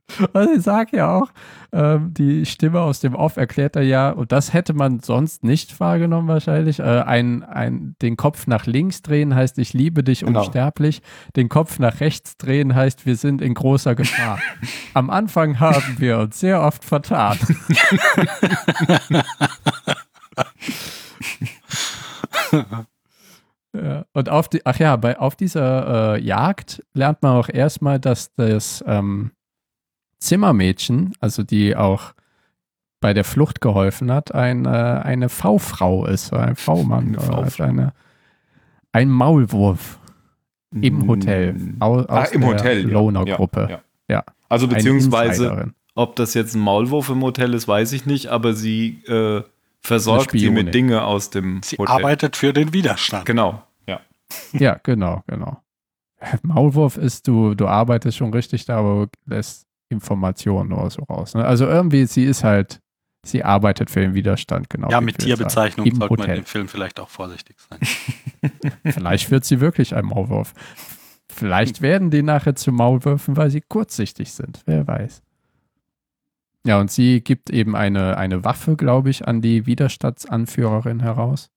[0.34, 1.30] Also ich sage ja auch,
[1.72, 5.80] ähm, die Stimme aus dem Off erklärt er ja, und das hätte man sonst nicht
[5.80, 10.40] wahrgenommen wahrscheinlich, äh, ein, ein, den Kopf nach links drehen heißt, ich liebe dich genau.
[10.40, 11.02] unsterblich,
[11.36, 14.40] den Kopf nach rechts drehen heißt, wir sind in großer Gefahr.
[14.94, 17.38] Am Anfang haben wir uns sehr oft vertan.
[23.74, 28.00] ja, und auf die, ach ja, bei, auf dieser äh, Jagd lernt man auch erstmal,
[28.00, 29.32] dass das ähm,
[30.20, 32.14] Zimmermädchen, also die auch
[33.00, 37.94] bei der Flucht geholfen hat, eine, eine V-Frau ist, ein V-Mann, also eine,
[38.92, 40.00] ein Maulwurf
[40.72, 41.56] im Hotel.
[41.80, 42.82] Aus, ah, im Hotel.
[42.90, 43.62] Loner-Gruppe.
[43.62, 43.80] Ja, ja.
[44.10, 48.54] ja, Also beziehungsweise, ob das jetzt ein Maulwurf im Hotel ist, weiß ich nicht, aber
[48.54, 49.44] sie äh,
[49.82, 51.96] versorgt sie mit Dinge aus dem sie Hotel.
[51.98, 53.26] Sie arbeitet für den Widerstand.
[53.26, 54.02] Genau, ja.
[54.54, 55.62] Ja, genau, genau.
[56.42, 61.36] Maulwurf ist, du, du arbeitest schon richtig da, aber lässt Informationen oder so raus.
[61.36, 61.46] Ne?
[61.46, 62.80] Also irgendwie, sie ist halt,
[63.24, 64.90] sie arbeitet für den Widerstand, genau.
[64.90, 66.28] Ja, mit Tierbezeichnung sollte Hotel.
[66.28, 67.80] man im Film vielleicht auch vorsichtig sein.
[68.94, 70.54] vielleicht wird sie wirklich ein Maulwurf.
[71.28, 74.62] Vielleicht werden die nachher zu Maulwürfen, weil sie kurzsichtig sind.
[74.66, 75.22] Wer weiß.
[76.66, 81.52] Ja, und sie gibt eben eine, eine Waffe, glaube ich, an die Widerstandsanführerin heraus.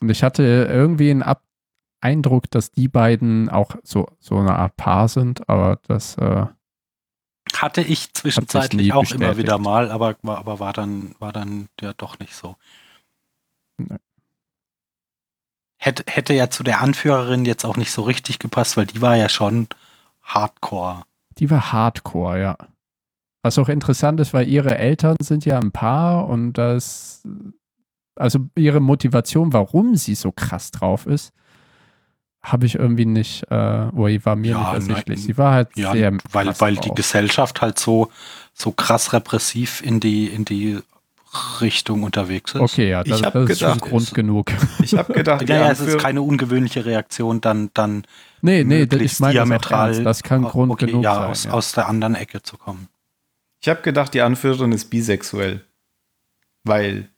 [0.00, 1.42] Und ich hatte irgendwie einen Ab
[2.00, 6.46] Eindruck, dass die beiden auch so, so eine Art Paar sind, aber das äh,
[7.56, 9.24] hatte ich zwischenzeitlich auch bestätigt.
[9.24, 12.56] immer wieder mal, aber, aber war dann, war dann ja doch nicht so.
[13.78, 13.96] Nee.
[15.80, 19.16] Hätte, hätte ja zu der Anführerin jetzt auch nicht so richtig gepasst, weil die war
[19.16, 19.68] ja schon
[20.22, 21.04] Hardcore.
[21.38, 22.56] Die war Hardcore, ja.
[23.42, 27.22] Was auch interessant ist, weil ihre Eltern sind ja ein Paar und das,
[28.16, 31.32] also ihre Motivation, warum sie so krass drauf ist,
[32.52, 35.22] habe ich irgendwie nicht, äh, oder war mir ja, nicht ersichtlich.
[35.22, 38.10] Sie war halt ja, sehr weil, weil die Gesellschaft halt so,
[38.54, 40.78] so krass repressiv in die, in die
[41.60, 42.60] Richtung unterwegs ist.
[42.60, 44.52] Okay, ja, das, das gedacht, ist schon Grund genug.
[44.82, 48.04] Ich habe gedacht, ja, ja, es ist keine ungewöhnliche Reaktion, dann, dann
[48.40, 51.30] nee, nee, ich meine diametral, das, das kann Grund okay, genug ja, sein.
[51.30, 51.50] Aus, ja.
[51.50, 52.88] aus der anderen Ecke zu kommen.
[53.60, 55.64] Ich habe gedacht, die Anführerin ist bisexuell,
[56.64, 57.10] weil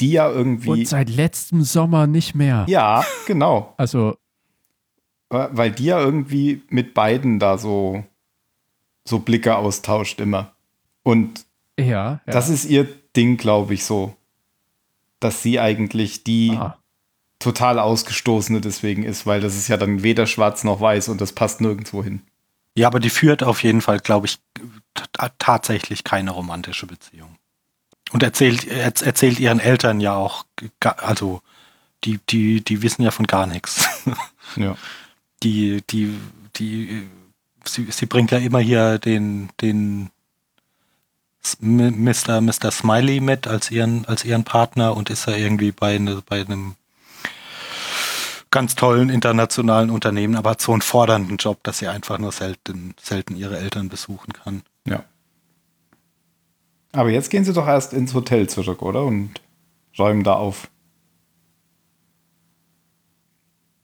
[0.00, 2.64] die ja irgendwie und seit letztem Sommer nicht mehr.
[2.68, 3.74] Ja, genau.
[3.76, 4.16] Also
[5.30, 8.04] weil die ja irgendwie mit beiden da so,
[9.04, 10.52] so Blicke austauscht immer.
[11.02, 11.46] Und
[11.78, 12.20] ja, ja.
[12.26, 12.86] das ist ihr
[13.16, 14.16] Ding, glaube ich, so.
[15.20, 16.78] Dass sie eigentlich die Aha.
[17.38, 21.32] total ausgestoßene deswegen ist, weil das ist ja dann weder schwarz noch weiß und das
[21.32, 22.22] passt nirgendwo hin.
[22.74, 24.38] Ja, aber die führt auf jeden Fall, glaube ich,
[25.38, 27.36] tatsächlich keine romantische Beziehung.
[28.12, 30.44] Und erzählt, erzählt ihren Eltern ja auch,
[30.80, 31.42] also
[32.04, 33.84] die, die, die wissen ja von gar nichts.
[34.56, 34.76] Ja
[35.42, 36.18] die, die,
[36.56, 37.08] die,
[37.64, 40.10] sie, sie bringt ja immer hier den, den
[41.60, 42.40] Mr.
[42.40, 42.70] Mr.
[42.70, 46.76] Smiley mit als ihren, als ihren Partner und ist ja irgendwie bei, ne, bei einem
[48.50, 52.94] ganz tollen internationalen Unternehmen, aber hat so einen fordernden Job, dass sie einfach nur selten,
[53.00, 54.62] selten ihre Eltern besuchen kann.
[54.86, 55.04] Ja.
[56.92, 59.04] Aber jetzt gehen sie doch erst ins Hotel zurück, oder?
[59.04, 59.40] Und
[59.98, 60.68] räumen da auf.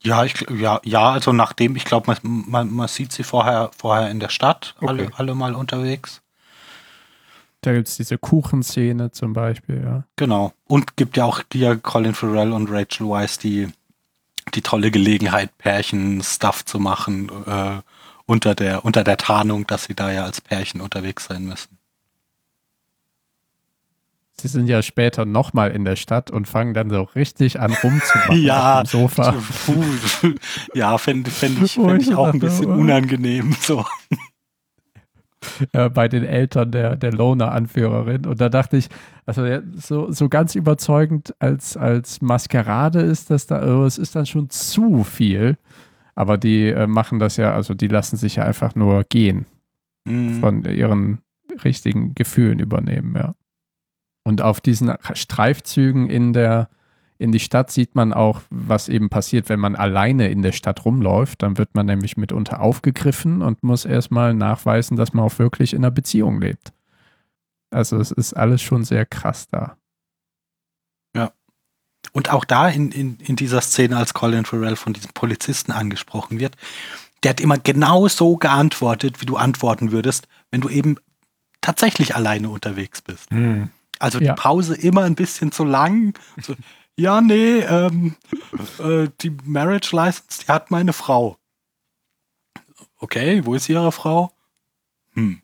[0.06, 4.08] Ja, ich, ja, ja, also nachdem, ich glaube, man, man, man, sieht sie vorher, vorher
[4.10, 4.86] in der Stadt, okay.
[4.88, 6.22] alle, alle mal unterwegs.
[7.62, 10.04] Da gibt es diese Kuchenszene zum Beispiel, ja.
[10.14, 10.52] Genau.
[10.68, 13.68] Und gibt ja auch hier Colin Farrell und Rachel Weisz die,
[14.54, 17.80] die tolle Gelegenheit, Pärchen-Stuff zu machen, äh,
[18.26, 21.75] unter der, unter der Tarnung, dass sie da ja als Pärchen unterwegs sein müssen.
[24.38, 28.36] Sie sind ja später nochmal in der Stadt und fangen dann so richtig an rumzumachen
[28.42, 29.34] ja, auf dem Sofa.
[30.74, 33.56] ja, fände fänd ich, fänd ich auch ein bisschen unangenehm.
[33.58, 33.84] So.
[35.72, 38.26] Ja, bei den Eltern der, der Loner-Anführerin.
[38.26, 38.88] Und da dachte ich,
[39.24, 39.42] also
[39.74, 44.50] so, so ganz überzeugend als, als Maskerade ist das da, oh, es ist dann schon
[44.50, 45.56] zu viel.
[46.14, 49.46] Aber die äh, machen das ja, also die lassen sich ja einfach nur gehen.
[50.04, 50.40] Mhm.
[50.40, 51.18] Von ihren
[51.64, 53.34] richtigen Gefühlen übernehmen, ja.
[54.26, 56.68] Und auf diesen Streifzügen in der,
[57.16, 60.84] in die Stadt sieht man auch, was eben passiert, wenn man alleine in der Stadt
[60.84, 61.44] rumläuft.
[61.44, 65.84] Dann wird man nämlich mitunter aufgegriffen und muss erstmal nachweisen, dass man auch wirklich in
[65.84, 66.72] einer Beziehung lebt.
[67.70, 69.76] Also es ist alles schon sehr krass da.
[71.14, 71.30] Ja.
[72.10, 76.40] Und auch da in, in, in dieser Szene, als Colin Farrell von diesem Polizisten angesprochen
[76.40, 76.56] wird,
[77.22, 80.96] der hat immer genau so geantwortet, wie du antworten würdest, wenn du eben
[81.60, 83.30] tatsächlich alleine unterwegs bist.
[83.30, 83.70] Hm.
[83.98, 84.34] Also ja.
[84.34, 86.18] die Pause immer ein bisschen zu lang.
[86.40, 86.54] So,
[86.96, 88.16] ja, nee, ähm,
[88.78, 91.38] äh, die Marriage License, die hat meine Frau.
[92.98, 94.32] Okay, wo ist ihre Frau?
[95.12, 95.42] Hm.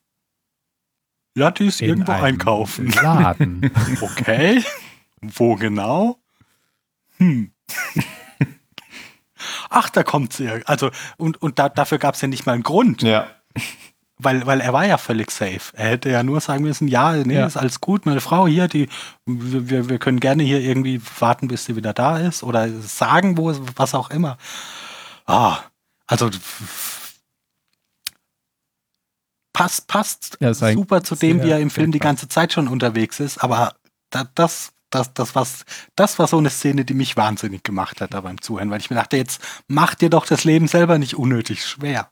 [1.35, 2.91] Ja, die ist In irgendwo einkaufen.
[2.91, 3.71] Laden.
[4.01, 4.63] okay.
[5.21, 6.19] Wo genau?
[7.19, 7.53] Hm.
[9.71, 10.49] Ach, da kommt sie.
[10.67, 13.03] Also, und, und da, dafür gab es ja nicht mal einen Grund.
[13.03, 13.29] Ja
[14.23, 15.61] weil, weil er war ja völlig safe.
[15.75, 17.47] Er hätte ja nur sagen müssen, ja, nee, ja.
[17.47, 18.89] ist alles gut, meine Frau hier, die,
[19.27, 23.55] wir, wir können gerne hier irgendwie warten, bis sie wieder da ist oder sagen, wo,
[23.77, 24.39] was auch immer.
[25.27, 25.59] Ah,
[26.07, 26.31] also
[29.53, 33.21] passt, passt ja, super zu dem, wie er im Film die ganze Zeit schon unterwegs
[33.21, 33.75] ist, aber
[34.35, 35.65] das, das, das, was,
[35.97, 38.91] das war so eine Szene, die mich wahnsinnig gemacht hat da beim Zuhören, weil ich
[38.91, 42.12] mir dachte, jetzt mach dir doch das Leben selber nicht unnötig schwer.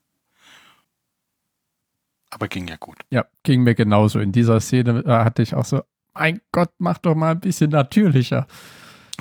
[2.30, 2.98] Aber ging ja gut.
[3.10, 4.20] Ja, ging mir genauso.
[4.20, 5.82] In dieser Szene äh, hatte ich auch so,
[6.14, 8.46] mein Gott, mach doch mal ein bisschen natürlicher.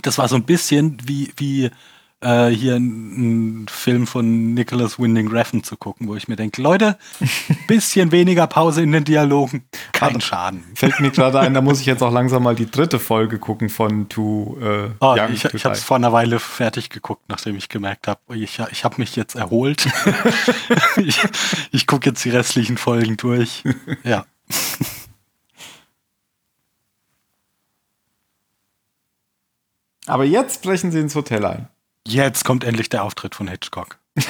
[0.02, 1.72] Das war so ein bisschen wie, wie
[2.22, 6.62] äh, hier ein, ein, Film von Nicholas Winding Refn zu gucken, wo ich mir denke,
[6.62, 6.98] Leute,
[7.68, 9.64] bisschen weniger Pause in den Dialogen,
[9.94, 10.64] kein also, Schaden.
[10.76, 13.70] Fällt mir gerade ein, da muss ich jetzt auch langsam mal die dritte Folge gucken
[13.70, 17.56] von Too äh, oh, Young Ich, ich habe es vor einer Weile fertig geguckt, nachdem
[17.56, 19.88] ich gemerkt habe, ich, ich habe mich jetzt erholt.
[20.98, 21.20] ich
[21.72, 23.64] ich gucke jetzt die restlichen Folgen durch.
[24.04, 24.26] Ja.
[30.06, 31.70] Aber jetzt brechen sie ins Hotel ein.
[32.12, 33.98] Jetzt kommt endlich der Auftritt von Hitchcock.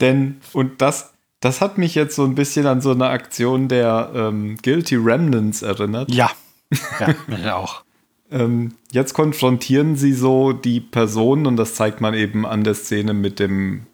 [0.00, 4.12] Denn, und das, das hat mich jetzt so ein bisschen an so eine Aktion der
[4.14, 6.12] ähm, Guilty Remnants erinnert.
[6.12, 6.30] Ja,
[7.00, 7.82] ja mich auch.
[8.30, 13.14] ähm, jetzt konfrontieren sie so die Personen und das zeigt man eben an der Szene
[13.14, 13.86] mit, dem,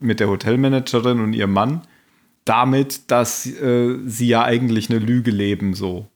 [0.00, 1.82] mit der Hotelmanagerin und ihrem Mann
[2.46, 6.06] damit, dass äh, sie ja eigentlich eine Lüge leben, so.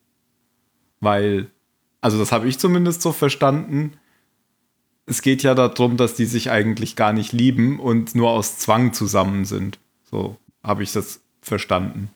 [1.01, 1.51] Weil,
[2.01, 3.94] also das habe ich zumindest so verstanden,
[5.11, 8.93] es geht ja darum, dass die sich eigentlich gar nicht lieben und nur aus Zwang
[8.93, 9.81] zusammen sind.
[10.09, 12.11] So habe ich das verstanden.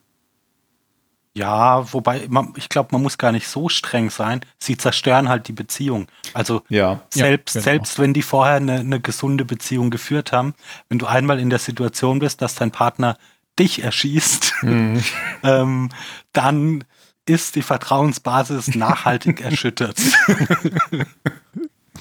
[1.36, 4.42] Ja, wobei, man, ich glaube, man muss gar nicht so streng sein.
[4.60, 6.06] Sie zerstören halt die Beziehung.
[6.34, 7.00] Also ja.
[7.10, 7.72] selbst, ja, genau.
[7.72, 10.54] selbst wenn die vorher eine, eine gesunde Beziehung geführt haben,
[10.88, 13.18] wenn du einmal in der Situation bist, dass dein Partner
[13.58, 15.02] dich erschießt, mhm.
[15.42, 15.88] ähm,
[16.32, 16.84] dann
[17.26, 20.00] ist die Vertrauensbasis nachhaltig erschüttert.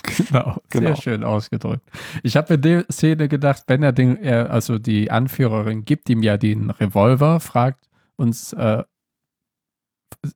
[0.04, 1.84] Genau, genau, sehr schön ausgedrückt.
[2.22, 6.22] Ich habe in der Szene gedacht, wenn er den, er, also die Anführerin gibt ihm
[6.22, 8.84] ja den Revolver, fragt uns, äh,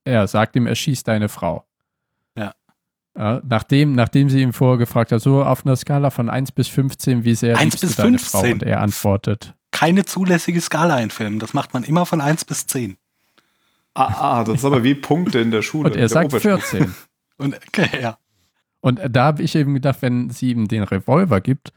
[0.03, 1.65] er sagt ihm, er schießt deine Frau.
[2.35, 2.53] Ja.
[3.17, 3.41] ja.
[3.47, 7.23] nachdem, nachdem sie ihn vorher gefragt hat, so auf einer Skala von 1 bis 15,
[7.23, 8.19] wie sehr 1 bis 15.
[8.19, 8.51] Frau?
[8.51, 9.53] Und er antwortet.
[9.71, 11.39] Keine zulässige Skala in Filmen.
[11.39, 12.97] Das macht man immer von 1 bis 10.
[13.93, 15.89] Ah, ah, das ist aber wie Punkte in der Schule.
[15.89, 16.95] Und er sagt 14.
[17.37, 18.17] Und, okay, ja.
[18.81, 21.73] Und da habe ich eben gedacht, wenn sie ihm den Revolver gibt,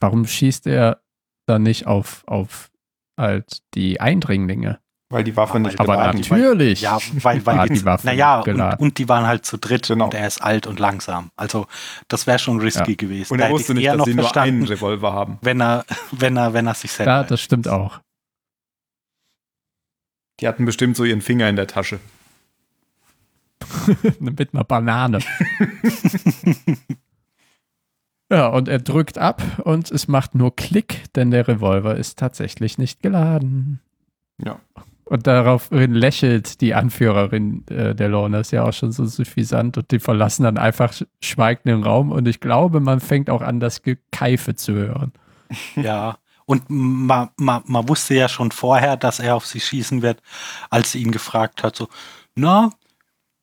[0.00, 1.00] warum schießt er
[1.46, 2.70] dann nicht auf, auf
[3.18, 4.78] halt die Eindringlinge?
[5.12, 6.82] Weil die Waffe nicht Aber geladen natürlich.
[6.82, 8.78] Ja, weil, weil die, die Waffe naja, geladen.
[8.78, 10.04] und, und die waren halt zu dritt Genau.
[10.04, 11.30] und er ist alt und langsam.
[11.36, 11.66] Also
[12.06, 12.96] das wäre schon risky Ja.
[12.96, 13.32] gewesen.
[13.32, 15.38] Und Da er hätte wusste ich nicht, dass noch sie nur einen Revolver haben.
[15.42, 17.10] wenn er, wenn er, wenn er sich selber.
[17.12, 18.00] Ja, das stimmt auch.
[20.40, 22.00] Die hatten bestimmt so ihren Finger in der Tasche.
[24.20, 25.18] Mit einer Banane.
[28.30, 32.78] ja, und er drückt ab und es macht nur Klick, denn der Revolver ist tatsächlich
[32.78, 33.80] nicht geladen.
[34.42, 34.60] Ja.
[35.04, 39.90] Und daraufhin lächelt die Anführerin äh, der Lorna, ist ja auch schon so suffisant und
[39.90, 43.58] die verlassen dann einfach sch- schweigend den Raum und ich glaube, man fängt auch an,
[43.58, 45.12] das Gekeife zu hören.
[45.74, 46.16] Ja.
[46.46, 50.20] Und man, man, man wusste ja schon vorher, dass er auf sie schießen wird,
[50.68, 51.88] als sie ihn gefragt hat, so,
[52.34, 52.70] na,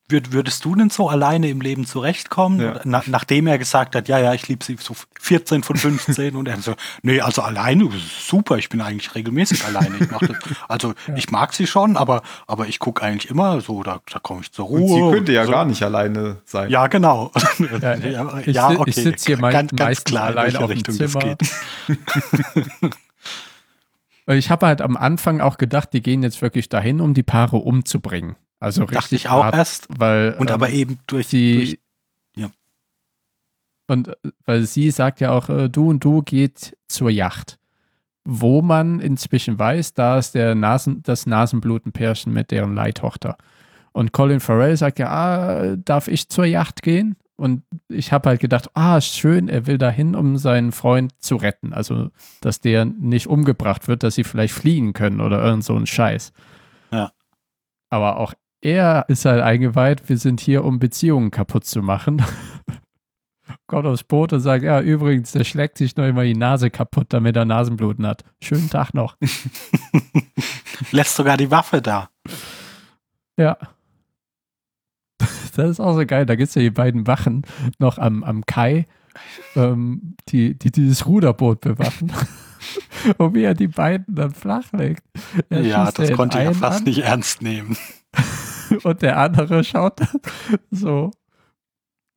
[0.09, 2.61] würdest du denn so alleine im Leben zurechtkommen?
[2.61, 2.79] Ja.
[2.85, 6.47] Na, nachdem er gesagt hat, ja, ja, ich liebe sie so 14 von 15 und
[6.47, 7.89] er so, nee, also alleine,
[8.21, 9.97] super, ich bin eigentlich regelmäßig alleine.
[9.99, 10.29] Ich das,
[10.69, 14.41] also ich mag sie schon, aber, aber ich gucke eigentlich immer so, da, da komme
[14.41, 14.79] ich zur Ruhe.
[14.79, 15.51] Und sie könnte ja so.
[15.51, 16.69] gar nicht alleine sein.
[16.69, 17.31] Ja, genau.
[17.81, 18.83] Ja, ja, ich ja, okay.
[18.89, 21.35] ich sitz hier mei- ganz, klar, in allein welche auf Richtung das Zimmer.
[21.35, 22.93] geht.
[24.29, 27.57] Ich habe halt am Anfang auch gedacht, die gehen jetzt wirklich dahin, um die Paare
[27.57, 28.35] umzubringen.
[28.59, 29.87] Also richtig Dachte ich auch hart, erst.
[29.89, 31.79] weil Und ähm, aber eben durch, die durch
[32.35, 32.49] ja.
[33.87, 34.15] und äh,
[34.45, 37.59] weil sie sagt ja auch, äh, du und du geht zur Yacht,
[38.25, 43.37] wo man inzwischen weiß, da ist der Nasen, das Nasenblutenpärchen mit deren Leihtochter.
[43.93, 47.15] Und Colin Farrell sagt ja, ah, darf ich zur Yacht gehen?
[47.35, 51.71] Und ich habe halt gedacht, ah, schön, er will dahin, um seinen Freund zu retten.
[51.71, 52.09] Also,
[52.41, 56.33] dass der nicht umgebracht wird, dass sie vielleicht fliehen können oder irgend so ein Scheiß.
[56.91, 57.11] Ja.
[57.89, 62.23] Aber auch er ist halt eingeweiht, wir sind hier, um Beziehungen kaputt zu machen.
[63.67, 67.07] Kommt aufs Boot und sagt, ja, übrigens, der schlägt sich noch immer die Nase kaputt,
[67.09, 68.23] damit er Nasenbluten hat.
[68.41, 69.17] Schönen Tag noch.
[70.91, 72.09] lässt sogar die Waffe da.
[73.37, 73.57] Ja.
[75.55, 76.25] Das ist auch so geil.
[76.25, 77.43] Da gibt es ja die beiden Wachen
[77.79, 78.85] noch am, am Kai,
[79.55, 82.11] ähm, die, die dieses Ruderboot bewachen.
[83.17, 85.03] Und wie er die beiden dann flachlegt.
[85.49, 87.77] Er ja, das konnte ich ja fast an nicht ernst nehmen.
[88.83, 90.19] Und der andere schaut dann
[90.71, 91.11] so.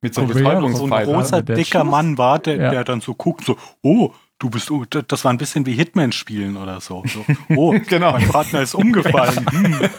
[0.01, 0.75] Mit so einem?
[0.75, 1.05] So ein.
[1.07, 1.83] Großer- dicker?
[1.83, 2.71] Mann war, der, Ja.
[2.71, 6.11] der dann so guckt, so, oh, du bist, oh, das war ein bisschen wie Hitman
[6.11, 7.03] spielen oder so.
[7.05, 7.23] so
[7.55, 8.13] oh, Genau.
[8.13, 9.45] mein Partner ist umgefallen.
[9.51, 9.89] Hm.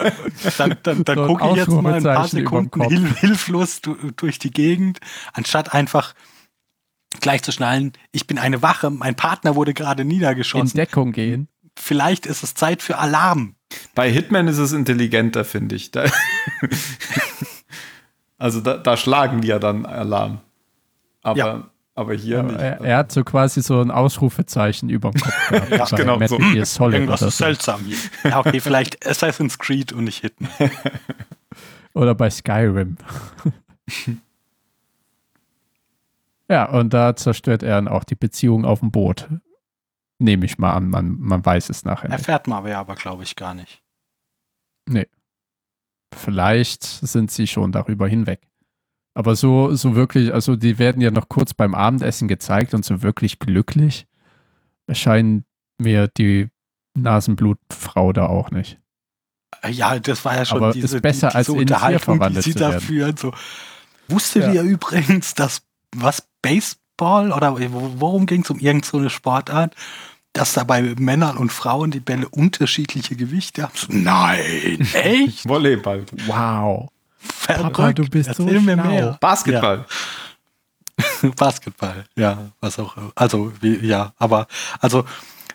[0.57, 2.89] Dann, dann, dann So gucke ich jetzt mal ein paar Sekunden Kopf.
[2.91, 4.99] hil hilflos du, durch die Gegend,
[5.31, 6.13] anstatt einfach
[7.21, 10.75] gleich zu schnallen, ich bin eine Wache, mein Partner wurde gerade In niedergeschossen.
[10.75, 11.47] Deckung gehen.
[11.79, 13.55] Vielleicht ist es Zeit für Alarm.
[13.95, 15.91] Bei Hitman ist es intelligenter, finde ich.
[15.91, 16.05] Da
[18.37, 20.39] also da, da schlagen die ja dann Alarm.
[21.21, 21.63] Aber, Ja.
[21.95, 22.61] aber hier Aber nicht.
[22.61, 25.91] er, er hat so quasi so ein Ausrufezeichen über dem Kopf gehabt.
[25.91, 26.51] Ja, genau, Metal so.
[26.51, 27.43] Gear Solid Irgendwas oder ist so.
[27.45, 27.97] seltsam hier.
[28.23, 30.49] Ja, okay, vielleicht Assassin's Creed und nicht Hitman.
[31.95, 32.97] Oder bei Skyrim.
[36.49, 39.27] ja, und da zerstört er dann auch die Beziehung auf dem Boot.
[40.19, 42.09] Nehme ich mal an, man, man weiß es nachher.
[42.09, 43.81] Erfährt man aber ja aber, glaube ich, gar nicht.
[46.15, 48.41] Vielleicht sind sie schon darüber hinweg.
[49.15, 53.01] Aber so, so wirklich, also die werden ja noch kurz beim Abendessen gezeigt und so
[53.01, 54.07] wirklich glücklich
[54.87, 55.45] erscheinen
[55.79, 56.49] mir die
[56.95, 58.79] Nasenblutfrau da auch nicht.
[59.69, 61.99] Ja, das war ja schon Aber diese, ist besser, die, als diese in Tier Unterhaltung,
[61.99, 62.81] die verwandelt sie zu da werden.
[62.81, 63.17] führen.
[63.17, 63.33] So.
[64.09, 64.51] Wusstet Ja.
[64.53, 65.61] ihr übrigens, dass
[65.95, 66.27] was
[67.03, 69.75] Baseball oder wo- worum ging es um irgendeine so eine Sportart,
[70.33, 73.73] dass da bei Männern und Frauen die Bälle unterschiedliche Gewichte haben?
[73.75, 75.47] So, nein, echt?
[75.47, 76.05] Volleyball.
[76.27, 76.89] Wow.
[77.19, 77.73] Verrückt.
[77.73, 78.87] Papa, du bist so Erzähl mir schlau.
[78.87, 79.17] mehr.
[79.21, 79.85] Basketball.
[81.23, 81.29] Ja.
[81.37, 82.95] Basketball, ja, was auch.
[83.15, 84.47] Also, wie, ja, aber,
[84.79, 85.05] also,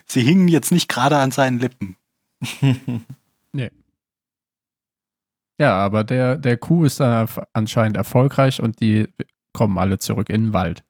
[0.05, 1.95] sie hingen jetzt nicht gerade an seinen Lippen.
[5.61, 9.09] Ja, aber der, der Kuh ist dann anscheinend erfolgreich und die
[9.51, 10.85] kommen alle zurück in den Wald.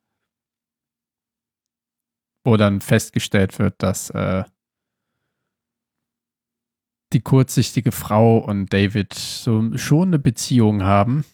[2.44, 4.44] Wo dann festgestellt wird, dass äh,
[7.14, 11.26] die kurzsichtige Frau und David so schon eine Beziehung haben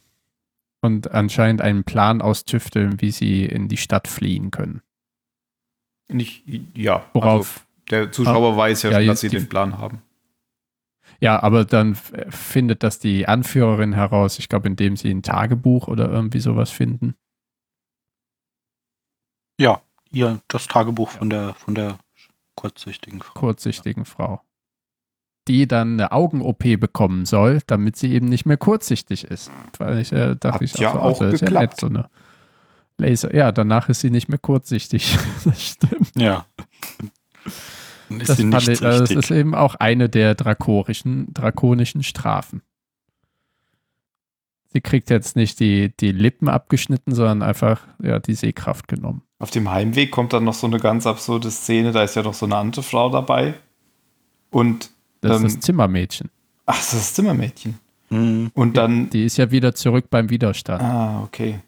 [0.81, 4.81] und anscheinend einen Plan austüfteln, wie sie in die Stadt fliehen können.
[6.07, 6.43] Nicht,
[6.75, 7.05] ja.
[7.13, 10.01] Worauf Also, der Zuschauer weiß ja, Ja, schon, dass sie die- den Plan haben.
[11.19, 16.09] Ja, aber dann findet das die Anführerin heraus, ich glaube, indem sie ein Tagebuch oder
[16.09, 17.15] irgendwie sowas finden.
[19.59, 19.81] Ja,
[20.15, 21.99] ihr, das Tagebuch von der, von der
[22.55, 23.39] kurzsichtigen Frau.
[23.39, 24.41] kurzsichtigen Frau.
[25.47, 29.51] Die dann eine Augen-OP bekommen soll, damit sie eben nicht mehr kurzsichtig ist.
[29.77, 31.71] Weil ich äh, dachte Hat ich ja so, auch das ist ja geklappt.
[31.73, 32.09] nett, so eine
[32.97, 33.35] Laser.
[33.35, 35.17] Ja, danach ist sie nicht mehr kurzsichtig.
[35.45, 36.11] das stimmt.
[36.15, 36.45] Ja.
[38.09, 42.61] Ist das, fand ich, das ist eben auch eine der drakonischen, drakonischen Strafen.
[44.67, 49.24] Sie kriegt jetzt nicht die, die Lippen abgeschnitten, sondern einfach ja, die Sehkraft genommen.
[49.37, 52.33] Auf dem Heimweg kommt dann noch so eine ganz absurde Szene, da ist ja doch
[52.33, 53.55] so eine andere Frau dabei.
[54.49, 54.91] Und
[55.21, 56.29] das ähm, ist das Zimmermädchen.
[56.65, 57.79] Ach, das ist das Zimmermädchen.
[58.09, 58.51] Mhm.
[58.53, 59.09] Und dann.
[59.09, 60.81] Die ist ja wieder zurück beim Widerstand.
[60.81, 61.59] Ah, okay.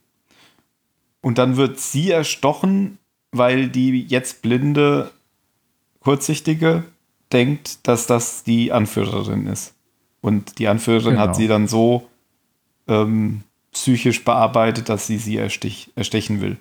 [1.22, 3.00] Und dann wird sie erstochen,
[3.32, 5.12] weil die jetzt blinde,
[6.00, 6.84] kurzsichtige
[7.34, 9.74] denkt, dass das die Anführerin ist.
[10.22, 11.24] Und die Anführerin genau.
[11.24, 12.08] hat sie dann so
[12.88, 16.58] ähm, psychisch bearbeitet, dass sie sie erstich, erstechen will.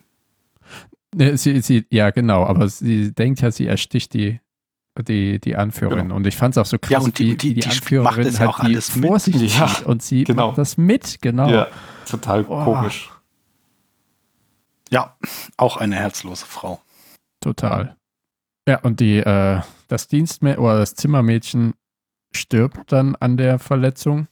[1.18, 4.40] Sie, sie, ja, genau, aber sie denkt ja, sie ersticht die
[5.02, 6.04] die, die Anführerin.
[6.04, 6.16] Genau.
[6.16, 8.40] Und ich fand es auch so krass, ja, und die, die, die, die Anführerin macht
[8.40, 10.48] halt auch alles vorsichtig ja, und sie genau.
[10.48, 11.48] macht das mit, genau.
[11.48, 11.68] Ja,
[12.06, 12.64] total oh.
[12.64, 13.10] komisch.
[14.90, 15.16] Ja,
[15.56, 16.80] auch eine herzlose Frau.
[17.40, 17.96] Total.
[18.68, 21.74] Ja, und die, äh, das Dienstmädchen oder das Zimmermädchen
[22.32, 24.28] stirbt dann an der Verletzung,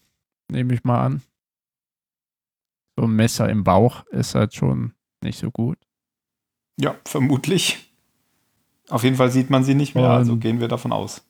[0.51, 1.23] nehme ich mal an.
[2.97, 5.78] So ein Messer im Bauch ist halt schon nicht so gut.
[6.76, 7.90] Ja, vermutlich.
[8.88, 11.24] Auf jeden Fall sieht man sie nicht mehr, also gehen wir davon aus.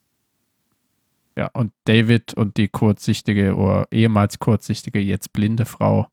[1.36, 6.08] Ja, und David und die kurzsichtige oder ehemals kurzsichtige, jetzt blinde Frau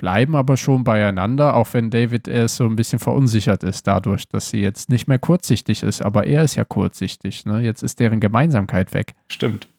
[0.00, 4.48] bleiben aber schon beieinander, auch wenn David erst so ein bisschen verunsichert ist dadurch, dass
[4.48, 6.00] sie jetzt nicht mehr kurzsichtig ist.
[6.00, 7.44] Aber er ist ja kurzsichtig.
[7.44, 7.60] Ne?
[7.60, 9.14] Jetzt ist deren Gemeinsamkeit weg.
[9.28, 9.68] Stimmt.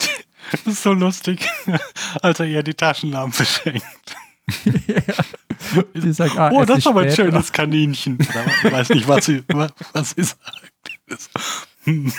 [0.51, 1.47] Das ist so lustig,
[2.23, 4.15] als er ihr die Taschenlampe schenkt.
[4.87, 6.13] ja.
[6.13, 8.17] sagt, ah, oh, das ist aber ein schönes Kaninchen.
[8.63, 10.71] Ich weiß nicht, was sie, was sie sagt.
[11.83, 12.11] Hm.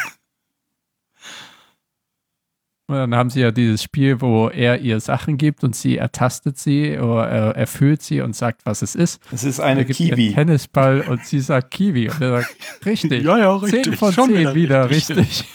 [2.92, 6.58] Und dann haben sie ja dieses Spiel, wo er ihr Sachen gibt und sie ertastet
[6.58, 9.22] sie oder er erfüllt sie und sagt, was es ist.
[9.32, 10.34] Es ist eine Kiwi.
[10.34, 12.10] Tennisball und sie sagt Kiwi.
[12.10, 13.22] Und er sagt, richtig.
[13.22, 13.84] ja, ja, richtig.
[13.84, 15.16] Zehn von Schon zehn wieder, richtig.
[15.16, 15.46] richtig.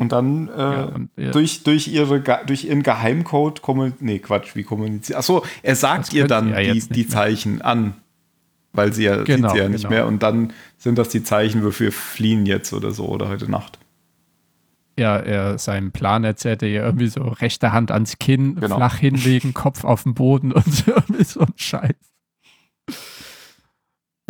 [0.00, 1.30] Und dann äh, ja, und, ja.
[1.30, 4.00] durch, durch, ihre, durch ihren Geheimcode kommuniziert.
[4.00, 5.18] Nee, Quatsch, wie kommuniziert.
[5.18, 7.94] Achso, er sagt das ihr dann die, die Zeichen an.
[8.72, 9.90] Weil sie ja, genau, sieht sie ja nicht genau.
[9.90, 10.06] mehr.
[10.06, 13.78] Und dann sind das die Zeichen, wofür fliehen jetzt oder so oder heute Nacht.
[14.98, 18.76] Ja, er seinen Plan erzählte ja irgendwie so rechte Hand ans Kinn, genau.
[18.76, 22.09] flach hinlegen, Kopf auf den Boden und so, irgendwie so ein Scheiß.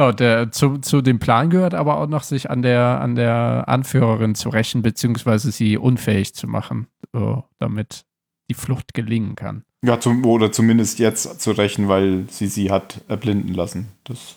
[0.00, 3.64] Genau, der, zu, zu dem Plan gehört aber auch noch, sich an der, an der
[3.66, 8.06] Anführerin zu rächen, beziehungsweise sie unfähig zu machen, so, damit
[8.48, 9.62] die Flucht gelingen kann.
[9.84, 13.88] Ja, zum, oder zumindest jetzt zu rächen, weil sie sie hat erblinden lassen.
[14.04, 14.36] Das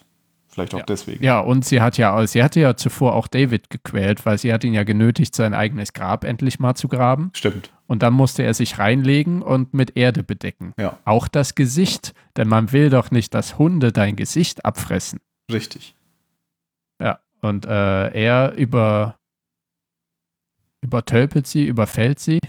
[0.49, 0.85] vielleicht auch ja.
[0.85, 1.23] deswegen.
[1.23, 4.65] Ja, und sie hat ja, sie hatte ja zuvor auch David gequält, weil sie hat
[4.65, 7.31] ihn ja genötigt, sein eigenes Grab endlich mal zu graben.
[7.35, 7.71] Stimmt.
[7.87, 10.73] Und dann musste er sich reinlegen und mit Erde bedecken.
[10.77, 10.99] Ja.
[11.05, 15.21] Auch das Gesicht, denn man will doch nicht, dass Hunde dein Gesicht abfressen.
[15.53, 15.95] Richtig.
[17.01, 19.17] Ja, und äh, er über,
[20.81, 22.39] übertölpelt sie, überfällt sie,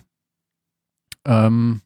[1.27, 1.83] ähm,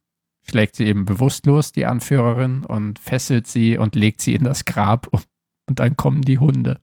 [0.49, 5.07] schlägt sie eben bewusstlos, die Anführerin, und fesselt sie und legt sie in das Grab
[5.09, 5.27] und,
[5.69, 6.81] und dann kommen die Hunde.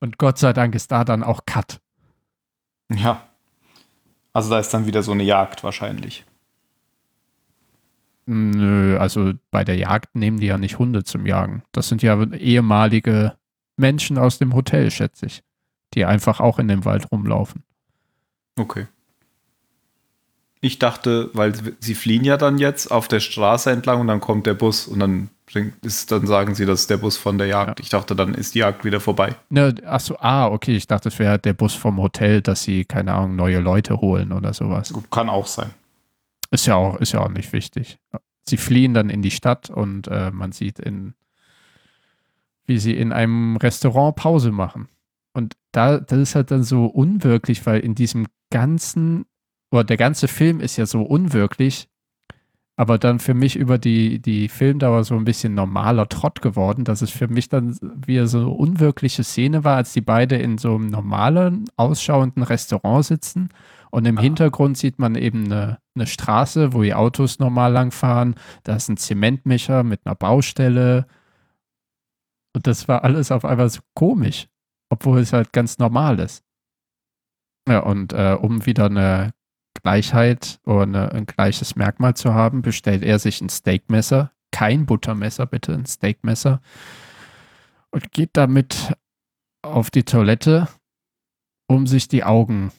[0.00, 1.80] Und Gott sei Dank ist da dann auch Cut.
[2.92, 3.28] Ja.
[4.32, 6.26] Also da ist dann wieder so eine Jagd wahrscheinlich.
[8.26, 11.62] Nö, also bei der Jagd nehmen die ja nicht Hunde zum Jagen.
[11.72, 13.34] Das sind ja ehemalige
[13.76, 15.42] Menschen aus dem Hotel, schätze ich,
[15.94, 17.62] die einfach auch in dem Wald rumlaufen.
[18.58, 18.86] Okay.
[20.60, 24.46] Ich dachte, weil sie fliehen ja dann jetzt auf der Straße entlang und dann kommt
[24.46, 25.30] der Bus und dann
[25.82, 27.78] ist, dann sagen sie, das ist der Bus von der Jagd.
[27.78, 27.82] Ja.
[27.84, 29.36] Ich dachte, dann ist die Jagd wieder vorbei.
[29.48, 33.14] Ne, achso, ah, okay, ich dachte, es wäre der Bus vom Hotel, dass sie, keine
[33.14, 34.92] Ahnung, neue Leute holen oder sowas.
[35.10, 35.70] Kann auch sein.
[36.56, 37.98] Ist ja auch, ist ja auch nicht wichtig.
[38.48, 41.12] Sie fliehen dann in die Stadt und äh, man sieht in,
[42.64, 44.88] wie sie in einem Restaurant Pause machen.
[45.34, 49.26] Und da, das ist halt dann so unwirklich, weil in diesem ganzen,
[49.70, 51.90] oder der ganze Film ist ja so unwirklich,
[52.76, 57.02] aber dann für mich über die, die Filmdauer so ein bisschen normaler Trott geworden, dass
[57.02, 57.76] es für mich dann
[58.06, 63.04] wieder so eine unwirkliche Szene war, als die beide in so einem normalen, ausschauenden Restaurant
[63.04, 63.50] sitzen
[63.96, 64.20] und im ah.
[64.20, 68.34] Hintergrund sieht man eben eine, eine Straße, wo die Autos normal langfahren.
[68.62, 71.06] Da ist ein Zementmischer mit einer Baustelle.
[72.54, 74.48] Und das war alles auf einmal so komisch,
[74.90, 76.44] obwohl es halt ganz normal ist.
[77.66, 79.32] Ja, und äh, um wieder eine
[79.82, 84.30] Gleichheit oder ein gleiches Merkmal zu haben, bestellt er sich ein Steakmesser.
[84.50, 86.60] Kein Buttermesser, bitte, ein Steakmesser.
[87.90, 88.92] Und geht damit
[89.62, 90.68] auf die Toilette,
[91.66, 92.72] um sich die Augen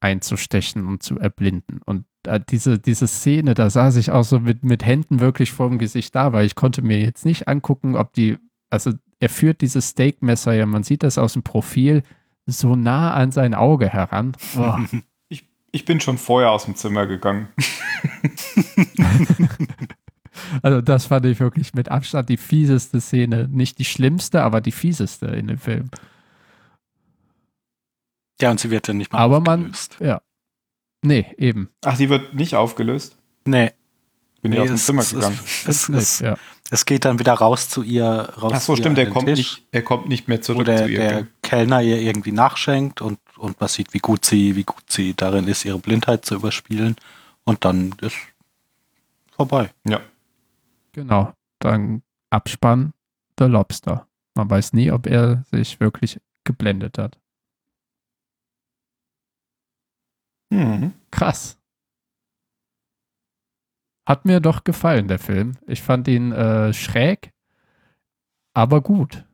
[0.00, 1.80] einzustechen und zu erblinden.
[1.84, 5.78] Und äh, diese, diese Szene, da saß ich auch so mit, mit Händen wirklich vorm
[5.78, 8.38] Gesicht da, weil ich konnte mir jetzt nicht angucken, ob die,
[8.70, 12.02] also er führt dieses Steakmesser ja, man sieht das aus dem Profil,
[12.46, 14.36] so nah an sein Auge heran.
[14.56, 14.76] Oh.
[15.32, 17.46] Ich, ich bin schon vorher aus dem Zimmer gegangen.
[20.62, 23.46] also das fand ich wirklich mit Abstand die fieseste Szene.
[23.48, 25.88] Nicht die schlimmste, aber die fieseste in dem Film.
[28.40, 29.96] Ja, und sie wird ja nicht mal aber aufgelöst.
[29.96, 30.22] Aber man, ja.
[31.02, 31.70] Nee, eben.
[31.84, 33.16] Ach, die wird nicht aufgelöst?
[33.44, 33.72] Nee.
[34.42, 35.38] Bin nee, ich aus dem Zimmer gegangen.
[35.66, 36.36] Es, es, ja.
[36.70, 38.06] es, geht dann wieder raus zu ihr.
[38.06, 40.98] Raus Ach so, stimmt, er kommt, nicht, er kommt nicht mehr zurück der, zu ihr.
[40.98, 45.14] Der Kellner ihr irgendwie nachschenkt und, und man sieht, wie gut sie, wie gut sie
[45.14, 46.96] darin ist, ihre Blindheit zu überspielen.
[47.44, 48.16] Und dann ist
[49.32, 49.70] vorbei.
[49.86, 50.00] Ja.
[50.92, 51.34] Genau.
[51.58, 52.92] Dann Abspann
[53.38, 54.06] The Lobster.
[54.34, 57.19] Man weiß nie, ob er sich wirklich geblendet hat.
[60.50, 60.92] Mhm.
[61.10, 61.56] Krass.
[64.06, 65.56] Hat mir doch gefallen, der Film.
[65.66, 67.32] Ich fand ihn äh, schräg,
[68.54, 69.24] aber gut.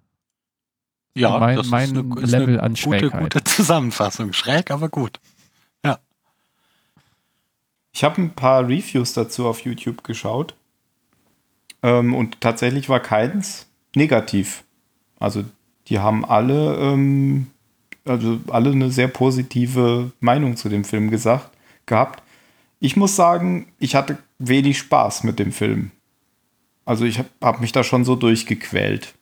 [1.15, 3.11] Ja, mein, das mein ist eine, ist Level an Schrägheit.
[3.11, 4.35] Gute, gute Zusammenfassung.
[4.35, 5.19] Schräg, aber gut.
[5.83, 5.99] Ja.
[7.93, 10.55] Ich habe ein paar Reviews dazu auf YouTube geschaut.
[11.83, 14.65] Ähm, und tatsächlich war keins negativ.
[15.19, 15.45] Also
[15.89, 17.51] die haben alle ähm,
[18.07, 21.51] also alle eine sehr positive Meinung zu dem Film gesagt,
[21.87, 22.23] gehabt.
[22.81, 25.91] Ich muss sagen, ich hatte wenig Spaß mit dem Film.
[26.85, 29.15] Also ich habe hab mich da schon so durchgequält.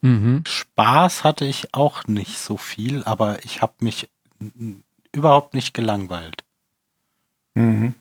[0.00, 0.42] Mhm.
[0.46, 4.08] Spaß hatte ich auch nicht so viel, aber ich habe mich
[5.12, 6.44] überhaupt nicht gelangweilt.
[7.54, 7.94] Mhm.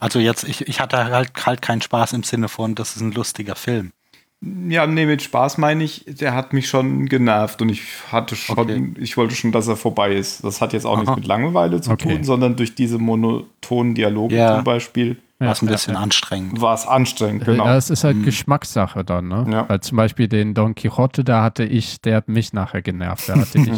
[0.00, 3.12] Also jetzt, ich, ich hatte halt, halt keinen Spaß im Sinne von, das ist ein
[3.12, 3.92] lustiger Film.
[4.40, 7.82] Ja, nee, mit Spaß meine ich, der hat mich schon genervt und ich
[8.12, 8.92] hatte schon, okay.
[8.98, 10.44] ich wollte schon, dass er vorbei ist.
[10.44, 11.00] Das hat jetzt auch Aha.
[11.00, 12.16] nichts mit Langeweile zu okay.
[12.16, 14.54] tun, sondern durch diese monotonen Dialoge ja.
[14.54, 15.16] zum Beispiel.
[15.40, 16.00] War es ein bisschen ja.
[16.00, 16.60] anstrengend.
[16.60, 17.64] War es anstrengend, genau.
[17.64, 18.24] Ja, es ist halt hm.
[18.24, 19.46] Geschmackssache dann, ne?
[19.50, 19.68] Ja.
[19.68, 23.28] Weil zum Beispiel den Don Quixote, da hatte ich, der hat mich nachher genervt.
[23.28, 23.70] Da hatte ich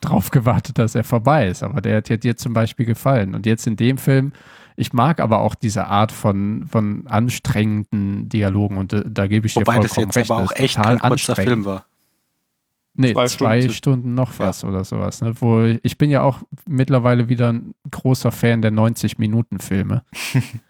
[0.00, 1.62] drauf gewartet, dass er vorbei ist.
[1.62, 3.34] Aber der hat ja dir zum Beispiel gefallen.
[3.34, 4.32] Und jetzt in dem Film
[4.76, 9.46] ich mag aber auch diese Art von, von anstrengenden Dialogen und da, äh, da gebe
[9.46, 10.30] ich Wobei dir vollkommen das jetzt recht.
[10.30, 11.86] aber auch echt kein kurzer Film war.
[12.96, 14.68] Nee, zwei, zwei Stunden, Stunden, noch was ja.
[14.68, 15.20] oder sowas.
[15.20, 15.34] Ne?
[15.40, 20.04] Wo ich bin ja auch mittlerweile wieder ein großer Fan der 90-Minuten-Filme.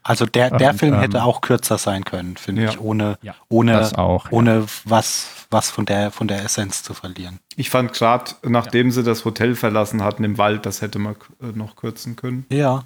[0.06, 2.68] Also der, der Und, Film ähm, hätte auch kürzer sein können, finde ja.
[2.68, 7.40] ich, ohne, ja, ohne, auch, ohne was, was von der, von der Essenz zu verlieren.
[7.56, 11.47] Ich fand gerade, nachdem sie das Hotel verlassen hatten im Wald, das hätte man äh,
[11.55, 12.44] noch kürzen können.
[12.51, 12.85] Ja.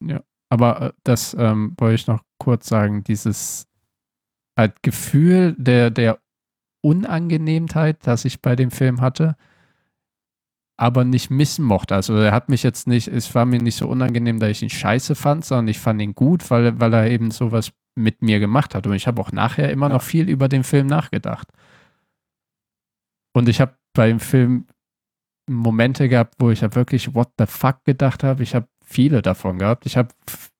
[0.00, 0.20] Ja.
[0.48, 3.66] Aber äh, das ähm, wollte ich noch kurz sagen, dieses
[4.56, 6.18] halt Gefühl der, der
[6.82, 9.36] Unangenehmtheit, das ich bei dem Film hatte,
[10.78, 11.94] aber nicht missen mochte.
[11.94, 14.70] Also er hat mich jetzt nicht, es war mir nicht so unangenehm, dass ich ihn
[14.70, 18.74] scheiße fand, sondern ich fand ihn gut, weil, weil er eben sowas mit mir gemacht
[18.74, 18.86] hat.
[18.86, 19.94] Und ich habe auch nachher immer ja.
[19.94, 21.48] noch viel über den Film nachgedacht.
[23.34, 24.66] Und ich habe beim Film
[25.48, 28.42] Momente gehabt, wo ich ja wirklich what the fuck gedacht habe.
[28.42, 29.84] Ich habe viele davon gehabt.
[29.84, 30.08] Ich habe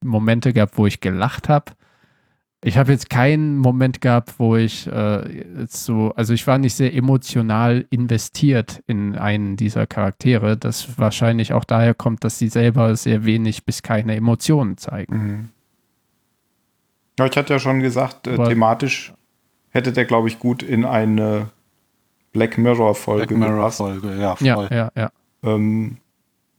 [0.04, 1.72] Momente gehabt, wo ich gelacht habe.
[2.64, 6.92] Ich habe jetzt keinen Moment gehabt, wo ich äh, so, also ich war nicht sehr
[6.94, 13.24] emotional investiert in einen dieser Charaktere, das wahrscheinlich auch daher kommt, dass sie selber sehr
[13.24, 15.16] wenig bis keine Emotionen zeigen.
[15.16, 15.48] Mhm.
[17.18, 19.14] Ja, ich hatte ja schon gesagt, äh, thematisch
[19.70, 21.50] hätte der, glaube ich, gut in eine
[22.32, 24.46] Black Mirror-Folge Black Mirror-Folge, ja, voll.
[24.46, 25.10] Ja, ja, ja.
[25.42, 25.98] Ähm,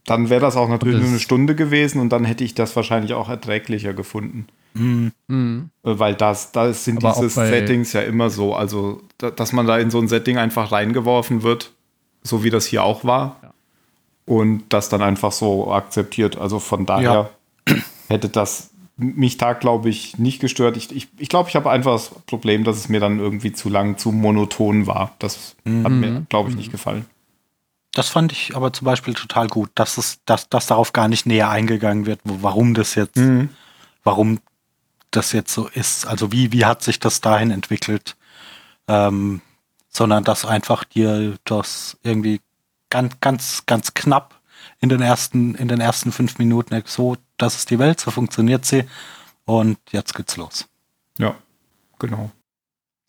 [0.08, 2.74] dann wäre das auch natürlich das nur eine Stunde gewesen und dann hätte ich das
[2.74, 4.46] wahrscheinlich auch erträglicher gefunden.
[4.74, 5.12] Mhm.
[5.84, 9.78] Äh, weil das, das sind Aber diese Settings ja immer so, also dass man da
[9.78, 11.72] in so ein Setting einfach reingeworfen wird,
[12.22, 13.36] so wie das hier auch war.
[13.42, 13.52] Ja.
[14.24, 16.38] Und das dann einfach so akzeptiert.
[16.38, 17.30] Also von daher
[17.66, 17.76] ja.
[18.08, 20.76] hätte das mich da, glaube ich, nicht gestört.
[20.76, 23.52] Ich glaube, ich, ich, glaub, ich habe einfach das Problem, dass es mir dann irgendwie
[23.52, 25.14] zu lang, zu monoton war.
[25.18, 25.84] Das mhm.
[25.84, 27.06] hat mir, glaube ich, nicht gefallen.
[27.98, 31.26] Das fand ich aber zum Beispiel total gut, dass es, dass, dass darauf gar nicht
[31.26, 33.48] näher eingegangen wird, warum das jetzt, mhm.
[34.04, 34.38] warum
[35.10, 36.06] das jetzt so ist.
[36.06, 38.16] Also wie, wie hat sich das dahin entwickelt?
[38.86, 39.40] Ähm,
[39.88, 42.40] sondern dass einfach dir das irgendwie
[42.88, 44.40] ganz, ganz, ganz knapp
[44.78, 48.64] in den ersten, in den ersten fünf Minuten so, das ist die Welt, so funktioniert
[48.64, 48.84] sie
[49.44, 50.68] und jetzt geht's los.
[51.18, 51.34] Ja,
[51.98, 52.30] genau.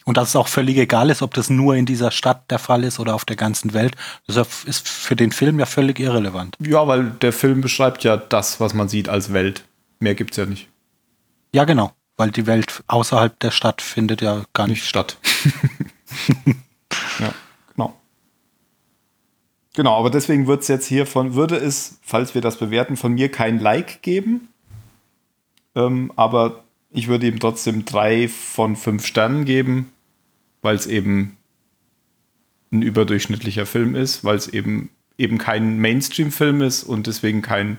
[0.06, 2.84] Und dass es auch völlig egal ist, ob das nur in dieser Stadt der Fall
[2.84, 3.96] ist oder auf der ganzen Welt.
[4.28, 6.56] Das ist für den Film ja völlig irrelevant.
[6.60, 9.66] Ja, weil der Film beschreibt ja das, was man sieht als Welt.
[10.00, 10.70] Mehr gibt es ja nicht.
[11.54, 11.92] Ja, genau.
[12.18, 15.18] Weil die Welt außerhalb der Stadt findet ja gar nicht, nicht statt.
[17.20, 17.34] ja,
[17.76, 17.94] genau.
[19.76, 23.14] Genau, aber deswegen wird es jetzt hier von, würde es, falls wir das bewerten, von
[23.14, 24.50] mir kein Like geben.
[25.76, 29.92] Ähm, aber ich würde ihm trotzdem drei von fünf Sternen geben,
[30.62, 31.38] weil es eben
[32.72, 37.78] ein überdurchschnittlicher Film ist, weil es eben eben kein Mainstream-Film ist und deswegen kein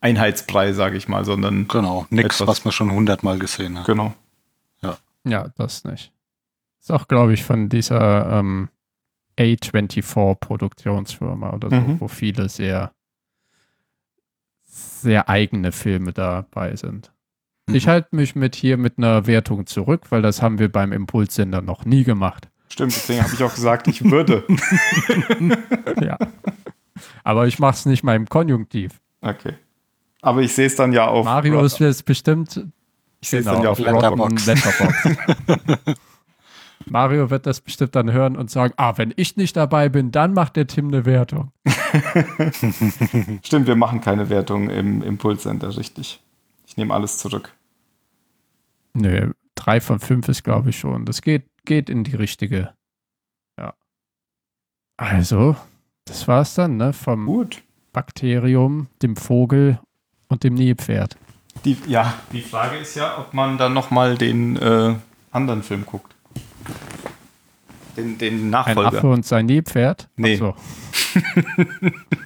[0.00, 3.86] Einheitsbrei, sage ich mal, sondern genau nichts, was man schon hundertmal gesehen hat.
[3.86, 4.12] Genau.
[4.82, 4.98] Ja.
[5.24, 6.12] Ja, das nicht.
[6.80, 8.68] Ist auch, glaube ich, von dieser ähm,
[9.38, 12.00] A24-Produktionsfirma oder so, mhm.
[12.00, 12.92] wo viele sehr,
[14.64, 17.12] sehr eigene Filme dabei sind.
[17.66, 17.74] Mhm.
[17.74, 21.62] Ich halte mich mit hier mit einer Wertung zurück, weil das haben wir beim Impulssender
[21.62, 22.48] noch nie gemacht.
[22.68, 24.44] Stimmt, deswegen habe ich auch gesagt, ich würde.
[26.00, 26.18] ja.
[27.22, 29.00] Aber ich mache es nicht mal im Konjunktiv.
[29.20, 29.54] Okay.
[30.22, 31.24] Aber ich sehe es dann ja auf.
[31.24, 32.64] Mario ist es bestimmt.
[33.20, 34.46] Ich sehe es dann ja auf Letterboxd.
[34.46, 35.96] Letterboxd.
[36.86, 40.32] Mario wird das bestimmt dann hören und sagen, ah, wenn ich nicht dabei bin, dann
[40.32, 41.52] macht der Tim eine Wertung.
[43.44, 46.21] Stimmt, wir machen keine Wertung im Impulscenter, richtig.
[46.72, 47.52] Ich nehme alles zurück.
[48.94, 51.04] Nö, drei von fünf ist, glaube ich, schon.
[51.04, 52.72] Das geht, geht in die richtige.
[53.58, 53.74] Ja.
[54.96, 55.54] Also,
[56.06, 56.94] das war's dann, ne?
[56.94, 57.62] Vom Gut.
[57.92, 59.80] Bakterium, dem Vogel
[60.28, 61.18] und dem Nilpferd.
[61.66, 64.94] Die, ja, die Frage ist ja, ob man dann nochmal den äh,
[65.30, 66.14] anderen Film guckt.
[67.98, 68.88] Den, den Nachfolger.
[68.88, 70.08] Ein Affe und sein Nilpferd?
[70.16, 70.36] Nee.
[70.36, 70.56] So.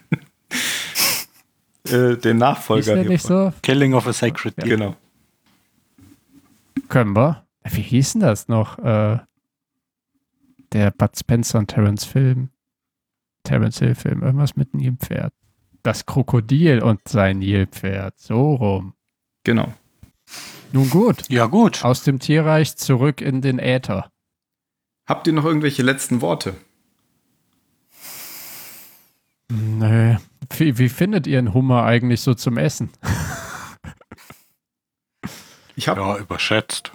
[1.90, 2.94] äh, den Nachfolger.
[2.94, 3.52] Der nicht so?
[3.62, 4.76] Killing of a Sacred Deer.
[4.76, 4.96] Genau.
[6.88, 7.46] Können wir.
[7.64, 8.78] Wie hieß denn das noch?
[8.78, 9.18] Äh,
[10.72, 12.50] der Bud Spencer und Terence Film.
[13.44, 14.22] Terence Hill Film.
[14.22, 15.32] Irgendwas mit Nilpferd.
[15.82, 18.18] Das Krokodil und sein Nilpferd.
[18.18, 18.94] So rum.
[19.44, 19.72] Genau.
[20.72, 21.28] Nun gut.
[21.28, 21.84] Ja, gut.
[21.84, 24.10] Aus dem Tierreich zurück in den Äther.
[25.06, 26.54] Habt ihr noch irgendwelche letzten Worte?
[29.48, 30.16] Nö.
[30.56, 32.90] Wie, wie findet ihr einen Hummer eigentlich so zum Essen?
[35.76, 36.92] Ich habe ja überschätzt.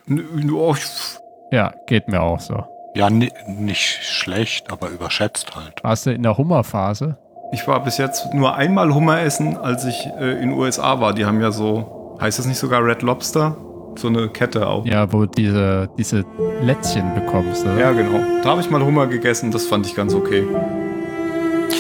[1.52, 2.64] Ja, geht mir auch so.
[2.96, 5.84] Ja, nicht schlecht, aber überschätzt halt.
[5.84, 7.18] Warst du in der Hummerphase?
[7.54, 11.14] Ich war bis jetzt nur einmal Hummer essen, als ich äh, in den USA war.
[11.14, 13.56] Die haben ja so, heißt das nicht sogar Red Lobster?
[13.98, 14.86] So eine Kette auch.
[14.86, 16.26] Ja, wo diese, diese
[16.62, 17.66] Lätzchen bekommst.
[17.66, 17.78] Oder?
[17.78, 18.20] Ja, genau.
[18.42, 20.46] Da habe ich mal Hummer gegessen, das fand ich ganz okay.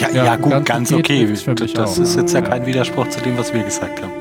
[0.01, 1.27] Ja, ja, ja gut, ganz, ganz okay.
[1.75, 4.11] Das ist jetzt ja kein Widerspruch zu dem, was wir gesagt haben.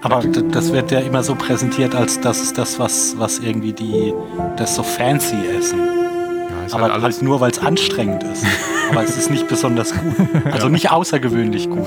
[0.00, 4.12] Aber das wird ja immer so präsentiert, als das ist das, was, was irgendwie die,
[4.56, 5.78] das so fancy essen.
[5.78, 8.44] Ja, aber halt, halt nur, weil es anstrengend ist.
[8.90, 10.16] aber es ist nicht besonders gut.
[10.46, 10.72] Also ja.
[10.72, 11.86] nicht außergewöhnlich gut.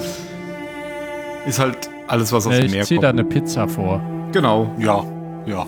[1.45, 2.75] Ist halt alles, was aus dem Meer kommt.
[2.75, 4.01] Ich ziehe da eine Pizza vor.
[4.31, 4.69] Genau.
[4.77, 5.03] Ja,
[5.45, 5.65] ja.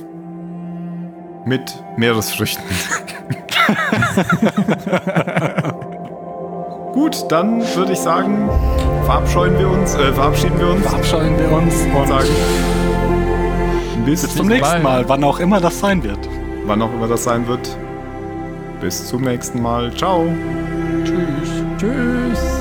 [1.46, 2.64] Mit Meeresfrüchten.
[6.94, 8.50] Gut, dann würde ich sagen,
[9.06, 10.86] verabscheuen wir uns, äh, verabschieden wir uns.
[10.86, 12.28] Verabscheuen wir uns und sagen
[14.06, 15.02] bis, bis zum nächsten Mal.
[15.02, 16.20] Mal, wann auch immer das sein wird.
[16.66, 17.78] Wann auch immer das sein wird.
[18.82, 19.94] Bis zum nächsten Mal.
[19.96, 20.28] Ciao.
[21.04, 21.64] Tschüss.
[21.78, 22.53] Tschüss.